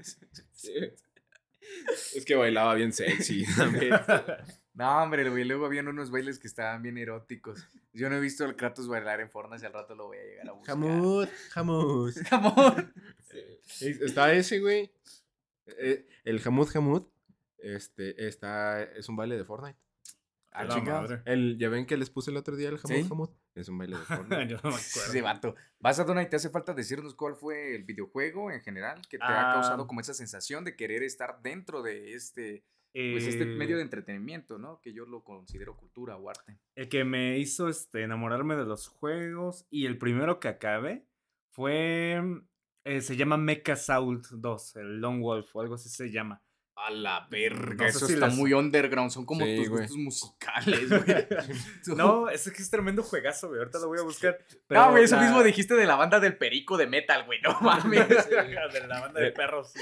[2.16, 3.94] Es que bailaba bien sexy también.
[4.74, 5.44] No, hombre, güey.
[5.46, 7.66] Luego habían unos bailes que estaban bien eróticos.
[7.94, 10.24] Yo no he visto al Kratos bailar en Fortnite y al rato lo voy a
[10.24, 10.76] llegar a buscar.
[10.76, 12.14] Jamut, jamut.
[12.30, 12.94] Jamón.
[13.82, 14.92] Es- Está ese, güey.
[15.80, 17.10] Eh, El jamut, jamut.
[17.58, 19.80] Este, está, es un baile de Fortnite.
[20.58, 21.22] Ah.
[21.26, 23.38] El, ¿Ya ven que les puse el otro día el jamut, ¿Sí?
[23.56, 24.48] Es un baile de Fortnite.
[24.48, 25.10] Yo no me acuerdo.
[25.10, 25.56] Ese vato.
[25.80, 29.18] Vas a Dona y te hace falta decirnos cuál fue el videojuego en general que
[29.18, 29.54] te ha Ah.
[29.56, 33.86] causado como esa sensación de querer estar dentro de este, pues este medio de Eh,
[33.86, 34.80] entretenimiento, ¿no?
[34.82, 36.58] Que yo lo considero cultura o arte.
[36.76, 41.06] El que me hizo este, enamorarme de los juegos y el primero que acabé
[41.52, 42.22] fue.
[42.88, 46.44] eh, se llama Mecha Sault 2, el Lone Wolf o algo así se llama.
[46.78, 49.70] A la verga, No sé eso si está las- muy underground, son como Sí, tus
[49.70, 49.82] güey.
[49.84, 51.28] gustos musicales, güey.
[51.98, 53.60] No, ese que es tremendo juegazo, güey.
[53.60, 54.38] Ahorita lo voy a buscar.
[54.52, 57.40] No, pero güey, eso la- mismo dijiste de la banda del perico de metal, güey,
[57.42, 58.08] no mames.
[58.30, 59.74] de la banda de perros.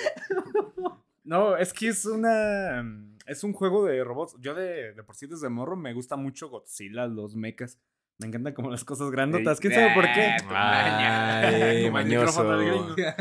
[1.24, 2.84] No, es que es una.
[2.84, 4.36] mm, Es un juego de robots.
[4.40, 7.80] Yo de, de por sí desde morro me gusta mucho Godzilla, los mechas.
[8.20, 9.60] Me encantan como las cosas grandotas.
[9.60, 10.36] ¿Quién sabe por qué?
[10.50, 12.94] Ay, Como el micrófono del mañoso.
[12.96, 13.14] gringo.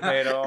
[0.00, 0.42] Pero.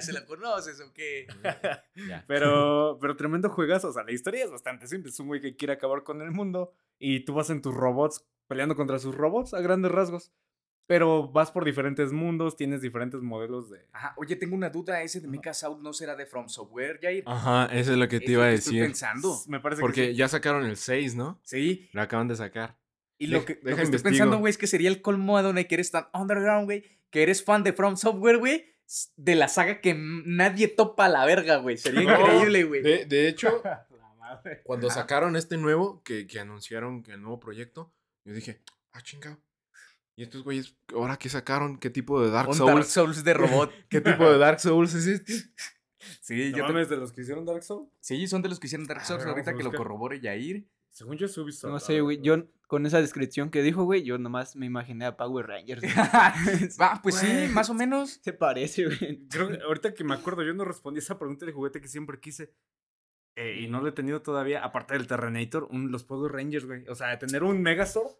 [0.00, 1.26] Ya se la conoces o qué.
[2.26, 3.88] Pero, pero tremendo juegazo.
[3.88, 5.10] O sea, la historia es bastante simple.
[5.10, 8.24] Es un güey que quiere acabar con el mundo y tú vas en tus robots
[8.46, 10.32] peleando contra sus robots a grandes rasgos.
[10.86, 13.86] Pero vas por diferentes mundos, tienes diferentes modelos de.
[13.92, 17.22] Ajá, oye, tengo una duda, ese de Mecha Out no será de From Software, Jair.
[17.26, 18.88] Ajá, eso es lo que te lo iba a que Estoy decir.
[18.88, 19.38] pensando.
[19.46, 20.16] Me parece Porque que sí.
[20.16, 21.38] ya sacaron el 6, ¿no?
[21.44, 21.88] Sí.
[21.92, 22.76] Lo acaban de sacar.
[23.18, 25.36] Y lo Deja- que, lo deja que estoy pensando, güey, es que sería el colmo
[25.38, 28.64] a donde que eres tan underground, güey, que eres fan de From Software, güey,
[29.16, 31.76] de la saga que nadie topa a la verga, güey.
[31.78, 32.82] Sería No, increíble, güey.
[32.82, 34.62] De, de hecho, La madre.
[34.64, 37.92] cuando sacaron este nuevo, que, que anunciaron que el nuevo proyecto,
[38.24, 38.62] yo dije,
[38.92, 39.38] ah, chingado.
[40.16, 41.78] ¿Y estos güeyes, ahora qué sacaron?
[41.78, 42.72] ¿Qué tipo de Dark Un Souls?
[42.74, 43.72] Dark Souls de robot.
[43.88, 45.32] ¿Qué tipo de Dark Souls es este?
[46.20, 47.88] Sí, ¿No yo te- mames de los que hicieron Dark Souls?
[48.00, 49.20] sí, son de los que hicieron Dark A Souls.
[49.22, 50.66] ver, Ahorita a que lo corrobore Jair.
[51.00, 51.70] Según yo es Ubisoft.
[51.70, 52.20] No sé, güey.
[52.20, 55.82] Yo con esa descripción que dijo, güey, yo nomás me imaginé a Power Rangers.
[56.78, 58.20] Va, pues sí, más o menos.
[58.22, 59.26] Se parece, güey.
[59.30, 62.20] Creo que ahorita que me acuerdo, yo no respondí esa pregunta de juguete que siempre
[62.20, 62.52] quise.
[63.34, 66.86] eh, y no lo he tenido todavía, aparte del Terrenator, un, los Power Rangers, güey.
[66.88, 68.12] O sea, tener un Megazord.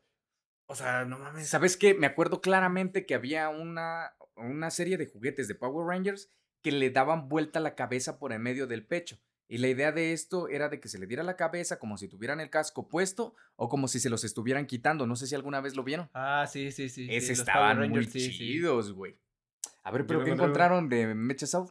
[0.66, 1.50] O sea, no mames.
[1.50, 1.92] ¿Sabes qué?
[1.92, 6.30] Me acuerdo claramente que había una, una serie de juguetes de Power Rangers
[6.62, 9.18] que le daban vuelta la cabeza por en medio del pecho.
[9.52, 12.06] Y la idea de esto era de que se le diera la cabeza como si
[12.06, 15.08] tuvieran el casco puesto o como si se los estuvieran quitando.
[15.08, 16.08] No sé si alguna vez lo vieron.
[16.14, 17.06] Ah, sí, sí, sí.
[17.06, 18.38] sí, Ese los estaban Power muy Rangers, sí, sí.
[18.38, 19.18] chidos, güey.
[19.82, 21.70] A ver, pero ¿qué encontraron de Mecha South?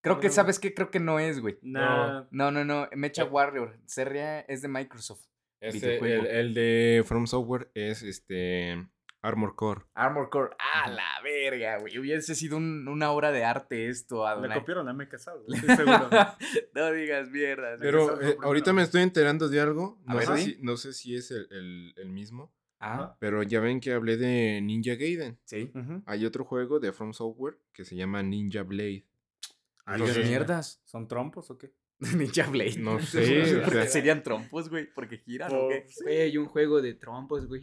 [0.00, 0.32] Creo que, No.
[0.32, 0.74] ¿sabes qué?
[0.74, 1.58] Creo que no es, güey.
[1.62, 2.24] Nah.
[2.32, 2.88] No, no, no.
[2.96, 3.28] Mecha Eh.
[3.30, 3.78] Warrior.
[3.86, 5.24] Seria es de Microsoft.
[5.60, 8.84] Este, el, el de From Software es este
[9.22, 9.82] Armor Core.
[9.94, 10.50] Armor Core.
[10.58, 11.96] ¡Ah, la verga, güey!
[11.98, 14.58] Hubiese sido un- una obra de arte esto, Le Adonai.
[14.58, 15.36] copiaron a Mecha estoy
[15.76, 16.10] seguro.
[16.74, 17.76] no digas mierda.
[17.78, 20.00] Pero eh, ahorita me estoy enterando de algo.
[20.06, 22.52] No, ver, sé, si, no sé si es el, el- el mismo.
[22.80, 25.38] Ah, Pero ya ven que hablé de Ninja Gaiden.
[25.44, 25.70] sí.
[26.06, 29.04] Hay otro juego de From Software que se llama Ninja Blade.
[29.94, 30.24] Digas ¿qué?
[30.24, 30.80] mierdas.
[30.84, 31.70] ¿Son trompos o qué?
[32.16, 32.78] Ninja Blade.
[32.78, 34.92] No sé, o ¿Por qué sea- serían trompos, güey?
[34.92, 35.86] ¿Porque giran o qué?
[35.94, 37.62] Por- Güey, un juego de trompos, güey.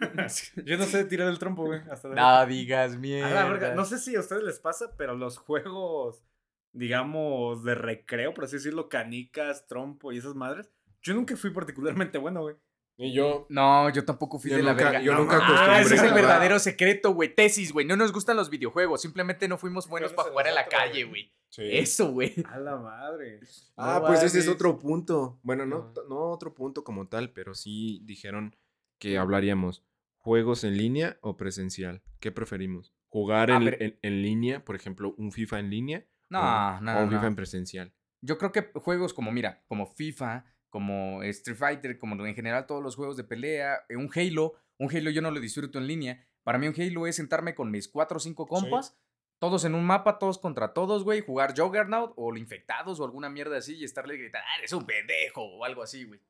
[0.64, 1.80] Yo no sé tirar el trompo, güey.
[1.90, 3.48] Hasta de- No digas A mierda.
[3.58, 6.24] la No sé si a ustedes les pasa, pero los juegos,
[6.72, 10.70] digamos, de recreo, por así decirlo, canicas, trompo y esas madres,
[11.02, 12.56] yo nunca fui particularmente bueno, güey.
[13.00, 13.46] Y yo.
[13.48, 15.00] No, yo tampoco fui Yo de la nunca- verga.
[15.02, 17.32] yo No nunca acostumbré ese es el a- verdadero secreto, güey.
[17.32, 17.86] Tesis, güey.
[17.86, 19.00] No nos gustan los videojuegos.
[19.02, 21.32] Simplemente no fuimos buenos para jugar en la calle, güey.
[21.56, 21.78] güey.
[21.78, 22.34] Eso, güey.
[22.50, 23.38] A la madre.
[23.76, 25.38] Ah, No pues ese es otro punto.
[25.44, 28.56] Bueno, no, no otro punto como tal, pero sí dijeron
[28.98, 29.84] que hablaríamos
[30.16, 32.02] juegos en línea o presencial.
[32.20, 32.94] ¿Qué preferimos?
[33.08, 36.06] ¿Jugar Ah, en, pero- en- en línea, por ejemplo, un FIFA en línea?
[36.28, 37.10] No, o, no, o un no.
[37.16, 37.94] FIFA en presencial.
[38.20, 42.82] Yo creo que juegos como, mira, como FIFA, como Street Fighter, como en general todos
[42.82, 46.26] los juegos de pelea, eh, un Halo, un Halo yo no lo disfruto en línea.
[46.42, 48.98] Para mí un Halo es sentarme con mis cuatro o cinco compas,
[49.38, 53.56] todos en un mapa, todos contra todos, güey, jugar Juggernaut o infectados o alguna mierda
[53.56, 56.20] así y estarle gritando, ah, eres un pendejo o algo así, güey.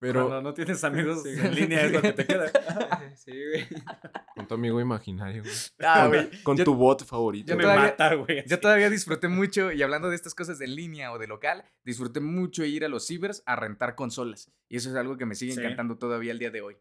[0.00, 2.50] Pero Cuando no tienes amigos Sí, en línea es lo que te queda.
[3.16, 3.66] Sí, güey.
[4.34, 5.54] con tu amigo imaginario, güey.
[5.80, 6.42] Ah, Con- güey.
[6.42, 7.50] Con yo- tu bot favorito.
[7.50, 8.42] yo me todavía- mata, güey.
[8.46, 12.20] Yo todavía disfruté mucho, y hablando de estas cosas de línea o de local, disfruté
[12.20, 14.50] mucho ir a los cibers a rentar consolas.
[14.70, 15.60] Y eso es algo que me sigue Sí.
[15.60, 16.76] encantando todavía al día de hoy.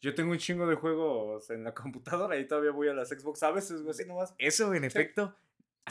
[0.00, 3.42] Yo tengo un chingo de juegos en la computadora y todavía voy a las Xbox
[3.42, 4.34] a veces, güey, así nomás.
[4.38, 5.34] Eso, en efecto.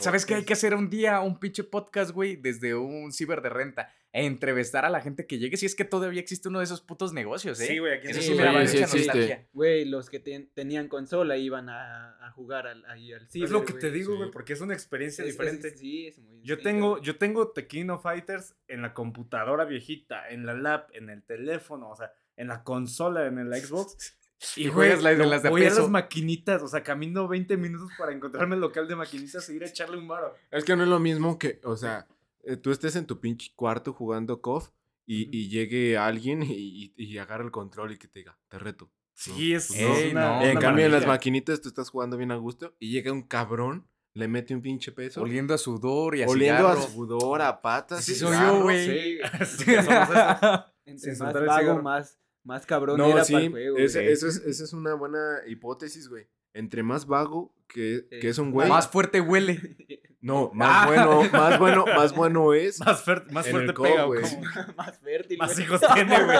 [0.00, 0.34] ¿Sabes qué?
[0.36, 3.92] Hay que hacer un día un pinche podcast, güey, desde un ciber de renta.
[4.10, 6.80] E entrevistar a la gente que llegue, si es que todavía existe uno de esos
[6.80, 7.66] putos negocios, ¿eh?
[7.66, 9.48] Sí, güey, aquí Eso sí, sí, me sí, existe.
[9.52, 13.50] Güey, los que ten- tenían consola iban a, a jugar al, ahí al ciber, Es
[13.52, 14.16] lo que te digo, sí.
[14.16, 15.76] güey, porque es una experiencia Es- es- diferente.
[15.76, 20.54] sí, es muy Yo tengo, yo tengo Tequino Fighters en la computadora viejita, en la
[20.54, 24.16] lap, en el teléfono, o sea, en la consola, en el Xbox.
[24.56, 27.90] Y juegas las de las de voy a las maquinitas, o sea, camino 20 minutos
[27.98, 30.34] para encontrarme el local de maquinitas e ir a echarle un varo.
[30.50, 32.06] Es que no es lo mismo que, o sea,
[32.44, 34.70] eh, tú estés en tu pinche cuarto jugando KOF
[35.06, 38.58] y, y llegue alguien y, y, y agarra el control y que te diga, te
[38.58, 38.90] reto.
[39.18, 40.20] Sí, es, pues es no.
[40.20, 42.92] Una, no, una en cambio, en las maquinitas tú estás jugando bien a gusto y
[42.92, 45.22] llega un cabrón, le mete un pinche peso.
[45.22, 47.98] Oliendo a sudor y a oliendo a sudor, a patas.
[47.98, 48.86] Así y soy yo, güey.
[48.86, 51.82] Sí, es somos más vago, cigarro.
[51.82, 53.78] más, más cabrón No, era sí, para el juego.
[53.78, 54.12] esa, güey.
[54.12, 56.26] eso es, esa es una buena hipótesis, güey.
[56.54, 58.18] Entre más vago que, Sí.
[58.20, 59.60] que es un güey, Más fuerte huele.
[60.20, 60.86] no, más Ah.
[60.86, 62.80] bueno, más bueno, más bueno es.
[62.80, 64.22] Más, fuerte más fuerte el co, pega, güey.
[64.76, 65.38] más fértil.
[65.38, 65.64] Más güey.
[65.66, 66.38] hijos tiene, güey.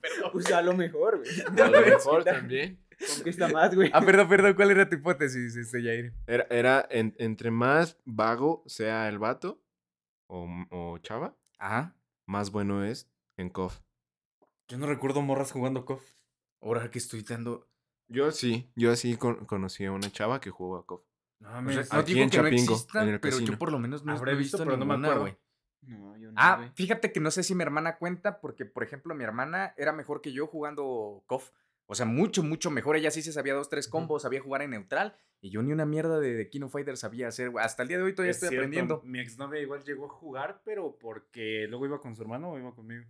[0.00, 1.60] Pero pues a lo mejor, güey.
[1.60, 2.82] A lo mejor también.
[3.14, 3.90] Conquista más, güey.
[3.92, 4.54] Ah, perdón, perdón.
[4.54, 6.12] ¿Cuál era tu hipótesis, este, Jair?
[6.26, 9.62] Era, era en- entre más vago sea el vato
[10.28, 11.94] o, o chava, Ajá.
[12.26, 13.80] más bueno es en KOF.
[14.68, 16.02] Yo no recuerdo morras jugando KOF.
[16.60, 17.68] Ahora que estoy dando...
[18.08, 21.02] Yo sí, yo sí con- conocí a una chava que jugó a KOF.
[21.40, 21.86] No O mames.
[21.86, 23.78] sea, no aquí digo en que no Chapingo, existan, en el pero yo por lo
[23.78, 25.20] menos no Habré he visto, visto, pero no me acuerdo.
[25.22, 25.36] güey.
[25.82, 29.14] No, yo no, Ah, fíjate que no sé si mi hermana cuenta, porque, por ejemplo,
[29.14, 31.50] mi hermana era mejor que yo jugando KOF.
[31.88, 32.96] O sea, mucho, mucho mejor.
[32.96, 35.16] Ella sí se sabía dos, tres combos, sabía jugar en neutral.
[35.40, 37.50] Y yo ni una mierda de, de Kino Fighter sabía hacer.
[37.50, 37.64] güey.
[37.64, 39.02] Hasta el día de hoy todavía Es estoy cierto, aprendiendo.
[39.04, 42.74] Mi exnovia igual llegó a jugar, pero porque luego iba con su hermano o iba
[42.74, 43.04] conmigo.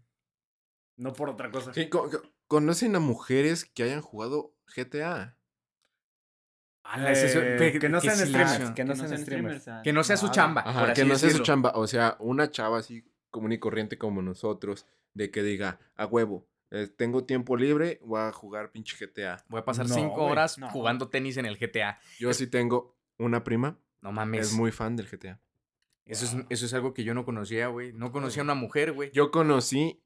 [0.96, 1.72] No por otra cosa.
[1.74, 5.36] Sí, co- co- ¿Conocen a mujeres que hayan jugado GTA?
[6.84, 9.64] Ala, ese es- Eh, pe- que no sean streamers, que no sean streamers.
[9.82, 10.62] Que no sea su chamba.
[10.64, 11.72] Ajá, por que así no sea su chamba.
[11.74, 16.46] O sea, una chava así común y corriente como nosotros, de que diga, a huevo,
[16.70, 19.44] eh, tengo tiempo libre, voy a jugar pinche GTA.
[19.48, 20.70] Voy a pasar No, cinco horas no.
[20.70, 21.98] jugando tenis en el GTA.
[22.20, 24.48] Yo sí tengo una prima, No mames.
[24.48, 25.40] es muy fan del GTA.
[26.04, 27.92] Eso, es, eso es algo que yo no conocía, güey.
[27.92, 29.10] No conocía a una mujer, güey.
[29.12, 30.00] Yo conocí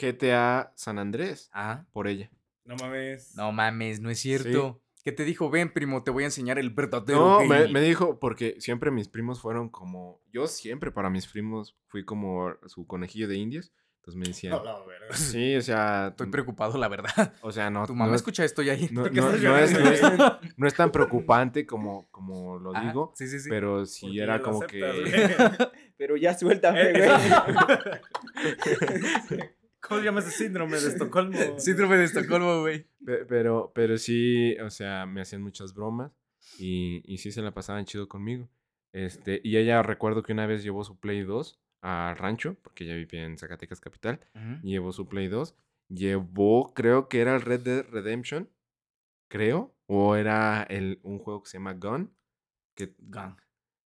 [0.00, 1.86] GTA San Andrés Ajá.
[1.92, 2.30] por ella.
[2.64, 3.34] No mames.
[3.36, 4.82] No mames, no es cierto.
[5.04, 5.48] ¿Qué te dijo?
[5.48, 7.72] Ven, primo, te voy a enseñar el verdadero No, me, gaming".
[7.72, 12.52] me dijo, porque siempre mis primos fueron como, yo siempre para mis primos fui como
[12.66, 13.72] su conejillo de indias.
[14.00, 17.32] Entonces me decían, No, no, sí, o sea, Estoy preocupado, la verdad.
[17.40, 18.88] o sea, no, Tu no mamá es- escucha esto y ahí.
[18.92, 20.18] no, ¿Por qué no- estás no es, tan-
[20.58, 23.48] no es tan preocupante como, como lo Ajá, digo, Sí, sí, sí.
[23.48, 25.56] pero sí Porque era como aceptas, que...
[25.56, 25.70] güey.
[25.96, 26.92] Pero ya suéltame, Eh,
[29.30, 29.50] güey.
[29.80, 31.38] ¿Cómo se llama ese síndrome de Estocolmo?
[31.58, 32.86] Síndrome de Estocolmo, güey.
[33.04, 36.12] Pe- Pero, pero sí, o sea, me hacían muchas bromas
[36.58, 38.48] y, y sí se la pasaban chido conmigo.
[38.92, 42.94] Este, y ella recuerdo que una vez llevó su Play 2 al rancho, porque ella
[42.96, 44.20] vivía en Zacatecas Capital,
[44.62, 45.54] y llevó su Play 2.
[45.88, 48.50] Llevó, creo que era el Red Dead Redemption,
[49.28, 52.12] creo, o era el, un juego que se llama Gun,
[52.74, 53.36] que Gang.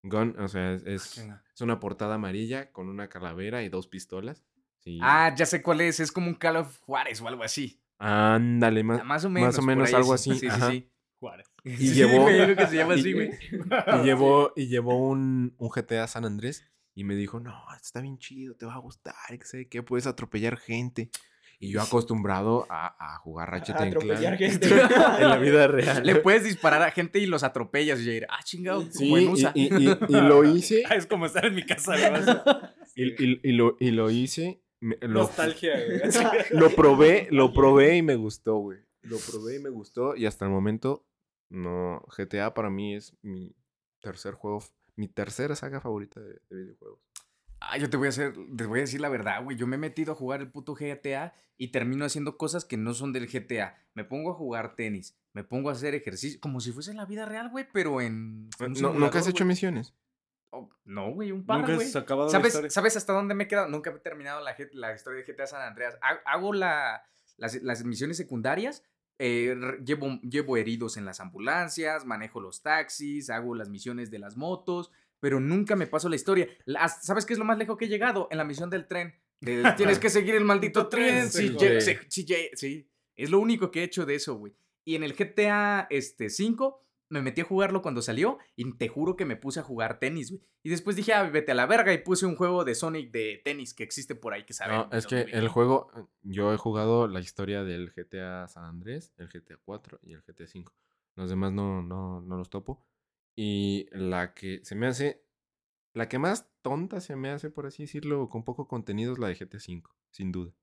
[0.03, 1.43] Gun, o sea, es, es, chinga.
[1.53, 4.43] es una portada amarilla con una calavera y dos pistolas.
[4.83, 4.99] Sí.
[5.01, 5.99] Ah, ya sé cuál es.
[5.99, 7.79] Es como un Call of Juárez o algo así.
[7.99, 9.55] Ándale, más, Más o más menos.
[9.55, 10.31] o por menos algo sí.
[10.31, 10.71] así, Sí, sí, ajá.
[10.71, 10.89] sí.
[11.19, 11.47] Juárez.
[11.63, 13.29] Y Sí, llevó- güey, yo creo que se llama así, y- güey.
[13.31, 16.65] Y llevó, y llevó un, un GTA San Andrés
[16.95, 20.07] y me dijo, no, está bien chido, te va a gustar, que sé que puedes
[20.07, 21.09] atropellar gente.
[21.59, 24.67] Y yo acostumbrado a, a jugar Ratchet A atropellar gente.
[25.19, 26.01] en la vida real.
[26.03, 28.25] Le puedes disparar a gente y los atropellas y Jair.
[28.31, 29.51] Ah, chingado, Sí, como en y, USA.
[29.53, 31.93] y- y- y lo hice, Ah, es como estar en mi casa,
[32.95, 36.01] y- y lo, y lo hice, me- lo, Nostalgia, güey.
[36.51, 38.79] lo probé, lo probé y me gustó, güey.
[39.03, 41.07] Lo probé y me gustó y hasta el momento,
[41.49, 43.55] no, GTA para mí es mi
[44.01, 44.63] tercer juego,
[44.95, 46.99] mi tercera saga favorita de, de videojuegos.
[47.59, 49.55] Ah, yo te voy a hacer, te voy a decir la verdad, güey.
[49.55, 52.95] Yo me he metido a jugar el puto GTA y termino haciendo cosas que no
[52.95, 53.77] son del GTA.
[53.93, 57.05] Me pongo a jugar tenis, me pongo a hacer ejercicio, como si fuese en la
[57.05, 58.49] vida real, güey, pero en.
[58.59, 59.93] un No- ¿Nunca has hecho misiones?
[60.53, 61.87] Oh, no, güey, un par, Nunca güey.
[61.87, 62.29] la.
[62.29, 63.69] ¿Sabes, ¿Sabes hasta dónde me he quedado?
[63.69, 65.97] Nunca he terminado la, la historia de GTA San Andreas.
[66.01, 67.03] Ha- Hago la,
[67.37, 68.83] las, las misiones secundarias,
[69.17, 74.35] eh, llevo, llevo heridos en las ambulancias, manejo los taxis, hago las misiones de las
[74.35, 74.91] motos,
[75.21, 76.47] pero nunca me paso la historia.
[76.65, 78.27] Las- ¿Sabes qué es lo más lejos que he llegado?
[78.29, 79.15] En la misión del tren.
[79.77, 81.29] Tienes que seguir el maldito tren.
[81.31, 81.55] Sí,
[82.55, 82.89] sí.
[83.15, 84.53] Es lo único que he hecho de eso, güey.
[84.83, 89.17] Y en el GTA este, 5 me metí a jugarlo cuando salió y te juro
[89.17, 90.41] que me puse a jugar tenis, güey.
[90.63, 93.41] Y después dije, ah, vete a la verga y puse un juego de Sonic de
[93.43, 94.77] tenis que existe por ahí que saben.
[94.77, 99.13] No, es que el juego, eh, yo he jugado la historia del GTA San Andrés,
[99.17, 100.73] el GTA 4 y el GTA 5.
[101.15, 102.85] Los demás no, no, no los topo.
[103.35, 105.25] Y la que se me hace,
[105.93, 109.27] la que más tonta se me hace, por así decirlo, con poco contenido es la
[109.27, 110.53] de GTA 5, sin duda.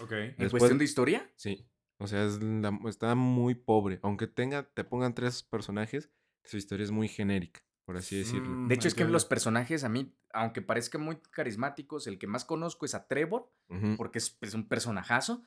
[0.00, 0.12] Ok.
[0.12, 1.30] ¿En cuestión de historia?
[1.36, 1.66] Sí.
[1.98, 3.98] O sea, es la- está muy pobre.
[4.02, 6.10] Aunque tenga, te pongan tres personajes,
[6.44, 8.48] su historia es muy genérica, por así decirlo.
[8.50, 12.26] Mm, De hecho, es que los personajes a mí, aunque parezcan muy carismáticos, el que
[12.26, 13.96] más conozco es a Trevor, Ujú.
[13.96, 15.42] porque es, es un personajazo.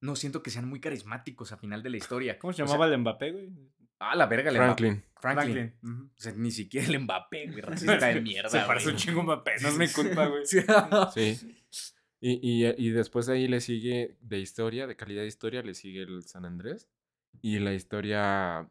[0.00, 2.36] No siento que sean muy carismáticos a final de la historia.
[2.40, 3.50] ¿Cómo se O sea, llamaba el Mbappé, güey?
[4.00, 4.74] ah, la verga, el Mbappé.
[4.74, 5.04] Franklin.
[5.20, 5.74] Franklin.
[5.84, 6.04] Ujú.
[6.16, 7.60] O sea, ni siquiera el Mbappé, güey.
[8.00, 8.48] Racista de mierda.
[8.48, 8.94] Se parece güey.
[8.96, 10.42] un chingo Mbappé, no es mi culpa, güey.
[11.14, 11.56] Sí.
[12.24, 15.74] Y, y, y después de ahí le sigue de historia, de calidad de historia, le
[15.74, 16.88] sigue el San Andrés.
[17.40, 18.70] Y la historia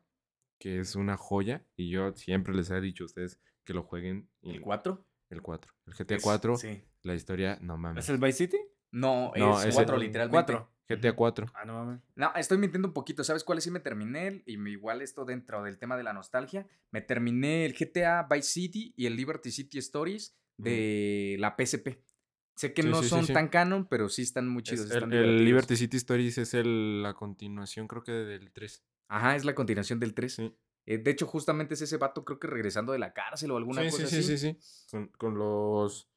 [0.58, 1.66] que es una joya.
[1.76, 4.30] Y yo siempre les he dicho a ustedes que lo jueguen.
[4.42, 5.06] y- ¿El 4?
[5.30, 5.74] El 4.
[5.86, 6.82] El GTA 4, Sí.
[7.04, 8.06] la historia, no mames.
[8.06, 8.58] ¿Es el Vice City?
[8.92, 10.54] No, No, es es 4 el- literalmente.
[10.54, 10.72] cuatro.
[10.88, 11.46] GTA 4.
[11.54, 12.02] Ah, no mames.
[12.16, 13.24] No, estoy mintiendo un poquito.
[13.24, 14.44] ¿Sabes cuáles sí me terminé?
[14.46, 16.68] Y me- igual esto dentro del tema de la nostalgia.
[16.92, 22.04] Me terminé el GTA Vice City y el Liberty City Stories de la PSP.
[22.56, 23.34] Sé que Sí, no sí, son sí.
[23.34, 24.86] tan canon, pero sí están muy chidos.
[24.92, 25.42] el, están el divertidos.
[25.46, 28.84] Liberty City Stories es el- la continuación, creo que del 3.
[29.08, 30.34] Ajá, es la continuación del 3.
[30.36, 30.56] Sí.
[30.86, 33.84] Eh, de hecho, justamente es ese vato, creo que regresando de la cárcel o alguna
[33.84, 34.24] cosa sí, así.
[34.24, 34.88] sí, sí, sí.
[34.92, 36.08] Con, con los.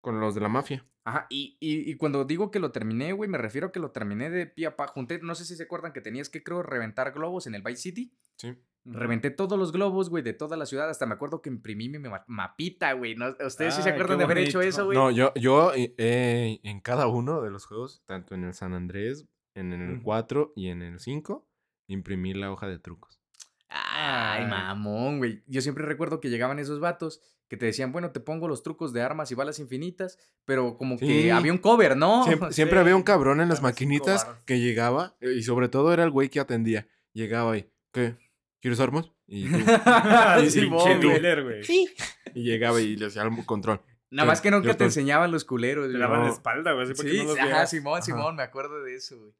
[0.00, 0.84] Con los de la mafia.
[1.04, 3.90] Ajá, y, y, y cuando digo que lo terminé, güey, me refiero a que lo
[3.92, 4.86] terminé de pie a pa.
[4.88, 7.82] Junté, no sé si se acuerdan que tenías que, creo, reventar globos en el Vice
[7.82, 8.12] City.
[8.36, 8.54] Sí.
[8.84, 10.90] Reventé todos los globos, güey, de toda la ciudad.
[10.90, 13.14] Hasta me acuerdo que imprimí mi ma- mapita, güey.
[13.14, 13.26] ¿no?
[13.46, 14.98] ¿Ustedes sí se acuerdan de haber hecho eso, güey?
[14.98, 18.74] No, yo, yo eh, eh, en cada uno de los juegos, tanto en el San
[18.74, 20.02] Andrés, en el Ujú.
[20.02, 21.46] 4 y en el 5,
[21.86, 23.20] imprimí la hoja de trucos.
[23.68, 24.50] Ay, Ay.
[24.50, 25.42] mamón, güey.
[25.46, 28.92] Yo siempre recuerdo que llegaban esos vatos que te decían, bueno, te pongo los trucos
[28.92, 31.06] de armas y balas infinitas, pero como Sí.
[31.06, 32.24] que había un cover, ¿no?
[32.48, 35.92] Siempre, siempre sí, había un cabrón en las maquinitas que llegaba, eh, y sobre todo
[35.92, 36.86] era el güey que atendía.
[37.12, 38.16] Llegaba y, ¿qué?
[38.62, 39.10] ¿Quieres armas?
[39.26, 39.58] Y, tú-
[40.40, 41.10] Sí, sí, pinche tú.
[42.34, 43.82] y llegaba y le hacía el control.
[44.10, 46.94] Nada más que nunca te estoy- enseñaban los culeros, Te daban la espalda, güey, que
[46.94, 47.66] Sí, no los ajá.
[47.66, 48.02] Simón, Ajá.
[48.02, 49.32] Simón, me acuerdo de eso, güey.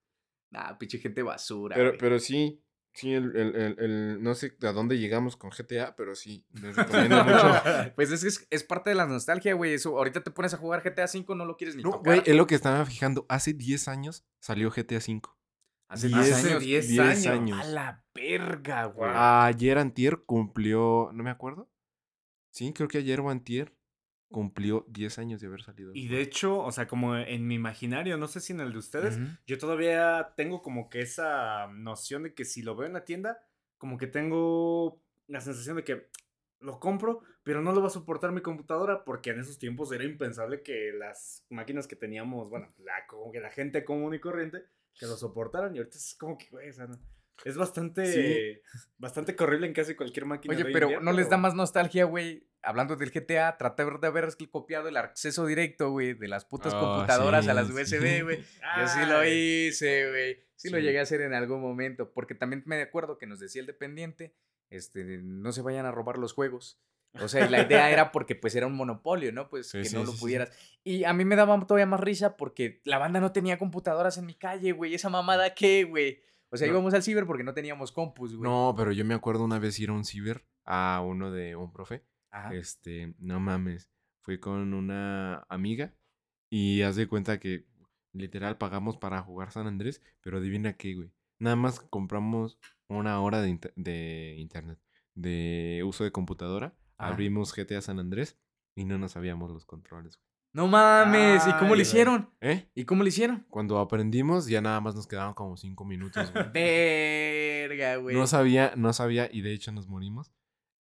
[0.51, 1.99] Nah, pinche gente basura, Pero, güey.
[1.99, 2.62] pero sí,
[2.94, 6.74] sí, el, el- el- el- no sé a dónde llegamos con GTA, pero sí, les
[6.74, 7.62] recomiendo mucho.
[7.94, 9.74] Pues es, es, es parte de la nostalgia, güey.
[9.74, 12.05] Eso, ahorita te pones a jugar GTA V, no lo quieres ni No, tocar.
[12.16, 13.24] güey, es lo que estaba fijando.
[13.28, 15.20] Hace 10 años salió GTA V.
[15.93, 16.62] Hace 10 10 Hace años.
[16.62, 17.27] 10 10 años.
[17.27, 17.60] años.
[17.60, 19.10] A la verga, güey.
[19.14, 21.70] Ayer antier cumplió, no me acuerdo.
[22.51, 23.74] Sí, creo que ayer o antier.
[24.31, 25.93] cumplió 10 años de haber salido.
[25.94, 28.78] Y de hecho, o sea, como en mi imaginario, no sé si en el de
[28.78, 33.05] ustedes, yo todavía tengo como que esa noción de que si lo veo en la
[33.05, 33.39] tienda,
[33.77, 36.09] como que tengo la sensación de que
[36.60, 40.05] lo compro, pero no lo va a soportar mi computadora porque en esos tiempos era
[40.05, 44.62] impensable que las máquinas que teníamos, bueno, la, como que la gente común y corriente,
[44.98, 45.74] que lo soportaran.
[45.74, 46.98] Y ahorita es como que, güey, o sea, no-
[47.44, 48.62] es bastante,
[48.98, 50.55] bastante corrible en casi cualquier máquina.
[50.55, 52.47] Oye, de pero ¿no les da más nostalgia, güey?
[52.62, 56.78] Hablando del GTA, tratar de haber copiado el acceso directo, güey, de las putas Ah,
[56.81, 58.20] computadoras a las sí, USB, sí.
[58.23, 58.39] güey.
[58.78, 60.39] Yo sí lo hice, güey.
[60.55, 60.85] Sí, lo Sí.
[60.85, 62.12] llegué a hacer en algún momento.
[62.12, 64.36] Porque también me acuerdo que nos decía el dependiente,
[64.70, 66.81] este, no se vayan a robar los juegos.
[67.20, 69.48] O sea, y la idea era porque pues era un monopolio, ¿no?
[69.51, 70.51] Pues Sí, que sí, no lo sí, pudieras.
[70.82, 74.26] Y a mí me daba todavía más risa porque la banda no tenía computadoras en
[74.26, 74.94] mi calle, güey.
[74.94, 76.20] Esa mamada qué, güey.
[76.51, 76.72] O sea, No.
[76.74, 78.51] íbamos al ciber porque no teníamos compus, güey.
[78.51, 81.70] No, pero yo me acuerdo una vez ir a un ciber a uno de un
[81.72, 82.02] profe.
[82.30, 82.55] Ajá.
[82.55, 83.90] Este, no mames.
[84.22, 85.94] Fui con una amiga
[86.48, 87.66] y haz de cuenta que
[88.14, 91.12] literal pagamos para jugar San Andrés, pero adivina qué, güey.
[91.39, 92.59] Nada más compramos
[92.89, 94.78] una hora de, inter- de internet,
[95.14, 96.74] de uso de computadora.
[96.98, 97.10] Ajá.
[97.12, 98.39] Abrimos GTA San Andrés
[98.77, 100.16] y no nos sabíamos los controles.
[100.16, 100.27] güey.
[100.55, 101.47] No mames.
[101.47, 101.81] ¿Y cómo Ay, lo güey.
[101.82, 102.31] hicieron?
[102.43, 102.69] ¿Eh?
[102.74, 103.47] ¿Y cómo lo hicieron?
[103.48, 106.44] Cuando aprendimos ya nada más nos quedaban como cinco minutos, güey.
[106.52, 108.14] Verga, güey.
[108.16, 110.32] No sabía, no sabía, y de hecho nos morimos.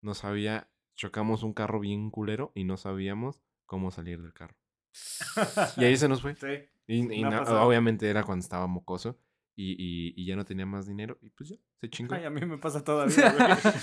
[0.02, 4.56] No sabía, chocamos un carro bien culero y no sabíamos cómo salir del carro.
[5.78, 6.34] Y ahí se nos fue.
[6.36, 6.68] Sí.
[6.86, 9.18] Y, obviamente era cuando estaba mocoso
[9.56, 12.14] y, y- y ya no tenía más dinero y pues ya, se chingó.
[12.14, 13.74] Ay, a mí me pasa todavía, güey.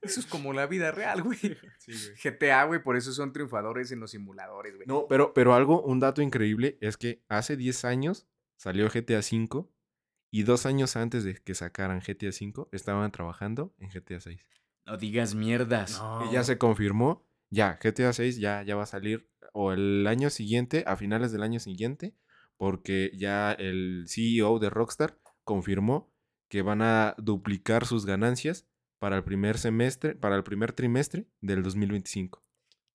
[0.00, 1.38] Eso es como la vida real, güey.
[1.78, 2.36] Sí, güey.
[2.38, 4.86] GTA, güey, por eso son triunfadores en los simuladores, güey.
[4.86, 8.26] No, pero, pero algo, un dato increíble es que hace 10 años
[8.56, 9.66] salió GTA V
[10.30, 14.40] y dos años antes de que sacaran GTA V estaban trabajando en GTA VI.
[14.86, 15.98] No digas mierdas.
[15.98, 16.24] No.
[16.26, 20.30] Y ya se confirmó, ya, GTA 6 ya, ya va a salir o el año
[20.30, 22.16] siguiente, a finales del año siguiente,
[22.56, 26.13] porque ya el CEO de Rockstar confirmó
[26.54, 28.64] que van a duplicar sus ganancias
[29.00, 32.40] para el primer semestre, para el primer trimestre del 2025.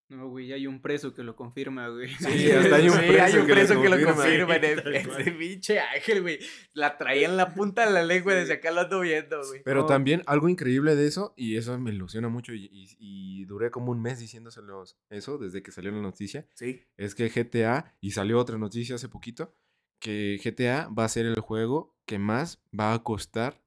[0.08, 2.08] No, güey, ya hay un preso que lo confirma, güey.
[2.08, 4.60] Sí, hasta hay un Sí, preso hay un que lo preso que lo confirma.
[4.62, 5.18] confirma.
[5.20, 6.40] Ese pinche ángel, güey.
[6.72, 9.62] La traía en la punta de la lengua desde acá lo ando viendo, güey.
[9.66, 9.86] Pero No.
[9.88, 13.92] también algo increíble de eso, y eso me ilusiona mucho, y, y- y duré como
[13.92, 16.82] un mes diciéndoselos eso desde que salió la noticia, Sí.
[16.96, 19.54] es que GTA, y salió otra noticia hace poquito,
[20.00, 23.64] que GTA va a ser el juego que más va a costar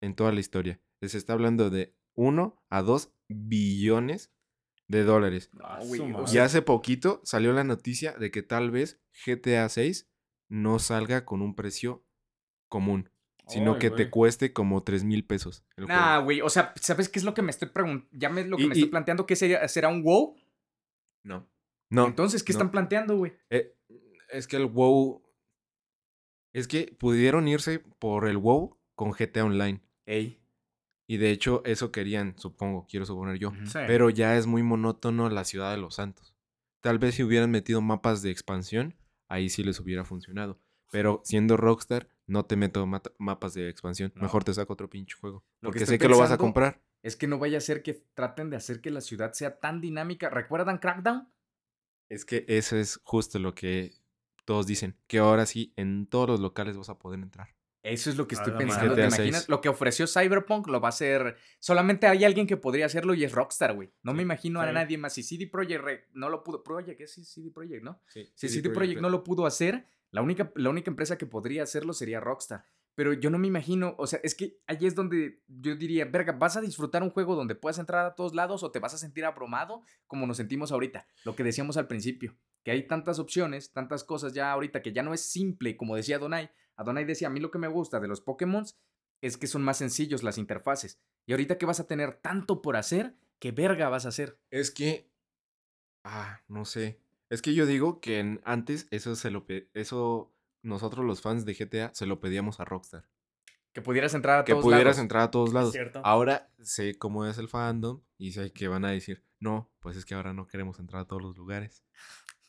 [0.00, 0.80] en toda la historia.
[1.02, 4.32] Se está hablando de 1 a 2 billones
[4.88, 5.50] de dólares.
[5.52, 6.14] Madre.
[6.32, 10.08] Y hace poquito salió la noticia de que tal vez GTA 6
[10.48, 12.04] no salga con un precio
[12.68, 13.10] común,
[13.46, 15.64] sino que te cueste como 3 mil pesos.
[15.76, 16.40] Nah, güey.
[16.40, 18.08] O sea, ¿sabes qué es lo que me estoy preguntando?
[18.12, 19.66] Ya me, lo que Y- me estoy planteando, ¿qué sería?
[19.68, 20.36] ¿Será un WoW?
[21.24, 21.48] No.
[21.90, 22.06] No.
[22.06, 22.58] Entonces, ¿qué no.
[22.58, 23.32] están planteando, güey?
[23.50, 23.74] Eh,
[24.30, 25.22] es que el WoW.
[26.58, 29.80] Es que pudieron irse por el WoW con GTA Online.
[30.06, 30.42] Ey.
[31.06, 33.52] Y de hecho, eso querían, supongo, quiero suponer yo.
[33.64, 33.78] Sí.
[33.86, 36.34] Pero ya es muy monótono la ciudad de los santos.
[36.80, 38.96] Tal vez si hubieran metido mapas de expansión,
[39.28, 40.60] ahí sí les hubiera funcionado.
[40.90, 42.86] Pero siendo Rockstar, no te meto
[43.18, 44.12] mapas de expansión.
[44.16, 44.22] No.
[44.22, 45.44] Mejor te saco otro pinche juego.
[45.60, 46.82] Lo Porque sé que lo vas a comprar.
[47.04, 49.80] Es que no vaya a ser que traten de hacer que la ciudad sea tan
[49.80, 50.28] dinámica.
[50.28, 51.32] ¿Recuerdan Crackdown?
[52.08, 53.92] Es que eso es justo lo que
[54.48, 54.96] todos dicen.
[55.06, 57.54] Que ahora sí, en todos los locales vas a poder entrar.
[57.82, 58.94] Eso es lo que estoy pensando.
[58.94, 59.40] ¿Te imaginas?
[59.42, 59.48] 6.
[59.50, 61.36] Lo que ofreció Cyberpunk lo va a hacer.
[61.58, 63.92] Solamente hay alguien que podría hacerlo y es Rockstar, güey.
[64.02, 65.12] No me Sí, imagino a nadie más.
[65.12, 66.62] Si CD Projekt no lo pudo.
[66.62, 68.00] Projekt, es CD Projekt, ¿no?
[68.06, 71.62] Sí, Si CD Projekt no lo pudo hacer, la única, la única empresa que podría
[71.62, 72.64] hacerlo sería Rockstar.
[72.94, 76.32] Pero yo no me imagino, o sea, es que ahí es donde yo diría, verga,
[76.32, 78.98] ¿vas a disfrutar un juego donde puedas entrar a todos lados o te vas a
[78.98, 81.06] sentir abrumado como nos sentimos ahorita?
[81.24, 85.02] Lo que decíamos al principio, que hay tantas opciones, tantas cosas ya ahorita que ya
[85.02, 86.50] no es simple, como decía Donai.
[86.76, 88.64] Adonai decía, a mí lo que me gusta de los Pokémon
[89.20, 91.00] es que son más sencillos las interfaces.
[91.26, 94.38] Y ahorita que vas a tener tanto por hacer, ¿qué verga vas a hacer?
[94.50, 95.10] Es que.
[96.04, 97.00] Ah, no sé.
[97.30, 99.44] Es que yo digo que en- antes eso se lo
[99.74, 100.32] eso
[100.62, 103.08] nosotros los fans de GTA se lo pedíamos a Rockstar.
[103.72, 104.98] Que pudieras entrar a Que todos pudieras lados.
[104.98, 105.72] entrar a todos lados.
[105.72, 106.00] cierto.
[106.04, 110.04] Ahora sé cómo es el fandom y sé que van a decir, no, pues es
[110.04, 111.84] que ahora no queremos entrar a todos los lugares.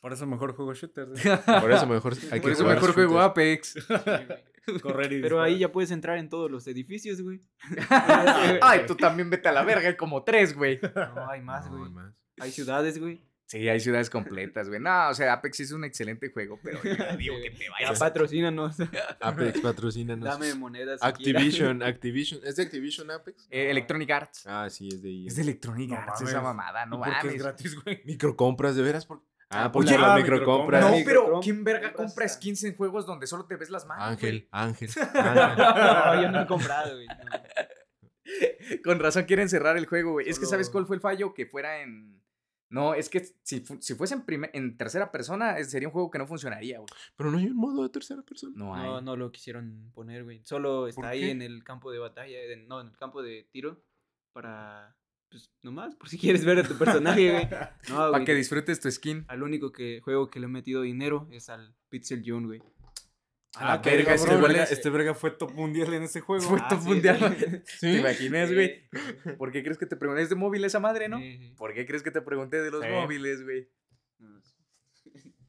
[0.00, 1.20] Por eso mejor juego shooters.
[1.60, 3.20] Por eso mejor hay Por eso jugar mejor juego.
[3.20, 3.74] Apex.
[4.82, 7.40] Correr y Pero ahí ya puedes entrar en todos los edificios, güey.
[8.62, 10.78] Ay, tú también vete a la verga, hay como tres, güey.
[10.94, 11.84] No, hay más, No, güey.
[11.84, 12.14] hay más.
[12.38, 13.22] Hay ciudades, güey.
[13.46, 14.80] Sí, hay ciudades completas, güey.
[14.80, 17.70] No, o sea, Apex es un excelente juego, pero yo no digo que te Ya
[17.72, 17.98] vayas.
[17.98, 18.76] patrocínanos.
[19.20, 20.24] Apex patrocínanos.
[20.24, 21.02] Dame monedas.
[21.02, 22.40] Activision, Activision.
[22.44, 23.48] ¿Es de Activision Apex?
[23.50, 24.46] Eh, Electronic Arts.
[24.46, 25.26] Ah, sí, es de EA.
[25.26, 26.28] Es de Electronic No Arts mames.
[26.28, 27.42] esa mamada, ¿Y no por qué es mames.
[27.42, 28.02] gratis, güey?
[28.04, 29.04] Microcompras, de veras.
[29.04, 29.20] por-
[29.52, 30.80] Ah, pues Oye, la ah, microcompra.
[30.80, 32.28] No, pero microcompras, ¿quién verga compras, compra ah.
[32.28, 34.04] skins en juegos donde solo te ves las manos?
[34.04, 34.88] Ángel, Ángel.
[34.96, 37.06] No, yo no he comprado, güey.
[37.06, 37.14] no.
[38.84, 40.28] Con razón quieren cerrar el juego, güey.
[40.28, 41.34] Es que ¿sabes cuál fue el fallo?
[41.34, 42.20] Que fuera en...
[42.68, 46.08] No, es que si, fu- si fuese en, primer- en tercera persona, sería un juego
[46.08, 46.88] que no funcionaría, güey.
[47.16, 48.52] Pero no hay un modo de tercera persona.
[48.54, 48.84] No hay.
[48.84, 50.42] No, no lo quisieron poner, güey.
[50.44, 51.30] Solo está ahí qué?
[51.32, 53.82] en el campo de batalla, en- no, en el campo de tiro
[54.32, 54.96] para,
[55.30, 57.44] pues, nomás, por si quieres ver a tu personaje, güey.
[57.88, 58.24] No, Para güey.
[58.24, 59.24] que disfrutes tu skin.
[59.28, 62.62] Al único que, juego que le he metido dinero es al Pixel June, güey.
[63.56, 66.42] A la Ah, verga, igual verga, es- Este verga fue top mundial en ese juego.
[66.42, 67.18] Fue Ah, top sí, mundial.
[67.66, 67.80] sí.
[67.80, 68.54] ¿Te imaginas, Sí.
[68.54, 68.88] güey?
[69.38, 70.22] ¿Por qué crees que te pregunté?
[70.22, 71.18] ¿Es de móvil esa madre, no?
[71.18, 71.54] Sí, sí.
[71.56, 72.90] ¿Por qué crees que te pregunté de los Sí.
[72.90, 73.68] móviles, güey?
[74.18, 74.40] No.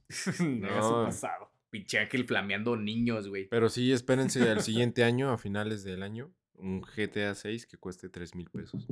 [1.05, 1.51] pasado.
[1.69, 3.47] Pinche Ángel flameando niños, güey.
[3.47, 8.09] Pero sí, espérense al siguiente año, a finales del año, un GTA 6 que cueste
[8.09, 8.87] 3 mil pesos.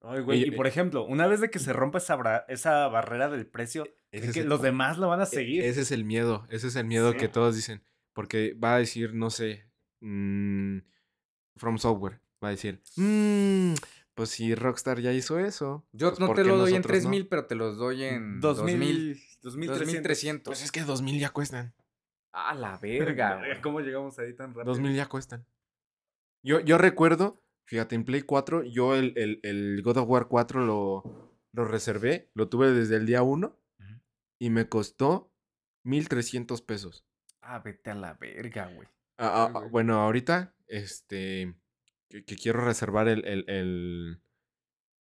[0.00, 2.86] Ay, güey, Y- y por ejemplo, una vez de que se rompa esa, bra- esa
[2.88, 5.64] barrera del precio, Ese es que el- los demás lo van a E- seguir.
[5.64, 7.18] Ese es el miedo, ese es el miedo Sí.
[7.18, 7.82] que todos dicen.
[8.12, 9.66] Porque va a decir, no sé,
[10.00, 10.78] mm,
[11.56, 13.74] From Software, va a decir, "Mm,
[14.14, 15.84] pues si Rockstar ya hizo eso.
[15.92, 17.28] Yo pues, no ¿por te lo doy en nosotros 3000, no?".
[17.28, 19.18] pero te los doy en 2000, 2000.
[19.42, 19.78] 2300.
[19.78, 20.50] 2300.
[20.52, 21.74] Pues es que 2000 ya cuestan.
[22.32, 23.42] A la verga.
[23.62, 24.64] ¿Cómo llegamos ahí tan rápido?
[24.66, 25.44] 2000 ya cuestan.
[26.44, 30.64] Yo, yo recuerdo, fíjate, en Play 4, yo el, el- el God of War 4
[30.66, 33.46] lo, lo reservé, lo tuve desde el día 1
[33.78, 34.00] Ujú.
[34.40, 35.30] y me costó
[35.84, 37.04] 1300 pesos.
[37.42, 38.88] Ah, vete a la verga, güey.
[39.18, 39.70] Ah, ah, güey.
[39.70, 41.54] bueno, ahorita, este,
[42.10, 44.22] que, que quiero reservar el, el, el,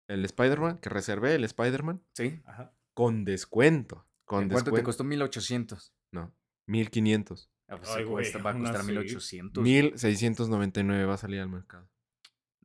[0.09, 2.41] el Spider-Man, que reservé el Spider-Man ¿Sí?
[2.45, 2.73] Ajá.
[2.93, 4.05] con descuento.
[4.25, 4.85] Con ¿En ¿Cuánto te descuento.
[4.87, 5.93] costó 1800?
[6.11, 6.33] No,
[6.67, 7.49] 1500.
[7.69, 8.91] Ah, pues Ay, sí güey, cuesta, va a costar así.
[8.91, 9.63] 1800.
[9.63, 11.89] 1699 va a salir al mercado.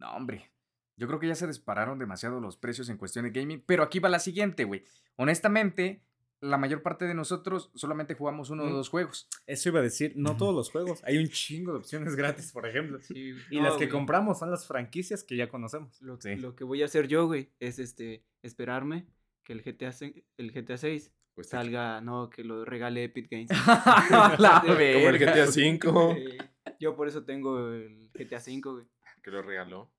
[0.02, 0.50] No, hombre.
[0.96, 3.62] Yo creo que ya se dispararon demasiado los precios en cuestión de gaming.
[3.66, 4.84] Pero aquí va la siguiente, güey.
[5.16, 6.02] Honestamente,
[6.40, 8.72] la mayor parte de nosotros solamente jugamos uno o Mm.
[8.72, 9.28] dos juegos.
[9.46, 11.00] Eso iba a decir, no todos los juegos.
[11.04, 12.98] Hay un chingo de opciones gratis, por ejemplo.
[13.00, 13.32] Sí.
[13.50, 13.90] Y No, las que güey.
[13.90, 16.02] compramos son las franquicias que ya conocemos.
[16.02, 16.34] Lo, Sí.
[16.36, 19.06] lo que voy a hacer yo, güey, es este esperarme
[19.44, 19.90] que el GTA,
[20.36, 23.48] el GTA 6 Pues salga, no, que lo regale Epic Games.
[24.38, 25.18] la Como el Como el.
[25.18, 26.38] GTA V Eh,
[26.78, 28.84] yo por eso tengo el GTA 5, güey.
[29.22, 29.90] Que lo regaló.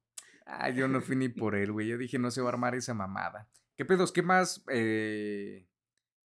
[0.45, 1.88] Ah, yo no fui ni por él, güey.
[1.88, 3.48] Yo dije, no se va a armar esa mamada.
[3.76, 4.12] ¿Qué pedos?
[4.12, 5.68] ¿Qué más eh,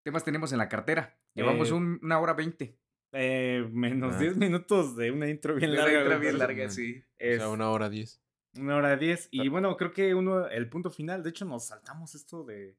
[0.03, 1.17] temas tenemos en la cartera?
[1.33, 2.77] Llevamos Eh, un- una hora veinte.
[3.13, 4.19] Eh, menos Ah.
[4.19, 5.99] 10 minutos de una intro bien Una larga.
[5.99, 7.01] letra güey, bien larga, es- sí.
[7.19, 8.21] O sea, una hora diez.
[8.55, 9.29] una hora 10.
[9.31, 12.75] Y bueno, creo que uno, el punto final, de hecho nos saltamos esto de...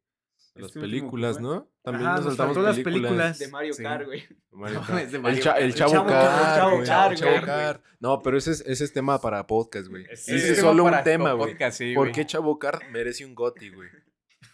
[0.59, 1.68] Las este último películas, ¿no?
[1.82, 3.10] También Ajá, nos nos saltamos faltó las películas.
[3.10, 3.39] películas.
[3.39, 3.82] De Mario Sí.
[3.82, 4.24] Kart, güey.
[4.52, 4.98] Mario No, Kart.
[5.02, 5.60] es de el, Mario cha- Kart.
[5.62, 6.86] el El Chavo Kart.
[6.86, 7.85] Kart, Chavo Kart.
[8.01, 10.05] No, pero ese es, ese es tema para podcast, güey.
[10.16, 11.56] Sí, Ese es solo un tema, güey.
[11.72, 13.89] sí, ¿Por qué Chavo Kart merece un goti, güey?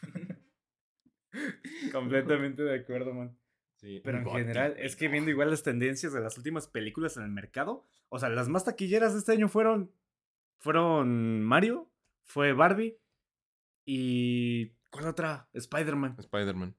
[1.93, 3.36] Completamente de acuerdo, man.
[3.76, 4.01] Sí.
[4.05, 7.24] Pero en Goti, general, es que viendo igual las tendencias de las últimas películas en
[7.24, 9.90] el mercado, o sea, las más taquilleras de este año fueron,
[10.59, 11.90] fueron Mario,
[12.22, 12.97] fue Barbie
[13.85, 14.72] y...
[14.95, 15.49] ¿Cuál otra?
[15.53, 16.16] Spider-Man.
[16.19, 16.75] Spider-Man.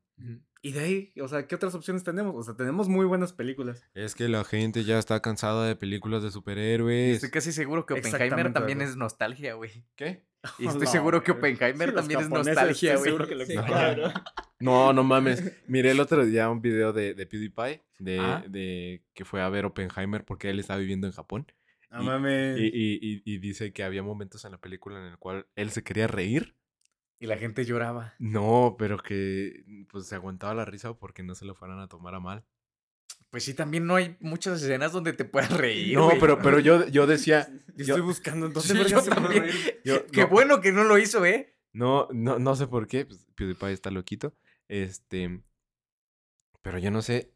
[0.61, 2.33] Y de ahí, o sea, ¿qué otras opciones tenemos?
[2.35, 3.83] O sea, tenemos muy buenas películas.
[3.93, 7.15] Es que la gente ya está cansada de películas de superhéroes.
[7.15, 9.83] Estoy casi seguro que Oppenheimer también es nostalgia, güey.
[9.95, 10.23] ¿Qué?
[10.57, 11.31] Y estoy No, seguro que.
[11.31, 13.45] Oppenheimer Sí, también es nostalgia, güey.
[13.45, 14.13] Sí, claro.
[14.59, 15.43] No, no mames.
[15.67, 18.43] Miré el otro día un video de, de PewDiePie de, Ah.
[18.47, 21.51] de que fue a ver Oppenheimer porque él estaba viviendo en Japón.
[21.91, 22.57] No Y- mames.
[22.59, 25.71] Y, y- y- y dice que había momentos en la película en el cual él
[25.71, 26.55] se quería reír.
[27.19, 28.13] Y la gente lloraba.
[28.19, 32.13] No, pero que pues se aguantaba la risa porque no se lo fueran a tomar
[32.15, 32.43] a mal.
[33.29, 35.95] Pues sí, también no hay muchas escenas donde te puedas reír.
[35.97, 38.77] No, pero, pero yo, yo decía, Yo estoy buscando entonces.
[38.85, 39.43] Sí, yo también.
[39.43, 39.81] reír.
[39.83, 41.53] yo- Qué no, bueno que no lo hizo, ¿eh?
[41.73, 43.05] No, no, no sé por qué.
[43.05, 44.33] Pues, PewDiePie está loquito.
[44.67, 45.41] Este.
[46.61, 47.33] Pero yo no sé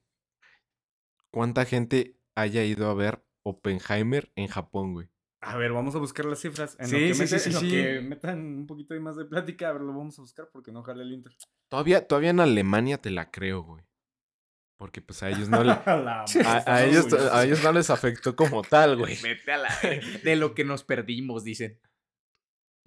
[1.32, 5.10] cuánta gente haya ido a ver Oppenheimer en Japón, güey.
[5.42, 6.76] A ver, vamos a buscar las cifras.
[6.80, 9.16] En Sí, lo que, sí, mete- sí, en lo sí, que metan un poquito más
[9.16, 11.34] de plática, a ver, lo vamos a buscar porque no jala el Inter.
[11.70, 13.84] Todavía, todavía en Alemania te la creo, güey.
[14.78, 17.34] Porque pues a ellos no le- A, ellos, orgulloso.
[17.34, 19.18] a ellos no les afectó como tal, güey.
[19.24, 19.70] Vete a la...
[20.24, 21.80] De lo que nos perdimos, dicen.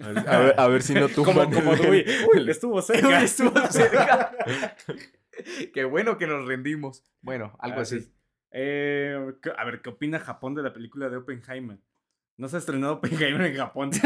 [0.03, 1.15] A ver, a ver, a ver si no Como,
[1.45, 2.05] tumban como Dewey.
[2.33, 3.23] Uy, el- estuvo cerca.
[3.23, 4.35] Estuvo cerca.
[5.73, 7.05] Qué bueno que nos rendimos.
[7.21, 8.01] Bueno, algo Ah, así.
[8.01, 8.13] sí.
[8.51, 11.79] Eh, ¿qué- a ver, ¿qué opina Japón de la película de Oppenheimer?
[12.39, 13.91] No se ha estrenado Oppenheimer en Japón.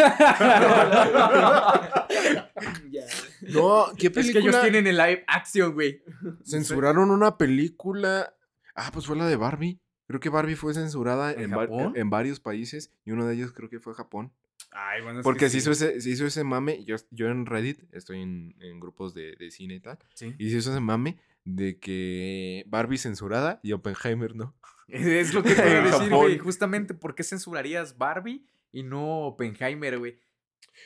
[3.42, 4.62] No, ¿qué Es que ellos película?
[4.62, 6.02] tienen el live action, güey.
[6.44, 8.34] Censuraron una película.
[8.74, 9.78] Ah, pues fue la de Barbie.
[10.06, 11.92] Creo que Barbie fue censurada ¿En en, va- Japón?
[11.96, 14.32] en varios países y uno de ellos creo que fue Japón.
[14.70, 15.58] Ay, bueno, es Porque que se, sí.
[15.58, 16.84] hizo ese, se hizo ese mame.
[16.84, 19.98] Yo, yo en Reddit estoy en, en grupos de, de cine y tal.
[20.14, 20.34] Sí.
[20.38, 24.54] Y se hizo ese mame de que Barbie censurada y Oppenheimer no.
[25.20, 26.38] Es lo que te iba a decir, güey.
[26.38, 30.18] Justamente, ¿por qué censurarías Barbie y no Oppenheimer, güey?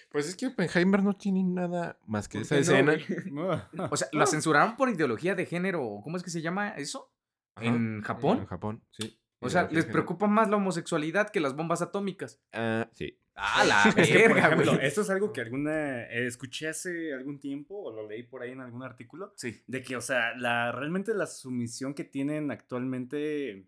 [0.09, 3.68] Pues es que Oppenheimer no tiene nada más que ¿Por esa no, escena.
[3.90, 6.01] O sea, ¿la censuraron por ideología de género?
[6.02, 7.12] ¿Cómo es que se llama eso?
[7.56, 8.39] Ajá, ¿En Japón?
[8.39, 9.18] En Japón, sí.
[9.40, 12.40] O sea, les preocupa más la homosexualidad que las bombas atómicas.
[12.52, 13.16] Ah, sí.
[13.35, 14.86] ¡Ah, la Es que, por verga, güey!
[14.86, 18.51] esto es algo que alguna eh, escuché hace algún tiempo o lo leí por ahí
[18.52, 19.62] en algún artículo Sí.
[19.66, 23.64] de que, o sea, la realmente la sumisión que tienen actualmente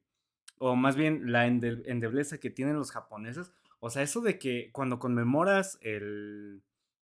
[0.65, 4.71] o más bien la ende- endebleza que tienen los japoneses, o sea, eso de que
[4.73, 6.63] cuando conmemoras el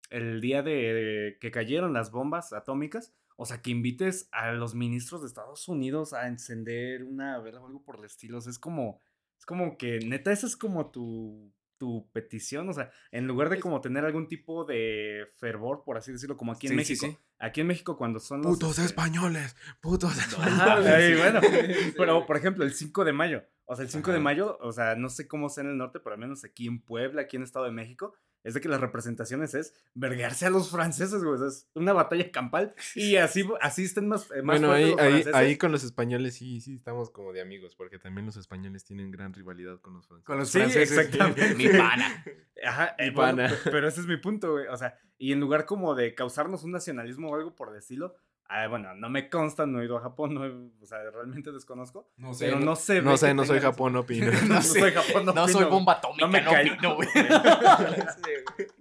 [0.10, 5.22] el día de que cayeron las bombas atómicas, o sea, que invites a los ministros
[5.22, 8.60] de Estados Unidos a encender una vela o algo por el estilo, o sea, es
[8.60, 9.02] como
[9.38, 13.60] es como que neta esa es como tu tu petición, o sea, en lugar de
[13.60, 17.06] como tener algún tipo de fervor, por así decirlo, como aquí en Sí, México.
[17.08, 17.18] sí.
[17.40, 21.18] Aquí en México cuando son los Putos este, españoles, putos españoles.
[21.18, 21.40] bueno,
[21.98, 24.24] pero por ejemplo, el 5 de mayo, o sea, el 5 de Ajá.
[24.24, 26.82] mayo, o sea, no sé cómo sea en el norte, pero al menos aquí en
[26.82, 30.72] Puebla, aquí en Estado de México, es de que las representaciones es vergarse a los
[30.72, 34.60] franceses, güey, o sea, es una batalla campal y así, así estén más, eh, más
[34.62, 38.00] Bueno, ahí, los ahí, ahí con los españoles sí, sí estamos como de amigos, porque
[38.00, 40.26] también los españoles tienen gran rivalidad con los franceses.
[40.26, 40.98] Con los Sí, franceses.
[40.98, 41.54] exactamente.
[41.56, 42.24] Mi pana.
[42.66, 43.50] Ajá, Mi eh, bueno, pana.
[43.50, 44.68] pe- pero ese es mi punto, güey.
[44.68, 48.16] O sea, y en lugar como de causarnos un nacionalismo o algo por el estilo,
[48.50, 51.52] ah, bueno, no me consta, no he ido a Japón, no he- o sea, realmente
[51.52, 52.10] desconozco.
[52.18, 53.02] No pero no sé.
[53.02, 54.32] No sé, no soy Japón, no opino.
[54.48, 57.08] No, soy Japón, no, No soy bomba atómica, No me no, opino, güey.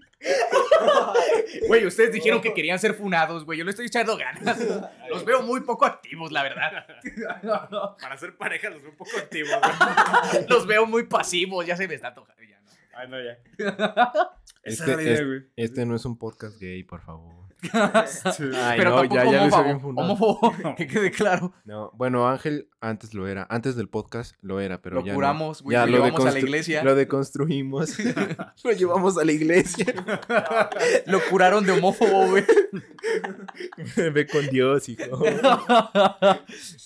[1.69, 3.59] Güey, ustedes dijeron que querían ser funados, güey.
[3.59, 4.59] Yo le estoy echando ganas.
[5.09, 6.87] Los veo muy poco activos, la verdad.
[8.01, 9.51] Para ser pareja los veo un poco activos.
[9.51, 10.47] güey.
[10.49, 11.67] Los veo muy pasivos.
[11.67, 12.43] Ya se me está tocando.
[12.43, 12.71] Ya, ¿no?
[12.97, 13.39] Ay, no, ya.
[14.65, 15.41] Esa Este, idea, es- güey.
[15.57, 17.48] este no es un podcast gay, por favor.
[17.73, 20.55] Ay, Pero no, tampoco ya, ya lo homófobo.
[20.77, 21.53] que quede claro.
[21.65, 23.47] No, bueno, Ángel antes lo era.
[23.51, 25.75] Antes del podcast lo era, pero lo ya curamos, güey.
[25.75, 26.85] Ya lo lo llevamos a la iglesia.
[26.85, 27.97] Lo deconstruimos.
[28.65, 29.87] lo llevamos a la iglesia.
[31.07, 32.45] Lo curaron de homófobo, güey.
[33.97, 35.19] Ve con Dios, hijo.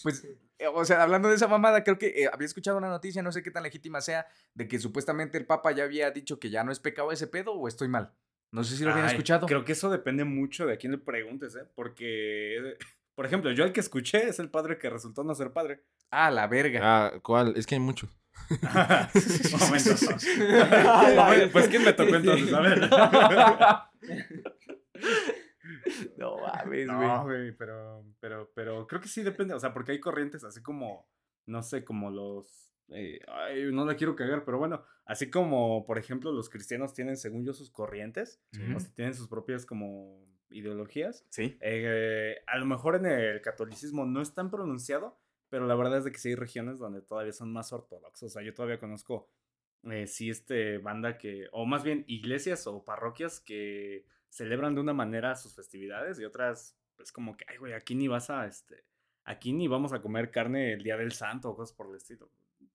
[0.02, 0.24] pues,
[0.62, 3.32] eh, o sea, hablando de esa mamada, creo que eh, había escuchado una noticia, no
[3.32, 6.62] sé qué tan legítima sea, de que supuestamente el Papa ya había dicho que ya
[6.62, 8.12] no es pecado ese pedo o estoy mal.
[8.52, 9.46] No sé si lo habían Ay, escuchado.
[9.46, 11.66] Creo que eso depende mucho de a quién le preguntes, ¿eh?
[11.74, 12.76] Porque,
[13.14, 15.82] por ejemplo, yo el que escuché es el padre que resultó no ser padre.
[16.10, 16.80] Ah, la verga.
[16.82, 17.54] Ah, ¿cuál?
[17.56, 18.10] Es que hay muchos.
[19.58, 19.90] Momento.
[21.16, 22.90] Momento, pues quién me tocó entonces, a ver.
[26.18, 26.86] no mames, güey.
[26.86, 30.62] No, güey, pero, pero, pero creo que sí depende, o sea, porque hay corrientes así
[30.62, 31.08] como,
[31.46, 35.98] no sé, como los, eh, ay, no la quiero cagar, pero bueno, así como, por
[35.98, 38.40] ejemplo, los cristianos tienen, según yo, sus corrientes,
[38.76, 41.56] o sea, tienen sus propias como ideologías, Sí.
[41.60, 45.18] eh, a lo mejor en el catolicismo no es tan pronunciado,
[45.48, 48.22] pero la verdad es de que sí hay regiones donde todavía son más ortodoxos.
[48.24, 49.28] O sea, yo todavía conozco,
[49.90, 54.92] eh, sí, este banda que, o más bien iglesias o parroquias que celebran de una
[54.94, 58.84] manera sus festividades y otras, pues como que, ay, güey, aquí ni vas a, este,
[59.24, 62.30] aquí ni vamos a comer carne el día del santo o cosas por el estilo.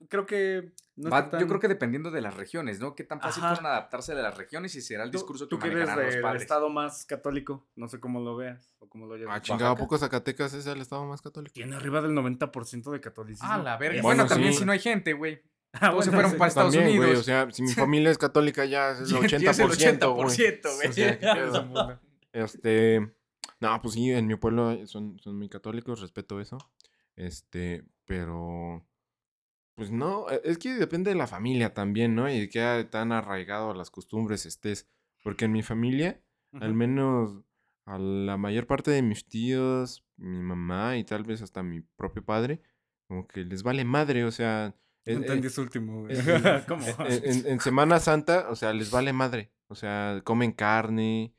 [0.09, 0.71] Creo que...
[0.95, 2.93] No Va- está Yo creo que dependiendo de las regiones, ¿no?
[2.95, 3.55] Qué tan fácil Ajá.
[3.55, 6.13] fueron adaptarse de las regiones y será el Tú- discurso tú que que eres manejarán
[6.13, 6.41] los padres.
[6.43, 9.75] estado más católico, no sé cómo lo veas o cómo lo hayas Ah, chingado, ¿a
[9.75, 11.53] poco Zacatecas es el estado más católico?
[11.53, 13.47] Tiene arriba del 90% de catolicismo.
[13.51, 14.01] Ah, la verga.
[14.01, 15.41] Bueno, Bueno, también si no hay gente, güey.
[15.73, 16.37] Ah, Todos se bueno, fueron sí.
[16.37, 17.19] para Estados También, Unidos.
[17.19, 20.75] o sea, si mi familia es católica ya es el 80%, Ya es el 80%,
[21.73, 21.97] güey.
[22.33, 23.11] Este,
[23.59, 26.57] no, pues sí, en mi pueblo son, son muy católicos, respeto eso.
[27.15, 28.85] Este, pero,
[29.77, 32.27] pues no, e- es que depende de la familia también, ¿no?
[32.29, 34.89] Y de qué tan arraigado a las costumbres estés.
[35.23, 36.19] Porque en mi familia,
[36.53, 37.43] al menos
[37.85, 42.25] a la mayor parte de mis tíos, mi mamá y tal vez hasta mi propio
[42.25, 42.61] padre,
[43.07, 44.75] como que les vale madre, o sea...
[45.05, 46.15] Eh, eh, entendí eso último, güey.
[46.67, 46.83] ¿Cómo?
[47.05, 49.53] en, en- en Semana Santa, o sea, les vale madre.
[49.69, 51.33] O sea, comen carne.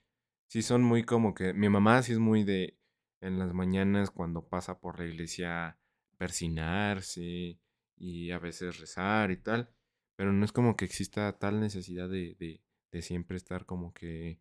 [0.48, 1.52] Sí, son muy como que.
[1.52, 2.78] Mi mamá sí es muy de.
[3.20, 5.76] En las mañanas, cuando pasa por la iglesia,
[6.16, 7.58] persinarse
[7.98, 9.70] y a veces rezar y tal.
[10.16, 12.62] Pero no es como que exista tal necesidad de, de,
[12.92, 14.40] de siempre estar como que.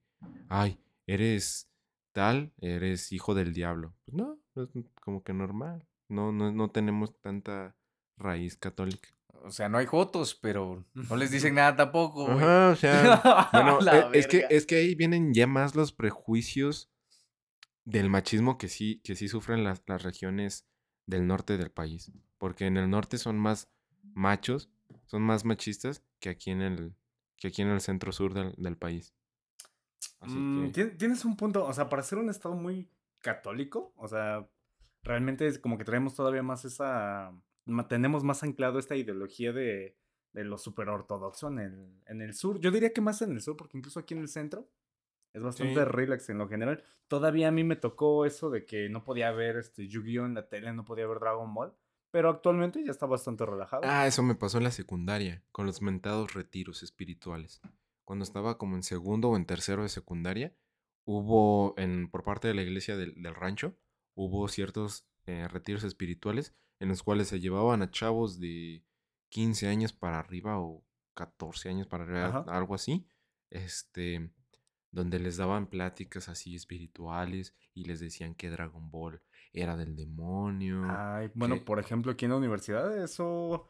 [0.50, 1.70] Ay, eres
[2.14, 3.94] tal, eres hijo del diablo.
[4.06, 4.70] Pues no, es
[5.02, 5.88] como que normal.
[6.10, 7.76] No, no, no tenemos tanta
[8.18, 9.10] raíz católica.
[9.44, 12.38] O sea, no hay jotos, pero no les dicen nada tampoco, güey.
[12.38, 13.22] Ajá, o sea,
[13.54, 13.80] bueno,
[14.14, 16.90] e- es que, es que ahí vienen ya más los prejuicios
[17.86, 20.68] del machismo que sí, que sí sufren las, las regiones
[21.06, 22.12] del norte del país.
[22.38, 23.70] Porque en el norte son más
[24.14, 24.70] machos,
[25.06, 26.96] son más machistas que aquí en el,
[27.38, 29.14] que aquí en el centro sur del, del país.
[30.20, 32.90] Así Mm, que, tien- Tienes un punto, o sea, para ser un estado muy
[33.20, 34.48] católico, o sea,
[35.04, 37.32] realmente es como que traemos todavía más esa,
[37.90, 39.98] tenemos más anclado esta ideología de,
[40.34, 42.60] de lo super ortodoxo en el, en el sur.
[42.60, 44.70] Yo diría que más en el sur, porque incluso aquí en el centro
[45.34, 45.86] es bastante Sí.
[45.86, 46.84] relax en lo general.
[47.08, 50.48] Todavía a mí me tocó eso de que no podía ver este Yu-Gi-Oh en la
[50.48, 51.74] tele, no podía ver Dragon Ball,
[52.18, 53.84] pero actualmente ya está bastante relajado.
[53.86, 57.62] Ah, eso me pasó en la secundaria, con los mentados retiros espirituales.
[58.06, 60.58] Cuando estaba como en segundo o en tercero de secundaria,
[61.06, 63.78] hubo, en, por parte de la iglesia del, del rancho,
[64.16, 68.84] hubo ciertos eh, retiros espirituales en los cuales se llevaban a chavos de
[69.30, 70.84] 15 años para arriba o
[71.14, 72.46] 14 años para arriba, Ajá.
[72.48, 73.06] algo así,
[73.52, 74.32] este,
[74.90, 79.22] donde les daban pláticas así espirituales y les decían que Dragon Ball
[79.54, 80.84] era del demonio.
[80.90, 83.68] Ay, bueno, que- por ejemplo, aquí en la universidad, eso.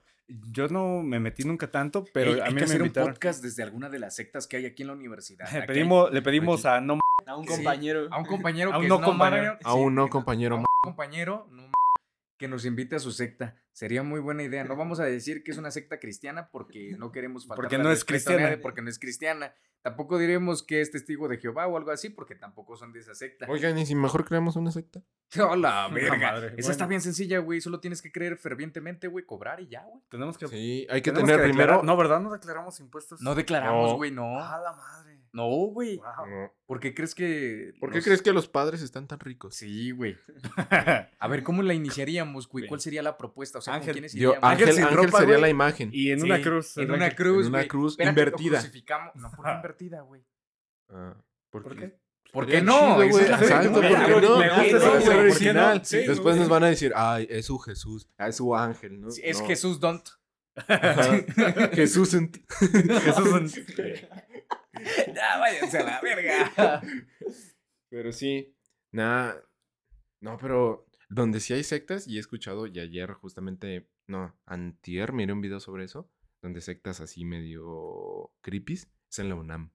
[0.51, 2.89] Yo no me metí nunca tanto, pero Ey, a hay mí que me hacer un
[2.91, 5.49] podcast desde alguna de las sectas que hay aquí en la universidad.
[5.53, 7.55] Le hay- pedimos, le pedimos a no A un Sí.
[7.55, 8.07] compañero.
[8.11, 9.57] a un compañero A un que no no compañero.
[9.63, 10.55] Aún sí, no, compañero.
[10.55, 11.71] a un compañero no
[12.37, 13.55] que nos invite a su secta.
[13.73, 14.63] Sería muy buena idea.
[14.63, 17.91] No vamos a decir que es una secta cristiana porque no queremos faltar Porque no
[17.91, 18.43] es cristiana.
[18.43, 19.53] nadie, Porque no es cristiana.
[19.83, 23.13] Tampoco diremos que es testigo de Jehová o algo así porque tampoco son de esa
[23.15, 23.45] secta.
[23.47, 25.01] Oigan, ¿y si mejor creamos una secta?
[25.39, 26.47] ¡Oh, la verga!
[26.57, 27.61] Esa está bien sencilla, güey.
[27.61, 29.25] Solo tienes que creer fervientemente, güey.
[29.25, 30.03] Cobrar y ya, güey.
[30.09, 30.47] Tenemos que.
[30.47, 31.83] Sí, hay que tener primero.
[31.83, 32.19] No, ¿verdad?
[32.19, 33.21] No declaramos impuestos.
[33.21, 33.95] No declaramos, No.
[33.97, 34.39] güey, no.
[34.43, 35.16] A la madre.
[35.37, 35.97] No, güey.
[35.97, 36.27] Wow.
[36.27, 36.53] No.
[36.65, 37.73] ¿Por qué crees que.?
[37.79, 39.53] ¿Por qué crees que los padres están tan ricos?
[39.55, 40.17] Sí, güey.
[41.19, 42.65] A ver, ¿cómo la iniciaríamos, güey?
[42.67, 43.59] ¿Cuál sería la propuesta?
[43.59, 44.49] O sea, ¿con Ángel, quiénes Yo, iríamos?
[44.49, 45.41] Ángel, sin Ángel ropa, sería güey.
[45.41, 45.89] la imagen.
[45.93, 46.77] y en Sí, una cruz.
[46.77, 48.57] En una cruz, En una cruz Espérate, invertida.
[48.59, 49.15] crucificamos.
[49.15, 50.25] No, ¿por qué invertida, güey?
[50.89, 51.15] Ah,
[51.51, 51.99] ¿Por qué?
[52.33, 53.01] ¿Por qué no?
[53.03, 54.27] Exacto, ¿por pregunta, qué güey.
[55.53, 55.79] no?
[55.79, 56.39] Después güey.
[56.39, 59.11] nos van a decir, ay, es su Jesús, ah, es su ángel, ¿no?
[59.11, 59.47] Sí, Es No.
[59.47, 60.09] Jesús Don't.
[61.73, 62.11] Jesús.
[62.49, 63.53] Jesús
[65.15, 66.81] ya, váyanse a la verga.
[67.89, 68.55] Pero sí,
[68.91, 69.43] nada.
[70.19, 75.31] No, pero donde sí hay sectas, y he escuchado, y ayer justamente, no, antier miré
[75.31, 76.09] un video sobre eso,
[76.41, 79.71] donde sectas así medio creepies, es en la UNAM.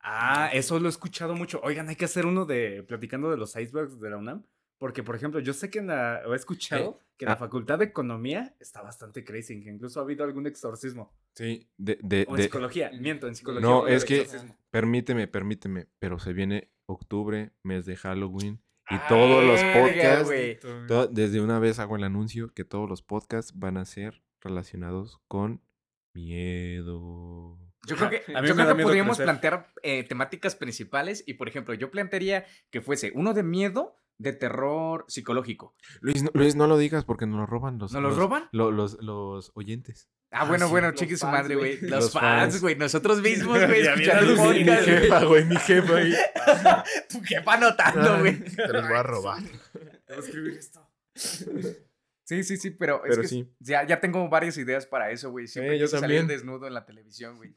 [0.00, 1.60] Ah, eso lo he escuchado mucho.
[1.62, 4.46] Oigan, hay que hacer uno de platicando de los icebergs de la UNAM.
[4.84, 7.38] Porque, por ejemplo, yo sé que en la, o he escuchado que en la ah.
[7.38, 11.10] Facultad de Economía está bastante crazy, que incluso ha habido algún exorcismo.
[11.34, 11.98] Sí, de...
[12.02, 13.66] de, O en de- psicología, miento, en psicología.
[13.66, 14.54] no, es que, exorcismo.
[14.70, 20.86] permíteme, permíteme, pero se viene octubre, mes de Halloween, y Ah, todos los verga, podcasts,
[20.86, 25.18] to- desde una vez hago el anuncio que todos los podcasts van a ser relacionados
[25.28, 25.62] con
[26.14, 27.58] miedo.
[27.86, 29.24] Yo creo que, A mí yo creo que podríamos crecer.
[29.24, 34.32] plantear eh, temáticas principales y, por ejemplo, yo plantearía que fuese uno de miedo, de
[34.32, 35.74] terror psicológico.
[36.00, 37.92] Luis, no, Luis, no lo digas porque nos lo roban los...
[37.92, 38.48] ¿Nos los roban?
[38.52, 40.08] lo- los, los oyentes.
[40.30, 41.76] Ah, Ah, bueno, sí, bueno, los cheque su madre, güey.
[41.78, 41.90] güey.
[41.90, 42.74] Los, Los fans, güey.
[42.76, 43.82] Nosotros mismos, güey.
[43.86, 45.00] Escuchando mi podcast, güey.
[45.00, 46.14] jefa, güey, mi jefa ahí.
[47.08, 48.42] Tu jefa anotando, güey.
[48.44, 49.42] Te los voy a robar.
[50.08, 50.90] Escribir esto.
[52.24, 53.54] Sí, sí, sí, pero, es Pero que sí.
[53.60, 55.46] ya, ya tengo varias ideas para eso, güey.
[55.46, 57.54] Siempre Eh, yo salir desnudo en la televisión, güey.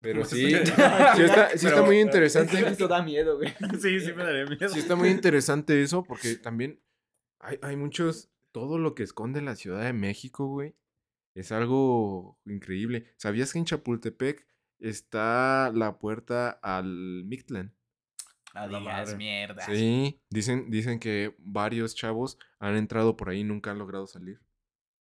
[0.00, 1.22] Pero sí, sí está, sí
[1.56, 2.62] está Pero- muy interesante.
[2.62, 3.52] grito da miedo, güey.
[3.80, 4.68] Sí, sí me daría miedo.
[4.68, 6.80] Sí está muy interesante eso porque también
[7.40, 8.30] hay, hay muchos...
[8.50, 10.74] Todo lo que esconde la Ciudad de México, güey,
[11.34, 13.12] es algo increíble.
[13.16, 14.46] ¿Sabías que en Chapultepec
[14.78, 17.74] está la puerta al Mictlán?
[18.54, 19.62] No digas mierda.
[19.66, 24.40] Sí, dicen, dicen que varios chavos han entrado por ahí y nunca han logrado salir.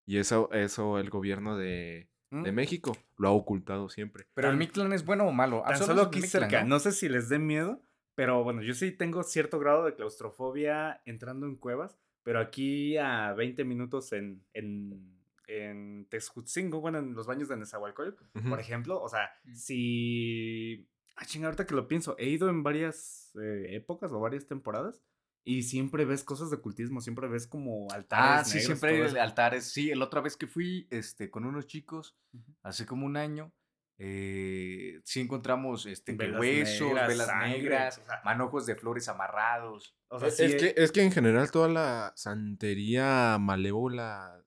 [0.06, 2.54] Y eso, eso el gobierno de, de ¿Mm?
[2.54, 4.26] México lo ha ocultado siempre.
[4.34, 5.62] Pero el Mictlán es bueno o malo.
[5.66, 6.62] Tan solo aquí cerca.
[6.62, 6.68] ¿no?
[6.70, 6.78] ¿no?
[6.78, 7.82] sé si les dé miedo,
[8.14, 13.32] pero bueno, yo sí tengo cierto grado de claustrofobia entrando en cuevas, pero aquí a
[13.34, 18.48] 20 minutos en, en, en Texcutzingo, bueno, en los baños de Nezahualcóyotl, Ujú.
[18.48, 19.54] por ejemplo, o sea, Mm.
[19.54, 20.86] si...
[21.16, 25.02] Ah, chinga, ahorita que lo pienso, he ido en varias eh, épocas o varias temporadas
[25.44, 29.16] y siempre ves cosas de ocultismo, siempre ves como altares Ah, sí, negros, siempre hay
[29.18, 29.64] altares.
[29.72, 32.16] Sí, la otra vez que fui este, con unos chicos,
[32.62, 33.52] hace como un año,
[33.98, 39.08] eh, sí encontramos este, Velas huesos, negras, velas sangre, negras, o sea- manojos de flores
[39.08, 39.96] amarrados.
[40.08, 44.42] O sea, Es, sí, es eh, que, es que en general toda la santería malévola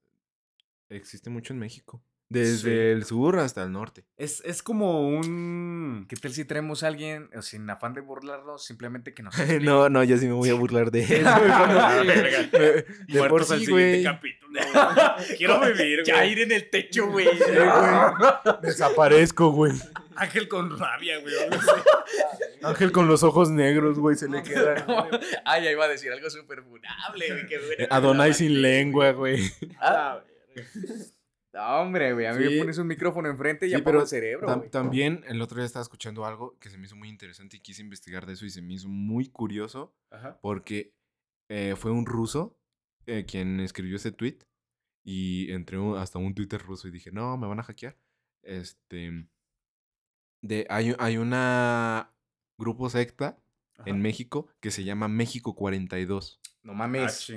[0.90, 2.04] existe mucho en México.
[2.34, 2.78] Desde Sí.
[2.92, 4.06] el sur hasta el norte.
[4.18, 6.06] es, es como un...
[6.10, 9.90] ¿Qué tal si traemos a alguien eh, sin afán de burlarnos, simplemente que nos no,
[9.90, 11.24] no, yo sí me voy a burlar de él.
[11.26, 12.04] Ah,
[12.52, 12.86] de
[13.20, 14.04] por Muertos al sí, siguiente güey.
[14.04, 14.60] capítulo.
[15.38, 16.06] Quiero vivir, güey.
[16.06, 17.28] Ya ir en el techo, güey.
[18.62, 19.74] Desaparezco, güey.
[20.16, 21.34] Ángel con rabia, güey.
[22.62, 24.86] Ángel con los ojos negros, güey, se le queda.
[25.46, 27.48] Ay, ya iba a decir algo súper funable, güey.
[27.48, 29.52] que Adonai sin lengua, güey.
[29.80, 30.20] Ah,
[31.54, 32.26] no, hombre, güey.
[32.26, 32.50] A mí Sí.
[32.54, 34.70] me pones un micrófono enfrente y Sí, ya pero el cerebro, Tam- güey.
[34.72, 37.82] también el otro día estaba escuchando algo que se me hizo muy interesante y quise
[37.82, 40.40] investigar de eso y se me hizo muy curioso Ajá.
[40.42, 40.94] porque
[41.50, 42.58] eh, fue un ruso
[43.06, 44.40] eh, quien escribió ese tweet
[45.06, 47.98] y entré un- hasta un Twitter ruso y dije, no, me van a hackear.
[48.44, 49.28] Este,
[50.42, 52.14] de, hay, hay una
[52.58, 53.38] grupo secta
[53.78, 53.90] Ajá.
[53.90, 57.28] en México que se llama México 42, No Ah, mames.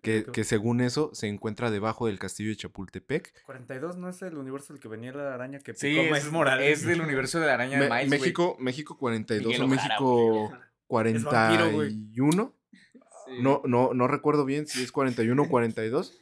[0.00, 3.42] que, que según eso se encuentra debajo del castillo de Chapultepec.
[3.44, 6.30] 42 no es el universo el que venía la araña que picó sí, es, Miles
[6.30, 6.78] Morales.
[6.80, 8.20] es del universo de la araña de Me- Miles, güey.
[8.20, 10.60] México, México 42 Miguel o Ojara, México güey.
[10.86, 12.54] 41.
[13.26, 13.32] Sí.
[13.42, 16.20] No, no, no recuerdo bien si es 41 o 42.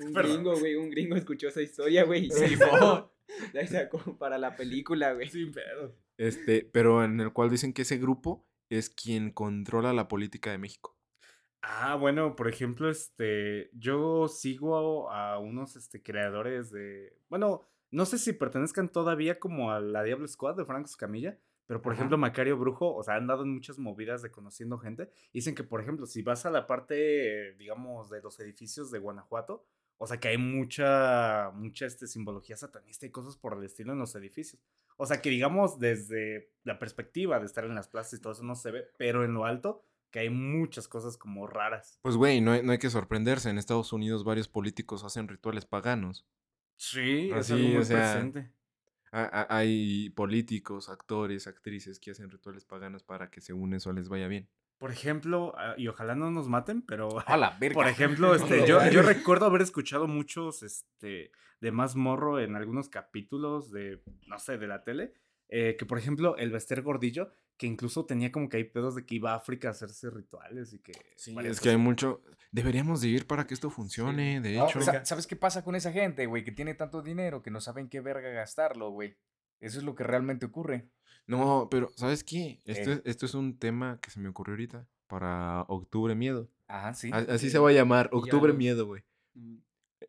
[0.00, 0.32] Un Perdón.
[0.36, 2.26] gringo, güey, un gringo escuchó esa historia, güey.
[2.26, 3.10] y Sí, de mo.
[3.68, 5.28] sacó- de para la película, güey.
[5.28, 5.94] Sin pedo.
[6.16, 10.56] Este, pero en el cual dicen que ese grupo es quien controla la política de
[10.58, 10.95] México.
[11.68, 18.18] Ah, bueno, por ejemplo, este, yo sigo a unos este, creadores de, bueno, no sé
[18.18, 22.02] si pertenezcan todavía como a la Diablo Squad de Franco Escamilla, pero por Ajá.
[22.02, 25.10] ejemplo, Macario Brujo, o sea, han dado en muchas movidas de conociendo gente.
[25.32, 29.66] Dicen que, por ejemplo, si vas a la parte, digamos, de los edificios de Guanajuato,
[29.98, 33.98] o sea, que hay mucha, mucha este, simbología satanista y cosas por el estilo en
[33.98, 34.62] los edificios.
[34.96, 38.44] O sea, que digamos, desde la perspectiva de estar en las plazas y todo eso
[38.44, 41.98] no se ve, pero en lo alto, que hay muchas cosas como raras.
[42.02, 43.50] Pues güey, no hay, no hay que sorprenderse.
[43.50, 46.26] En Estados Unidos varios políticos hacen rituales paganos.
[46.76, 48.52] Sí, es Así, algo muy o sea, presente.
[49.12, 54.08] Ha- ha- Hay políticos, actores, actrices que hacen rituales paganos para que según eso les
[54.08, 54.48] vaya bien.
[54.78, 57.74] Por ejemplo, ah, y ojalá no nos maten, pero A la verga.
[57.74, 61.30] por ejemplo, este, yo, yo recuerdo haber escuchado muchos este,
[61.60, 65.14] de más morro en algunos capítulos de, no sé, de la tele,
[65.48, 69.06] eh, que por ejemplo, el Bester Gordillo, que incluso tenía como que hay pedos de
[69.06, 70.92] que iba a África a hacerse rituales y que...
[71.34, 72.22] varias es que hay mucho...
[72.52, 74.80] Deberíamos de ir para que esto funcione, de No, hecho.
[74.80, 76.44] sa- ¿Sabes qué pasa con esa gente, güey?
[76.44, 79.16] Que tiene tanto dinero que no saben qué verga gastarlo, güey.
[79.60, 80.88] Eso es lo que realmente ocurre.
[81.26, 82.60] No, pero ¿sabes qué?
[82.64, 86.48] Esto, es, esto es un tema que se me ocurrió ahorita para Octubre Miedo.
[86.68, 87.10] Ajá, sí.
[87.12, 87.50] A- Así sí.
[87.50, 89.02] se va a llamar, ya Octubre Miedo, güey.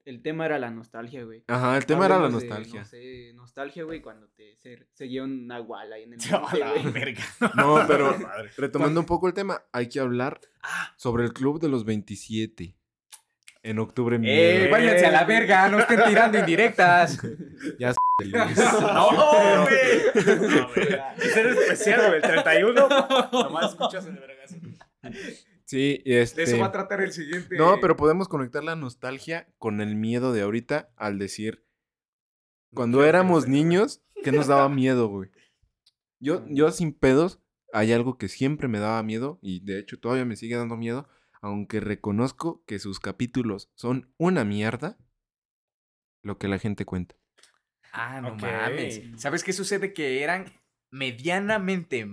[0.05, 1.43] El tema era la nostalgia, güey.
[1.47, 2.81] Ajá, el tema era la Hablemos de, nostalgia.
[2.81, 6.73] no sé, nostalgia, güey, cuando te se, seguía un nahual ahí en el monte, la
[6.91, 7.23] verga.
[7.55, 8.17] No, pero
[8.57, 12.75] retomando un poco el tema, hay que hablar Ah, sobre el Club de los 27.
[13.63, 14.19] En Octubre ¡Eh!
[14.19, 14.71] Miedo.
[14.71, 15.67] ¡Váyanse a la verga!
[15.69, 17.19] ¡No estén tirando indirectas!
[17.79, 17.97] Ya s-
[18.81, 19.09] no,
[19.63, 20.37] güey.
[20.49, 20.87] No, güey.
[21.17, 22.15] Ese era especial, güey.
[22.15, 22.87] El 31.
[23.31, 24.55] Nomás escuchas el vergazo.
[25.67, 26.43] Sí, este...
[26.43, 27.57] eso va a tratar el siguiente.
[27.57, 31.65] No, pero podemos conectar la nostalgia con el miedo de ahorita al decir,
[32.73, 35.29] cuando éramos niños, ¿qué nos daba miedo, güey?
[36.19, 37.41] Yo, yo sin pedos,
[37.73, 41.09] hay algo que siempre me daba miedo y de hecho todavía me sigue dando miedo,
[41.41, 44.97] aunque reconozco que sus capítulos son una mierda,
[46.23, 47.15] lo que la gente cuenta.
[47.91, 48.41] Ah, no Ok.
[48.41, 49.01] mames.
[49.17, 49.93] ¿Sabes qué sucede?
[49.93, 50.45] Que eran
[50.91, 52.07] medianamente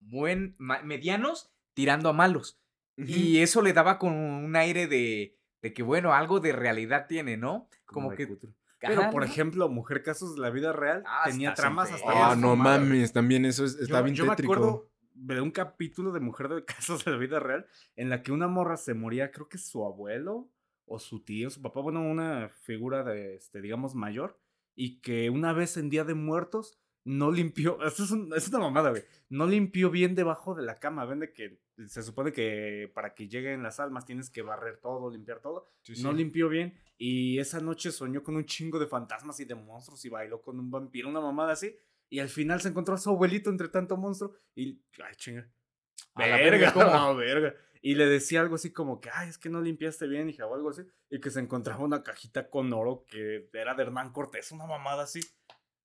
[0.00, 2.60] buen, ma- medianos tirando a malos.
[2.96, 7.36] Y eso le daba con un aire de, de que, bueno, algo de realidad tiene,
[7.36, 7.68] ¿no?
[7.86, 8.28] Como de que...
[8.28, 8.50] cutre.
[8.78, 9.28] Pero, Ajá, por ¿no?
[9.32, 12.90] ejemplo, Mujer Casos de la Vida Real Ah, tenía tramas hasta Ah, no fumadas, güey.
[12.98, 14.52] mames, también eso es- está yo, bien yo me tétrico.
[14.52, 17.66] acuerdo de un capítulo de Mujer de Casos de la Vida Real
[17.96, 20.50] en la que una morra se moría, creo que su abuelo
[20.84, 24.38] o su tío, su papá, bueno, una figura de, este, digamos, mayor,
[24.74, 28.58] y que una vez en Día de Muertos no limpió, esto es, un- es una
[28.60, 32.90] mamada, güey, no limpió bien debajo de la cama, ven de que se supone que
[32.94, 36.16] para que lleguen las almas tienes que barrer todo, limpiar todo, Sí, no sí.
[36.18, 40.08] limpió bien y esa noche soñó con un chingo de fantasmas y de monstruos y
[40.08, 41.76] bailó con un vampiro, una mamada así.
[42.10, 44.80] Y al final se encontró a su abuelito entre tanto monstruo y.
[45.04, 45.50] Ay, chinga.
[46.14, 47.54] Verga, no, verga.
[47.82, 50.54] Y le decía algo así como que, ay, es que no limpiaste bien, hija, o
[50.54, 50.82] algo así.
[51.10, 55.02] Y que se encontraba una cajita con oro que era de Hernán Cortés, una mamada
[55.02, 55.20] así.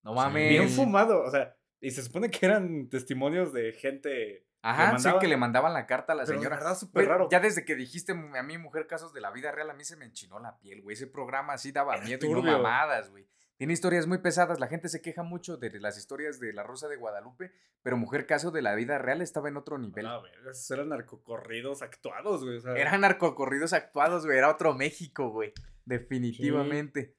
[0.03, 0.49] No mames.
[0.49, 1.55] Bien fumado, o sea.
[1.81, 4.45] Y se supone que eran testimonios de gente.
[4.61, 6.57] Ajá, Le sí, que le mandaban la carta a la Pero señora.
[6.57, 7.29] verdad, súper raro.
[7.31, 9.95] Ya desde que dijiste a mí, mujer, casos de la vida real, a mí se
[9.95, 10.95] me enchinó la piel, güey.
[10.95, 12.57] Ese programa así daba Era miedo y no turbio.
[12.57, 13.25] mamadas, güey.
[13.55, 14.59] Tiene historias muy pesadas.
[14.59, 18.25] La gente se queja mucho de las historias de La Rosa de Guadalupe, pero Mujer
[18.25, 20.05] Caso de la Vida Real estaba en otro nivel.
[20.05, 22.57] No, verga, esos eran narcocorridos actuados, güey.
[22.57, 24.37] O sea, Eran narcocorridos actuados, güey.
[24.37, 25.53] Era otro México, güey.
[25.85, 27.15] Definitivamente.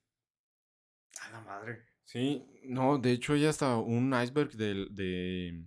[1.23, 1.87] A la madre.
[2.11, 5.65] Sí, no, de hecho hay hasta un iceberg de, de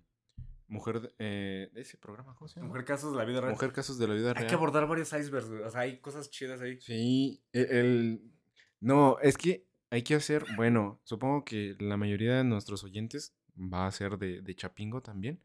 [0.67, 2.67] mujer, eh, ese programa, ¿cómo se llama?
[2.67, 3.53] Mujer casos de la vida real.
[3.53, 4.47] Mujer casos de la vida Hay real.
[4.47, 5.61] que abordar varios icebergs, güey.
[5.61, 6.81] O sea, hay cosas chidas ahí.
[6.81, 8.29] Sí, e- el,
[8.81, 13.87] no, es que hay que hacer, bueno, supongo que la mayoría de nuestros oyentes va
[13.87, 15.39] a ser de, de Chapingo también.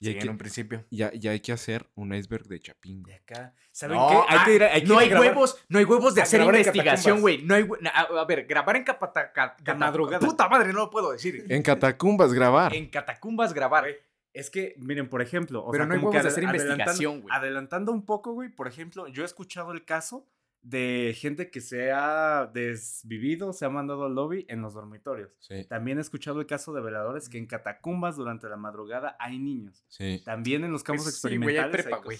[0.00, 0.84] Y Sí, hay en que, un principio.
[0.90, 3.08] ya, ya hay que hacer un iceberg de Chapingo.
[3.08, 3.52] De acá.
[3.72, 4.14] ¿Saben No, qué?
[4.28, 6.22] Hay ah, que ir a- hay que no hay grabar- huevos, no hay huevos de
[6.22, 7.20] hacer investigación, catacumbas.
[7.20, 7.42] güey.
[7.42, 10.24] No hay a, a ver, grabar en capataca, De madrugada.
[10.24, 11.44] Puta madre, no lo puedo decir.
[11.48, 12.74] En catacumbas grabar.
[12.74, 13.84] En catacumbas grabar.
[13.84, 13.96] Güey,
[14.32, 15.64] Es que, miren, por ejemplo.
[15.64, 17.34] o Pero sea, no hay como que huevos de hacer investigación, güey.
[17.36, 18.50] Adelantando un poco, güey.
[18.50, 20.28] Por ejemplo, yo he escuchado el caso
[20.62, 25.30] de gente que se ha desvivido, se ha mandado al lobby en los dormitorios.
[25.40, 29.38] Sí, También he escuchado el caso de veladores que en catacumbas durante la madrugada hay
[29.38, 29.84] niños.
[29.88, 30.20] sí.
[30.24, 31.86] También en los campos Pues sí, güey, hay experimentales.
[31.86, 32.18] prepa, hay.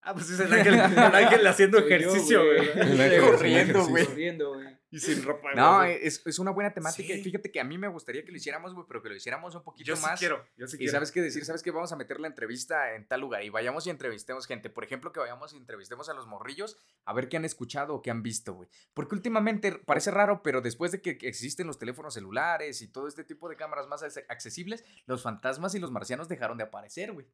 [0.00, 2.56] Ah, pues es el ángel, el ángel haciendo ejercicio, güey.
[2.72, 2.80] güey.
[2.92, 3.20] El ángel
[4.06, 4.77] Corriendo, güey.
[4.90, 5.52] Y sin ropa.
[5.54, 5.98] No, güey.
[6.00, 7.12] es, es una buena temática.
[7.12, 7.24] y Sí.
[7.24, 9.62] Fíjate que a mí me gustaría que lo hiciéramos, güey, pero que lo hiciéramos un
[9.62, 10.18] poquito yo sí más.
[10.18, 10.92] quiero, yo sí Y quiero.
[10.92, 13.86] sabes qué decir, sabes que vamos a meter la entrevista en tal lugar y vayamos
[13.86, 14.70] y entrevistemos gente.
[14.70, 18.00] Por ejemplo, que vayamos y entrevistemos a los morrillos a ver qué han escuchado o
[18.02, 18.68] qué han visto, güey.
[18.94, 23.24] Porque últimamente parece raro, pero después de que existen los teléfonos celulares y todo este
[23.24, 27.26] tipo de cámaras más ac- accesibles, los fantasmas y los marcianos dejaron de aparecer, güey.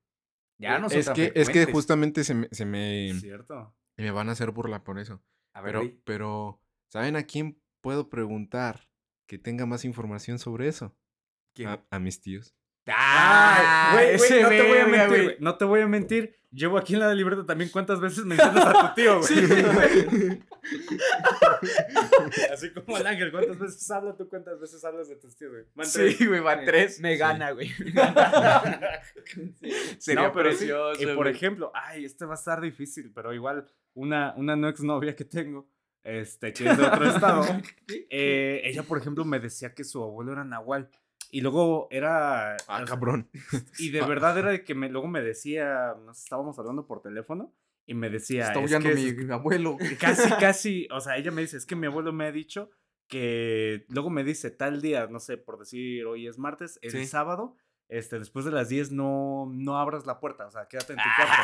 [0.59, 3.75] Ya no son es tan que, es que justamente se me, se me, Cierto.
[3.97, 5.21] me van a hacer burla por eso.
[5.53, 6.01] A ver, Pero, güey.
[6.05, 6.61] pero,
[6.95, 8.89] ¿saben a quién puedo preguntar
[9.27, 10.97] que tenga más información sobre eso?
[11.53, 11.71] ¿Quién?
[11.71, 12.55] A, a mis tíos.
[12.87, 13.91] ¡Ah!
[13.95, 15.37] güey, güey, ese no te voy a mentir, güey.
[15.41, 16.37] No te voy a mentir.
[16.53, 20.41] Llevo aquí en la libreta también cuántas veces mencionas a tu tío, güey.
[22.53, 24.29] Así como el ángel, ¿cuántas veces habla tú?
[24.29, 25.65] ¿Cuántas veces hablas de tus tíos, güey?
[25.87, 27.01] Sí, güey, van tres.
[27.01, 27.71] Me gana, güey.
[29.99, 31.03] Sería no, pero precioso.
[31.03, 31.33] y por güey.
[31.33, 35.69] ejemplo, ay, este va a estar difícil, pero igual, una, una no exnovia que tengo,
[36.05, 37.45] este, que es de otro estado,
[38.11, 40.91] eh, ella, por ejemplo, me decía que su abuelo era nahual.
[41.31, 42.53] Y luego era.
[42.53, 43.29] Ah, o sea, cabrón.
[43.81, 47.53] Y de verdad era de que me, luego me decía, nos estábamos hablando por teléfono,
[47.87, 48.47] y me decía.
[48.49, 49.77] Está "Es huyendo que mi es- abuelo.
[49.99, 52.71] Casi, casi, o sea, ella me dice, es que mi abuelo me ha dicho
[53.09, 57.07] que luego me dice tal día, no sé, por decir hoy es martes, el Sí.
[57.07, 57.57] sábado,
[57.89, 61.05] este, después de las 10 no, no abras la puerta, o sea, quédate en tu
[61.17, 61.35] cuarto.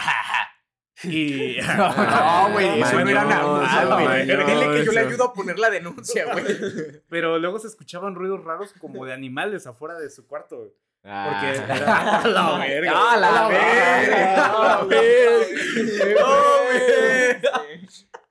[1.04, 1.56] Y...
[1.76, 4.26] No, güey, eso no era normal, güey.
[4.26, 6.44] Dile que yo le ayudo a poner la denuncia, güey.
[7.08, 10.70] Pero luego se escuchaban ruidos raros como de animales afuera de su cuarto, güey.
[11.02, 11.54] Porque Ah.
[11.74, 12.20] era...
[12.22, 12.92] ¡A la verga!
[12.94, 14.36] ¡Ah, la verga!
[14.36, 16.24] ¡Ah, ¡Ah, verga!
[16.24, 17.40] ¡Oh, güey!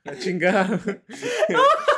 [0.04, 0.80] La chingada.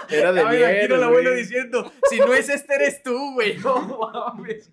[0.09, 3.03] Era de A ver, aquí miel, no el abuelo diciendo, si no es este, eres
[3.03, 3.57] tú, güey.
[3.57, 3.79] No
[4.11, 4.69] mames.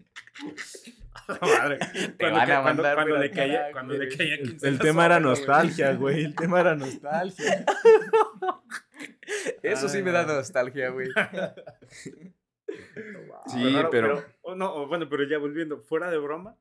[1.27, 1.79] ¡A la madre!
[2.19, 4.79] Cuando, van que- a cuando, mandar, cuando pero le caía, cuando le caía El, el
[4.79, 6.25] tema era nostalgia, güey.
[6.25, 7.65] El tema era nostalgia.
[9.63, 11.09] Eso sí me da nostalgia, güey.
[13.47, 16.57] Sí, pero- oh, no, oh, bueno, pero ya volviendo, fuera de broma.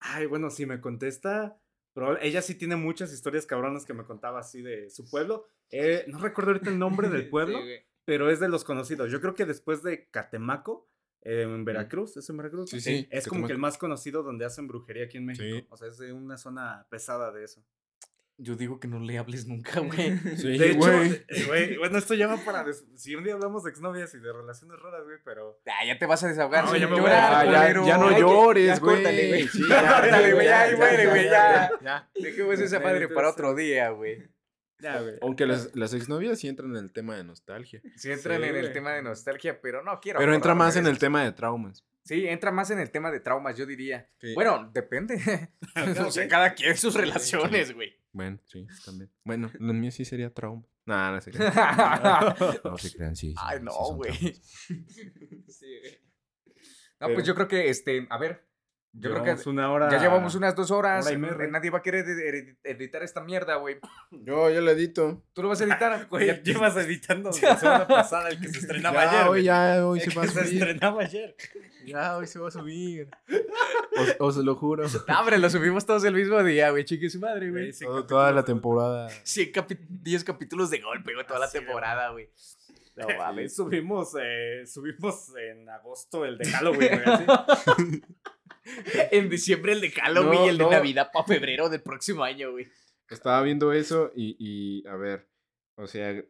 [0.00, 1.56] Ay, bueno, si me contesta.
[1.94, 5.46] Pero ella sí tiene muchas historias cabronas que me contaba así de su pueblo.
[5.70, 9.10] Eh, no recuerdo ahorita el nombre del pueblo, Sí, pero es de los conocidos.
[9.12, 10.88] Yo creo que después de Catemaco,
[11.24, 12.70] en Veracruz, ¿es en Veracruz?
[12.70, 15.44] Sí, sí, Es como que el más conocido donde hacen brujería aquí en México.
[15.60, 15.66] Sí.
[15.70, 17.64] O sea, es de una zona pesada de eso.
[18.38, 20.18] Yo digo que no le hables nunca, güey.
[20.36, 21.12] Sí, de hecho, güey.
[21.28, 22.64] eh, güey, bueno, esto ya va para.
[22.64, 25.60] des- Si un día hablamos de exnovias y de relaciones raras, güey, pero.
[25.66, 26.64] Ah, ya te vas a desahogar.
[26.64, 28.94] No, sin ya me voy a- Ah, ya, ya no llores, ya güey.
[28.96, 29.48] córtale, güey.
[29.48, 31.70] Sí, Córtale, güey, ya, güey, ya.
[31.82, 32.10] ya.
[32.14, 34.28] Dejemos esa madre para otro día, güey.
[34.82, 35.14] Ya, güey.
[35.22, 37.80] Aunque las, las exnovias sí entran en el tema de nostalgia.
[37.96, 40.18] Sí entran Sí, en el tema de nostalgia, pero no quiero.
[40.18, 41.84] Pero entra más en el tema de traumas.
[42.04, 44.10] Sí, entra más en el tema de traumas, yo diría.
[44.20, 44.34] Sí.
[44.34, 45.14] Bueno, depende.
[46.06, 47.94] o sea, cada quien sus relaciones, güey.
[48.12, 49.08] Bueno, sí, también.
[49.24, 50.62] Bueno, lo mío sí sería trauma.
[50.84, 51.30] No, no sé.
[52.64, 53.34] No se crean, sí.
[53.38, 54.10] Ay, no, güey.
[54.10, 54.42] traumas.
[55.48, 56.00] Sí, güey.
[57.00, 58.44] No, Pero- pues yo creo que, este, a ver,
[58.94, 59.90] yo creo que Llevamos una hora.
[59.90, 61.06] ya llevamos unas dos horas.
[61.06, 61.46] hora y media.
[61.48, 63.78] Nadie va a querer edi- editar esta mierda, güey.
[64.10, 65.22] Yo ya lo edito.
[65.32, 66.06] ¿Tú lo vas a editar?
[66.10, 69.28] Güey, Ya- llevas editando la semana pasada el que se estrenaba Ya, ayer.
[69.28, 70.62] hoy ya, hoy El se va a que se subir.
[70.62, 71.36] estrenaba ayer.
[71.86, 73.08] Ya, hoy se va a subir.
[73.98, 74.84] Os, os lo juro.
[75.08, 76.84] No, hombre, lo subimos todos el mismo día, güey.
[76.84, 77.72] Chique su madre, güey.
[77.72, 79.08] Sí, Todo- toda la temporada.
[79.24, 82.28] 100 capi- 10 capítulos de golpe, güey, toda la Así, temporada, güey.
[82.94, 83.56] No mames.
[83.56, 88.02] subimos, eh, subimos en agosto el de Halloween, güey.
[89.10, 90.70] En diciembre el de Halloween No, y el de.
[90.70, 92.68] Navidad para febrero del próximo año, güey.
[93.08, 95.28] Estaba viendo eso y, y, a ver,
[95.76, 96.22] o sea,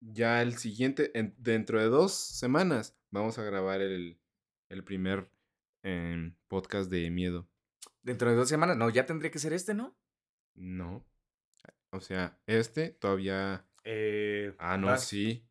[0.00, 4.18] ya el siguiente, en- dentro de dos semanas, vamos a grabar el,
[4.70, 5.28] el primer
[5.82, 7.48] em, podcast de miedo.
[8.02, 8.76] Dentro de dos semanas.
[8.76, 9.96] No, ya tendría que ser este, ¿no?
[10.54, 11.04] No.
[11.90, 13.66] O sea, este todavía...
[13.84, 15.46] Eh, Ah, no, ah, sí.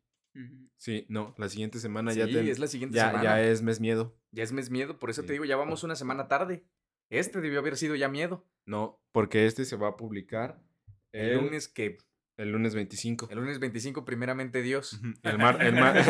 [0.76, 3.22] Sí, no, la siguiente semana sí, ya, ten- es la siguiente ya, semana.
[3.24, 4.16] ya es mes miedo.
[4.32, 5.26] Ya es mes miedo, por eso Sí.
[5.28, 6.64] te digo, ya vamos una semana tarde.
[7.10, 8.44] Este debió haber sido ya miedo.
[8.66, 10.60] No, porque este se va a publicar
[11.12, 11.98] El, el, lunes que.
[12.36, 13.28] el lunes 25.
[13.30, 14.98] El lunes 25, primeramente Dios.
[15.22, 15.62] El mar...
[15.62, 15.96] El mar...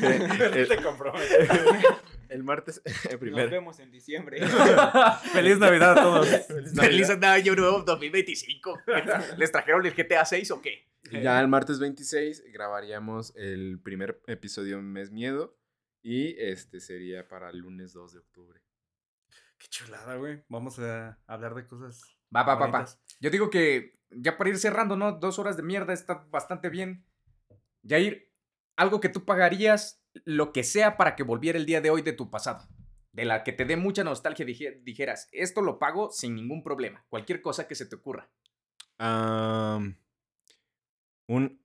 [0.00, 2.80] El, Te martes
[3.10, 3.50] Nos primero.
[3.50, 4.40] vemos en diciembre.
[5.32, 6.28] Feliz Navidad a todos.
[6.76, 8.78] Feliz año nuevo 2025.
[9.36, 10.89] ¿Les trajeron el GTA 6 o qué?
[11.22, 15.56] Ya el martes 26 grabaríamos el primer episodio Mes Miedo.
[16.02, 18.60] Y este sería para el lunes 2 de octubre.
[19.58, 20.42] Qué chulada, güey.
[20.48, 22.00] Vamos a hablar de cosas
[22.34, 22.86] Va, va, va, va.
[23.20, 25.12] Yo digo que ya para ir cerrando, ¿no?
[25.12, 27.04] Dos horas de mierda está bastante bien.
[27.86, 28.32] Jair,
[28.76, 32.12] algo que tú pagarías, lo que sea para que volviera el día de hoy de
[32.14, 32.66] tu pasado.
[33.12, 37.04] De la que te dé mucha nostalgia, dije- dijeras, esto lo pago sin ningún problema.
[37.10, 38.30] Cualquier cosa que se te ocurra.
[38.98, 39.96] Am,
[41.30, 41.60] un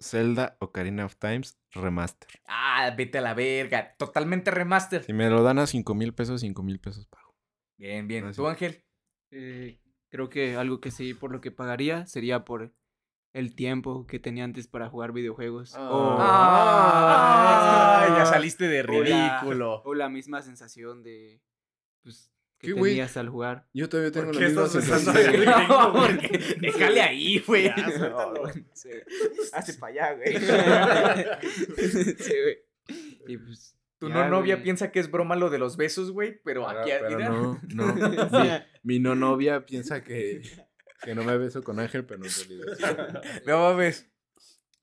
[0.00, 2.28] Zelda Ocarina of Times remaster.
[2.46, 3.94] Ah, vete a la verga.
[3.98, 5.02] Totalmente remaster.
[5.04, 7.34] Si me lo dan a 5 mil pesos, 5 mil pesos pago.
[7.78, 8.22] Bien, bien.
[8.24, 8.36] Gracias.
[8.36, 8.84] ¿Tú, Ángel?
[9.32, 9.80] Eh,
[10.10, 12.72] creo que algo que sí, por lo que pagaría, sería por
[13.34, 15.74] el tiempo que tenía antes para jugar videojuegos.
[15.76, 19.82] o- Ah, ya saliste de o la- ridículo.
[19.84, 21.40] O la misma sensación de.
[22.02, 22.32] Pues.
[22.58, 22.92] Que ¿Qué, güey?
[22.92, 23.66] tenías al jugar.
[23.72, 25.44] Yo todavía tengo ¿Por la qué misma sensación.
[25.44, 27.72] No, porque- Déjale ahí, güey.
[28.72, 28.88] Sí.
[29.52, 30.36] Hazte para allá, güey.
[32.18, 32.58] sí, güey.
[33.28, 33.74] Y pues.
[33.98, 34.62] Tu ya, no novia güey.
[34.64, 37.28] piensa que es broma lo de los besos, güey, pero aquí, pero mira.
[37.30, 37.94] no, no.
[37.94, 38.48] Mi,
[38.84, 40.40] mi no novia piensa que,
[41.02, 43.22] que no me beso con Ángel, pero en realidad.
[43.44, 44.08] No mames.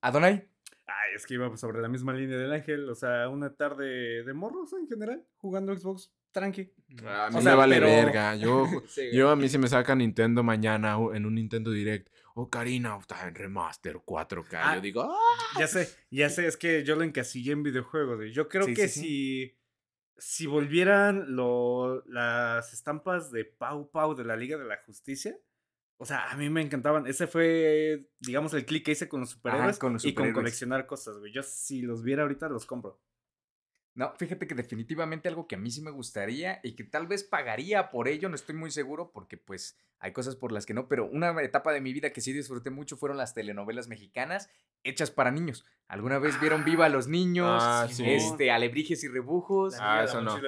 [0.02, 0.50] ¿Adonai?
[0.86, 2.90] Ay, es que iba sobre la misma línea del ángel.
[2.90, 6.72] O sea, una tarde de morros en general, jugando Xbox tranqui.
[7.08, 8.36] A mí O me vale pero- verga.
[8.36, 12.10] Yo, Sí, yo a mí si me saca Nintendo mañana en un Nintendo Direct.
[12.38, 14.60] Ocarina of Time Remaster 4K.
[14.62, 14.76] Ah.
[14.76, 15.60] Yo digo, "Ah".
[15.60, 18.18] Ya sé, ya sé, es que yo lo encasillé en videojuegos.
[18.18, 18.34] güey.
[18.34, 19.58] Yo creo Sí, que sí, si.
[20.18, 25.38] Si volvieran lo, las estampas de Pau Pau de la Liga de la Justicia,
[25.98, 27.06] o sea, a mí me encantaban.
[27.08, 30.36] Ese fue, digamos, el click que hice con los superhéroes con los y con superhéroes.
[30.36, 31.34] coleccionar cosas, güey.
[31.34, 33.00] Yo si los viera ahorita los compro.
[33.96, 37.24] No, fíjate que definitivamente algo que a mí sí me gustaría y que tal vez
[37.24, 40.88] pagaría por ello, no estoy muy seguro porque pues hay cosas por las que no,
[40.90, 44.50] pero una etapa de mi vida que sí disfruté mucho fueron las telenovelas mexicanas
[44.84, 45.66] hechas para niños.
[45.88, 47.60] ¿Alguna vez vieron Viva a los niños?
[47.64, 48.04] Ah, sí.
[48.06, 49.76] Este, Alebrijes y Rebujos.
[49.80, 50.40] Ah, eso no.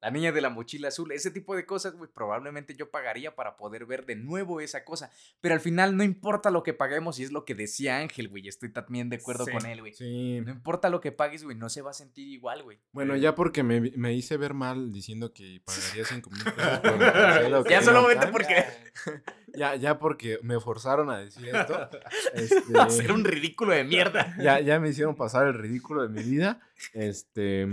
[0.00, 3.56] La niña de la mochila azul, ese tipo de cosas, güey, probablemente yo pagaría para
[3.56, 5.10] poder ver de nuevo esa cosa.
[5.40, 8.46] Pero al final no importa lo que paguemos y es lo que decía Ángel, güey,
[8.48, 9.52] estoy también de acuerdo Sí.
[9.52, 9.94] con él, güey.
[9.94, 10.40] Sí.
[10.44, 12.80] No importa lo que pagues, güey, no se va a sentir igual, güey.
[12.92, 17.68] Bueno, ya porque me, me hice ver mal diciendo que pagaría 5 mil pesos por
[17.70, 18.66] Ya solamente porque
[19.54, 21.88] Ya, ya porque me forzaron a decir esto.
[22.34, 24.34] este, hacer un ridículo de mierda.
[24.42, 26.60] ya, ya me hicieron pasar el ridículo de mi vida.
[26.92, 27.66] Este,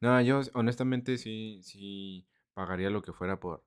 [0.00, 3.64] no, yo honestamente sí, sí pagaría lo que fuera por,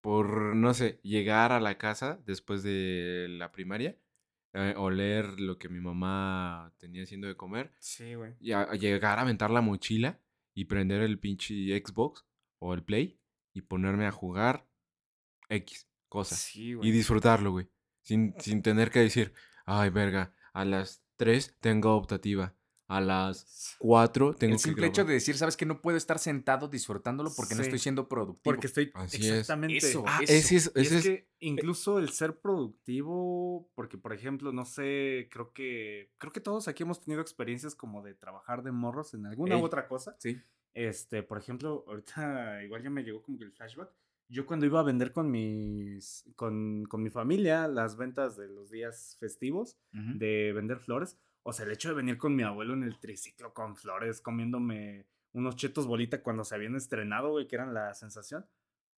[0.00, 3.96] por, no sé, llegar a la casa después de la primaria,
[4.54, 8.34] eh, oler lo que mi mamá tenía haciendo de comer, Sí, güey.
[8.40, 10.20] y a- a llegar a aventar la mochila
[10.54, 11.54] y prender el pinche
[11.84, 12.24] Xbox
[12.58, 13.20] o el Play
[13.52, 14.66] y ponerme a jugar
[15.48, 16.90] X cosa Sí, y güey.
[16.90, 17.68] disfrutarlo, güey.
[18.02, 19.32] Sin, sin tener que decir,
[19.66, 22.54] ay, verga, a las 3 tengo optativa,
[22.88, 25.08] a las 4 tengo El que simple hecho grabar".
[25.08, 28.42] de decir, sabes que no puedo estar sentado disfrutándolo porque no estoy siendo productivo.
[28.42, 29.24] Porque estoy Así es.
[29.26, 29.76] exactamente.
[29.76, 30.32] Eso, Ah, eso.
[30.32, 35.28] ese es, ese es es- que incluso el ser productivo, porque por ejemplo, no sé,
[35.30, 39.26] creo que creo que todos aquí hemos tenido experiencias como de trabajar de morros en
[39.26, 39.60] alguna Ey.
[39.62, 40.16] u otra cosa.
[40.18, 40.40] Sí.
[40.74, 43.90] Este, por ejemplo, ahorita igual ya me llegó como que el flashback.
[44.30, 48.70] Yo cuando iba a vender con mis con, con mi familia las ventas de los
[48.70, 51.16] días festivos de vender flores,
[51.48, 55.06] o sea, el hecho de venir con mi abuelo en el triciclo con flores, comiéndome
[55.32, 58.46] unos chetos bolita cuando se habían estrenado, güey, que eran la sensación.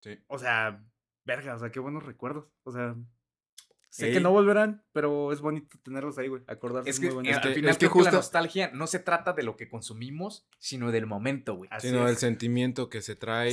[0.02, 0.18] Sí.
[0.28, 0.84] O sea,
[1.26, 2.48] verga, o sea, qué buenos recuerdos.
[2.64, 2.96] O sea,
[3.90, 4.14] sé Ey.
[4.14, 6.42] que no volverán, pero es bonito tenerlos ahí, güey.
[6.48, 7.36] Acordarse Es que muy bonito.
[7.36, 9.56] Es que- al final es que que la justo- nostalgia no se trata de lo
[9.56, 11.70] que consumimos, sino del momento, güey.
[11.72, 12.20] Así sino el es.
[12.20, 13.52] sentimiento que se trae.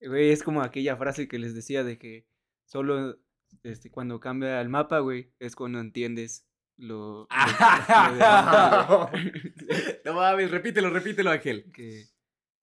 [0.00, 0.06] Sí.
[0.08, 2.26] Güey, es como aquella frase que les decía de que
[2.64, 3.18] solo
[3.62, 6.46] este, cuando cambia el mapa, güey, es cuando entiendes
[6.78, 11.70] lo, lo- lo de- no mames, repítelo, repítelo, Ángel.
[11.72, 12.04] que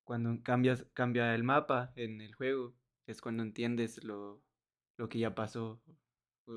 [0.04, 2.74] cuando cambias, cambia el mapa en el juego,
[3.08, 4.42] es cuando entiendes lo,
[4.98, 5.82] lo que ya pasó.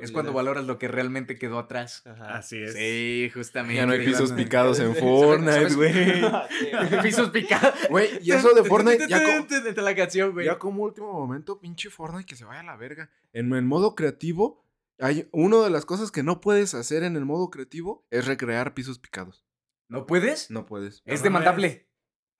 [0.00, 2.04] Es cuando das- valoras lo que realmente quedó atrás.
[2.06, 2.36] Ajá.
[2.38, 2.72] Así es.
[2.74, 3.76] Sí, justamente.
[3.76, 7.02] Ya no hay pisos picados en ¿Sabes- Fortnite, güey.
[7.02, 7.72] pisos picados.
[7.88, 10.46] Güey, y eso de Fortnite, ya, co- de la canción, güey.
[10.46, 13.10] ya como último momento, pinche Fortnite que se vaya a la verga.
[13.32, 14.65] En el modo creativo,
[14.98, 18.74] hay una de las cosas que no puedes hacer en el modo creativo es recrear
[18.74, 19.44] pisos picados.
[19.88, 20.50] ¿No puedes?
[20.50, 21.02] No puedes.
[21.04, 21.88] Es demandable.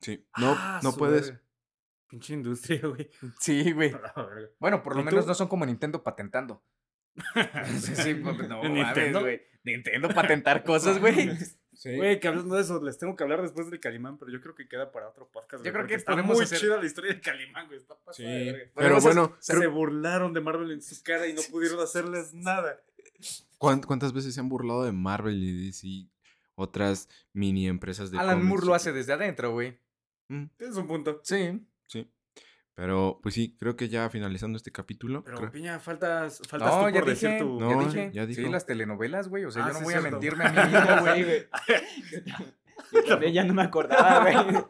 [0.01, 0.27] Sí.
[0.39, 1.35] No, Ah, no puedes.
[2.09, 3.11] Pinche industria, güey.
[3.41, 3.95] Sí, güey.
[4.59, 5.29] Bueno, por lo ¿Y menos tú?
[5.29, 6.65] no son como Nintendo patentando.
[7.81, 9.21] sí, sí, pues, no, ¿En mames, Nintendo?
[9.21, 9.41] güey.
[9.65, 11.31] Nintendo patentar cosas, güey.
[11.91, 11.97] Sí.
[11.97, 14.55] Güey, que hablando de eso, les tengo que hablar después del Calimán, pero yo creo
[14.55, 15.65] que queda para otro podcast.
[15.65, 17.79] Yo creo que está muy hacer- chida la historia del Calimán, güey.
[17.79, 18.53] Está pasada Sí.
[18.75, 22.35] Pero hacer- bueno, Se creo- burlaron de Marvel en su cara y no pudieron hacerles
[22.35, 22.81] nada.
[23.59, 26.09] ¿cuán- ¿cuántas veces se han burlado de Marvel y DC?
[26.57, 29.79] Otras mini empresas de Alan Moore lo hace desde adentro, güey.
[30.29, 31.21] Mm, Es un punto.
[31.23, 31.65] Sí.
[32.77, 35.25] Pero, pues sí, creo que ya finalizando este capítulo.
[35.25, 37.59] Pero, creo- Piña, faltas, faltas No, tú ya por decir dije, tu...
[37.59, 38.11] No, ya dije.
[38.13, 39.47] ya Sí, las telenovelas, güey.
[39.47, 41.47] O sea, Ah, yo no sí, voy a mentirme a mí mismo, güey.
[43.09, 44.65] También ya no me acordaba, güey.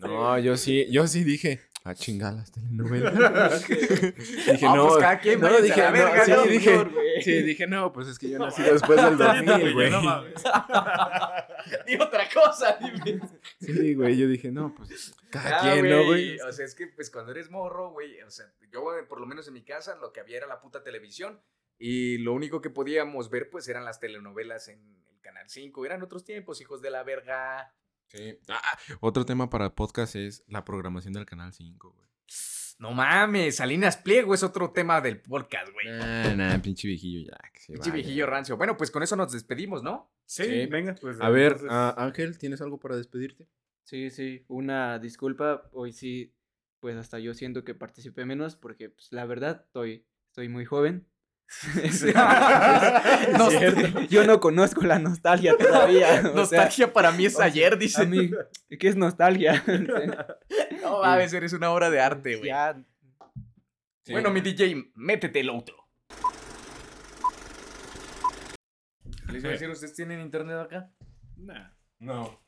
[0.00, 3.14] No, yo sí, yo sí dije, a chingar las telenovelas.
[3.68, 6.42] dije, Ah, no, pues cada quien no, dije, no, sí, ¿no?
[6.42, 7.22] dije, güey.
[7.22, 9.90] sí, dije, no, pues es que yo nací después del 2000, güey.
[9.90, 10.34] No mames.
[12.00, 13.20] Otra cosa, dime.
[13.60, 16.38] Sí, güey, yo dije, no, pues cada Ah, quien, ¿no, güey?
[16.40, 19.48] O sea, es que pues cuando eres morro, güey, o sea, yo por lo menos
[19.48, 21.40] en mi casa lo que había era la puta televisión
[21.78, 25.84] y lo único que podíamos ver pues eran las telenovelas en el Canal 5.
[25.86, 27.74] Eran otros tiempos, hijos de la verga.
[28.08, 28.38] Sí.
[28.48, 32.08] Ah, otro tema para podcast es la programación del Canal 5, güey.
[32.78, 35.86] No mames, Salinas Pliego es otro tema del podcast, güey.
[35.96, 37.38] Nah, nah, pinche viejillo ya.
[37.52, 38.02] que se Pinche vaya.
[38.02, 38.56] viejillo rancio.
[38.56, 40.12] Bueno, pues con eso nos despedimos, ¿no?
[40.26, 40.66] Sí, Sí.
[40.66, 41.20] venga, pues.
[41.20, 43.48] A ver, entonces- ah, Ángel, ¿tienes algo para despedirte?
[43.84, 45.68] Sí, sí, una disculpa.
[45.72, 46.34] Hoy sí,
[46.80, 51.06] pues hasta yo siento que participé menos porque, pues, la verdad, estoy, estoy muy joven.
[53.38, 53.50] No.
[54.08, 56.22] Yo no conozco la nostalgia todavía.
[56.22, 58.02] sea, Nostalgia para mí es ayer, dice.
[58.02, 58.30] a mí,
[58.78, 59.62] ¿qué es nostalgia?
[60.82, 62.50] No mames, eres una obra de arte, güey.
[64.10, 65.76] Bueno, mi DJ, métete el otro.
[69.32, 70.90] Les a decir, ¿ustedes tienen internet acá?
[71.36, 71.70] Nah.
[71.98, 72.38] No.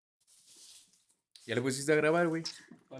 [1.46, 2.42] Ya le pusiste a grabar, güey.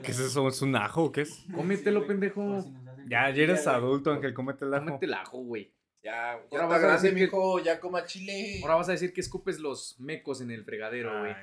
[0.03, 0.49] ¿Qué es eso?
[0.49, 1.45] ¿Es un ajo o qué es?
[1.55, 2.65] Cómetelo, pendejo.
[3.09, 4.87] Ya, ya eres adulto, Ángel, cómete el ajo.
[4.87, 5.76] Cómete el ajo, güey.
[6.03, 8.61] Ya, Ahora ya vas está a grande, decir que- mijo, ya coma chile.
[8.63, 11.35] Ahora vas a decir que escupes los mecos en el fregadero, güey.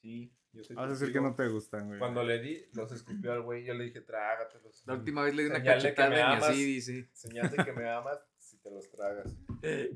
[0.00, 1.98] Sí, yo soy Vas a decir que no te gustan, güey.
[1.98, 4.82] Cuando le di, los escupió al güey, yo le dije, trágatelos.
[4.86, 6.42] La última vez le di una que cachetada me y amas.
[6.44, 7.10] así dice.
[7.12, 9.34] Señal de que me amas si te los tragas.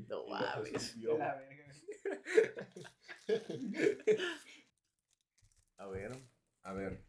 [0.07, 0.25] No
[0.75, 1.17] escupió.
[5.77, 6.11] A ver.
[6.63, 7.03] A ver.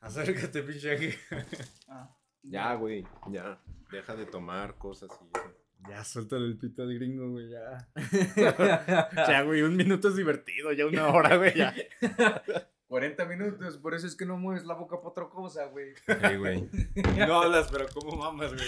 [0.00, 1.14] Acércate, pinche Ángel.
[2.42, 3.60] Ya, güey, ya.
[3.90, 5.54] Deja de tomar cosas y eso.
[5.86, 7.88] Ya, suéltale el pito al gringo, güey, ya.
[9.28, 11.74] ya, güey, un minuto es divertido, ya una hora, güey, ya.
[12.88, 15.94] 40 minutos, por eso es que no mueves la boca para otra cosa, güey.
[16.06, 16.68] Sí, güey.
[17.28, 18.66] No hablas, pero ¿cómo mamas, güey?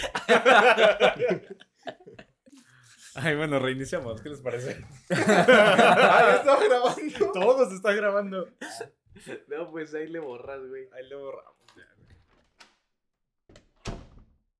[3.15, 4.85] Ay, bueno, reiniciamos, ¿qué les parece?
[5.09, 7.31] ¡Ah, estaba grabando!
[7.33, 8.47] Todo se está grabando.
[9.47, 10.87] No, pues ahí le borras, güey.
[10.93, 11.60] Ahí lo borramos.